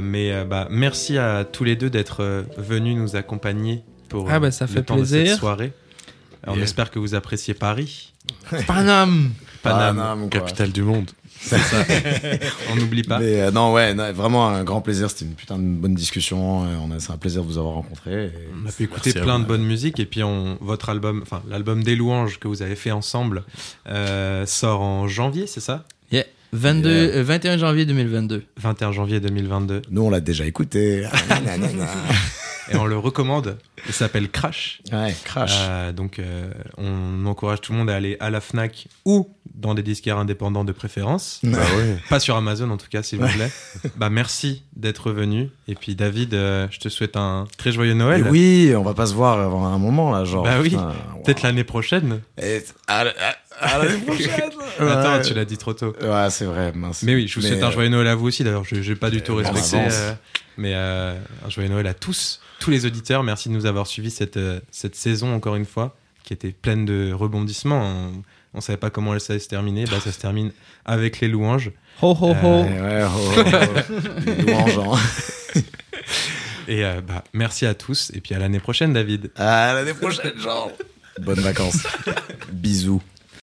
Mais 0.00 0.32
euh, 0.32 0.44
bah, 0.44 0.66
merci 0.70 1.16
à 1.18 1.44
tous 1.44 1.64
les 1.64 1.74
deux 1.76 1.90
d'être 1.90 2.22
euh, 2.22 2.42
venus 2.58 2.96
nous 2.96 3.16
accompagner 3.16 3.82
pour 4.08 4.28
Ah 4.30 4.38
bah, 4.40 4.50
ça 4.50 4.66
le 4.74 4.82
temps 4.82 4.96
de 4.96 5.04
cette 5.04 5.28
soirée. 5.28 5.72
On 6.46 6.60
espère 6.60 6.90
que 6.90 6.98
vous 6.98 7.14
appréciez 7.14 7.54
Paris. 7.54 8.12
Paname 8.66 9.30
Paname. 9.62 10.28
Capitale 10.28 10.70
du 10.72 10.82
monde. 10.82 11.10
on 12.70 12.76
n'oublie 12.76 13.02
pas. 13.02 13.18
Mais 13.18 13.40
euh, 13.42 13.50
non, 13.50 13.72
ouais, 13.72 13.92
non, 13.94 14.10
vraiment 14.12 14.48
un 14.48 14.64
grand 14.64 14.80
plaisir. 14.80 15.10
C'était 15.10 15.26
une 15.26 15.34
putain 15.34 15.58
de 15.58 15.62
bonne 15.64 15.94
discussion. 15.94 16.64
euh, 16.64 16.76
on 16.82 16.90
a, 16.90 16.98
c'est 16.98 17.12
un 17.12 17.18
plaisir 17.18 17.42
de 17.42 17.46
vous 17.46 17.58
avoir 17.58 17.74
rencontré. 17.74 18.32
On 18.64 18.68
a 18.68 18.72
pu 18.72 18.84
écouter 18.84 19.10
Merci 19.14 19.20
plein 19.24 19.36
vous. 19.38 19.42
de 19.44 19.48
bonne 19.48 19.62
musique 19.64 20.00
et 20.00 20.06
puis 20.06 20.22
on, 20.22 20.56
votre 20.60 20.88
album, 20.88 21.20
enfin 21.22 21.42
l'album 21.48 21.82
des 21.84 21.94
louanges 21.94 22.38
que 22.38 22.48
vous 22.48 22.62
avez 22.62 22.74
fait 22.76 22.90
ensemble 22.90 23.44
euh, 23.88 24.46
sort 24.46 24.80
en 24.80 25.08
janvier, 25.08 25.46
c'est 25.46 25.60
ça? 25.60 25.84
Yeah. 26.10 26.24
22, 26.52 26.88
Yeah. 26.90 27.16
euh, 27.18 27.22
21 27.22 27.58
janvier 27.58 27.84
2022. 27.84 28.44
21 28.56 28.92
janvier 28.92 29.20
2022 29.20 29.82
Nous, 29.90 30.02
on 30.02 30.10
l'a 30.10 30.20
déjà 30.20 30.46
écouté. 30.46 31.04
Et 32.72 32.76
on 32.76 32.84
le 32.86 32.96
recommande. 32.98 33.58
Il 33.86 33.92
s'appelle 33.92 34.28
Crash. 34.30 34.80
ouais, 34.92 35.14
crash. 35.24 35.52
Euh, 35.60 35.92
donc 35.92 36.18
euh, 36.18 36.50
on 36.78 37.24
encourage 37.26 37.60
tout 37.60 37.72
le 37.72 37.78
monde 37.78 37.90
à 37.90 37.94
aller 37.94 38.16
à 38.20 38.30
la 38.30 38.40
Fnac 38.40 38.88
ou 39.04 39.28
dans 39.54 39.74
des 39.74 39.82
disquaires 39.82 40.18
indépendants 40.18 40.64
de 40.64 40.72
préférence. 40.72 41.40
Ah 41.44 41.48
ouais. 41.76 41.96
Pas 42.10 42.18
sur 42.20 42.34
Amazon 42.36 42.68
en 42.70 42.76
tout 42.76 42.88
cas, 42.90 43.02
s'il 43.02 43.20
vous 43.20 43.28
plaît. 43.28 43.50
bah 43.96 44.10
merci 44.10 44.64
d'être 44.74 45.12
venu. 45.12 45.50
Et 45.68 45.74
puis 45.74 45.94
David, 45.94 46.34
euh, 46.34 46.66
je 46.70 46.78
te 46.80 46.88
souhaite 46.88 47.16
un 47.16 47.46
très 47.56 47.70
joyeux 47.72 47.94
Noël. 47.94 48.26
Et 48.26 48.30
oui, 48.30 48.72
on 48.76 48.82
va 48.82 48.94
pas 48.94 49.06
se 49.06 49.14
voir 49.14 49.38
avant 49.40 49.66
un 49.66 49.78
moment 49.78 50.10
là, 50.12 50.24
genre. 50.24 50.42
Bah 50.44 50.58
oui. 50.60 50.76
Peut-être 51.24 51.42
l'année 51.42 51.64
prochaine. 51.64 52.20
Et- 52.42 52.64
à 52.88 53.04
la- 53.04 53.10
à- 53.10 53.36
à 53.76 53.78
l'année 53.84 53.98
prochaine. 54.06 54.50
Attends, 54.80 55.12
Ouais. 55.14 55.22
tu 55.22 55.32
l'as 55.34 55.44
dit 55.44 55.56
trop 55.56 55.72
tôt. 55.72 55.94
Ouais, 56.02 56.26
c'est 56.30 56.44
vrai, 56.44 56.72
mince. 56.74 57.02
Mais 57.04 57.14
oui, 57.14 57.26
je 57.28 57.36
vous 57.36 57.42
Mais, 57.42 57.52
souhaite 57.52 57.62
un 57.62 57.70
joyeux 57.70 57.88
Noël 57.88 58.08
à 58.08 58.14
vous 58.14 58.26
aussi. 58.26 58.44
D'ailleurs, 58.44 58.64
je 58.64 58.76
n'ai 58.76 58.96
pas 58.96 59.10
du 59.10 59.22
tout 59.22 59.34
respecté. 59.36 59.78
Euh, 60.58 60.62
mais 60.62 60.72
euh, 60.74 61.14
un 61.44 61.50
joyeux 61.50 61.68
Noël 61.68 61.86
à 61.86 61.94
tous, 61.94 62.40
tous 62.60 62.70
les 62.70 62.86
auditeurs. 62.86 63.22
Merci 63.22 63.48
de 63.48 63.54
nous 63.54 63.66
avoir 63.66 63.86
suivis 63.86 64.10
cette, 64.10 64.36
euh, 64.36 64.60
cette 64.70 64.94
saison, 64.94 65.34
encore 65.34 65.56
une 65.56 65.64
fois, 65.64 65.96
qui 66.24 66.32
était 66.32 66.52
pleine 66.52 66.84
de 66.84 67.12
rebondissements. 67.12 68.12
On 68.54 68.58
ne 68.58 68.62
savait 68.62 68.78
pas 68.78 68.90
comment 68.90 69.14
elle 69.14 69.20
allait 69.28 69.38
se 69.38 69.48
terminer. 69.48 69.84
Bah, 69.84 70.00
ça 70.00 70.12
se 70.12 70.18
termine 70.18 70.52
avec 70.84 71.20
les 71.20 71.28
louanges. 71.28 71.72
Ho 72.02 72.16
ho 72.20 72.34
ho. 72.42 72.62
Ouais, 72.62 73.04
oh, 73.04 73.34
oh. 73.36 74.20
Les 74.26 74.42
louanges, 74.42 74.78
hein. 74.78 75.62
Et 76.68 76.84
euh, 76.84 77.00
bah, 77.00 77.22
merci 77.32 77.66
à 77.66 77.74
tous. 77.74 78.10
Et 78.14 78.20
puis 78.20 78.34
à 78.34 78.38
l'année 78.38 78.60
prochaine, 78.60 78.92
David. 78.92 79.30
À 79.36 79.74
l'année 79.74 79.94
prochaine, 79.94 80.36
genre. 80.38 80.70
Bonnes 81.20 81.40
vacances. 81.40 81.86
Bisous. 82.52 83.02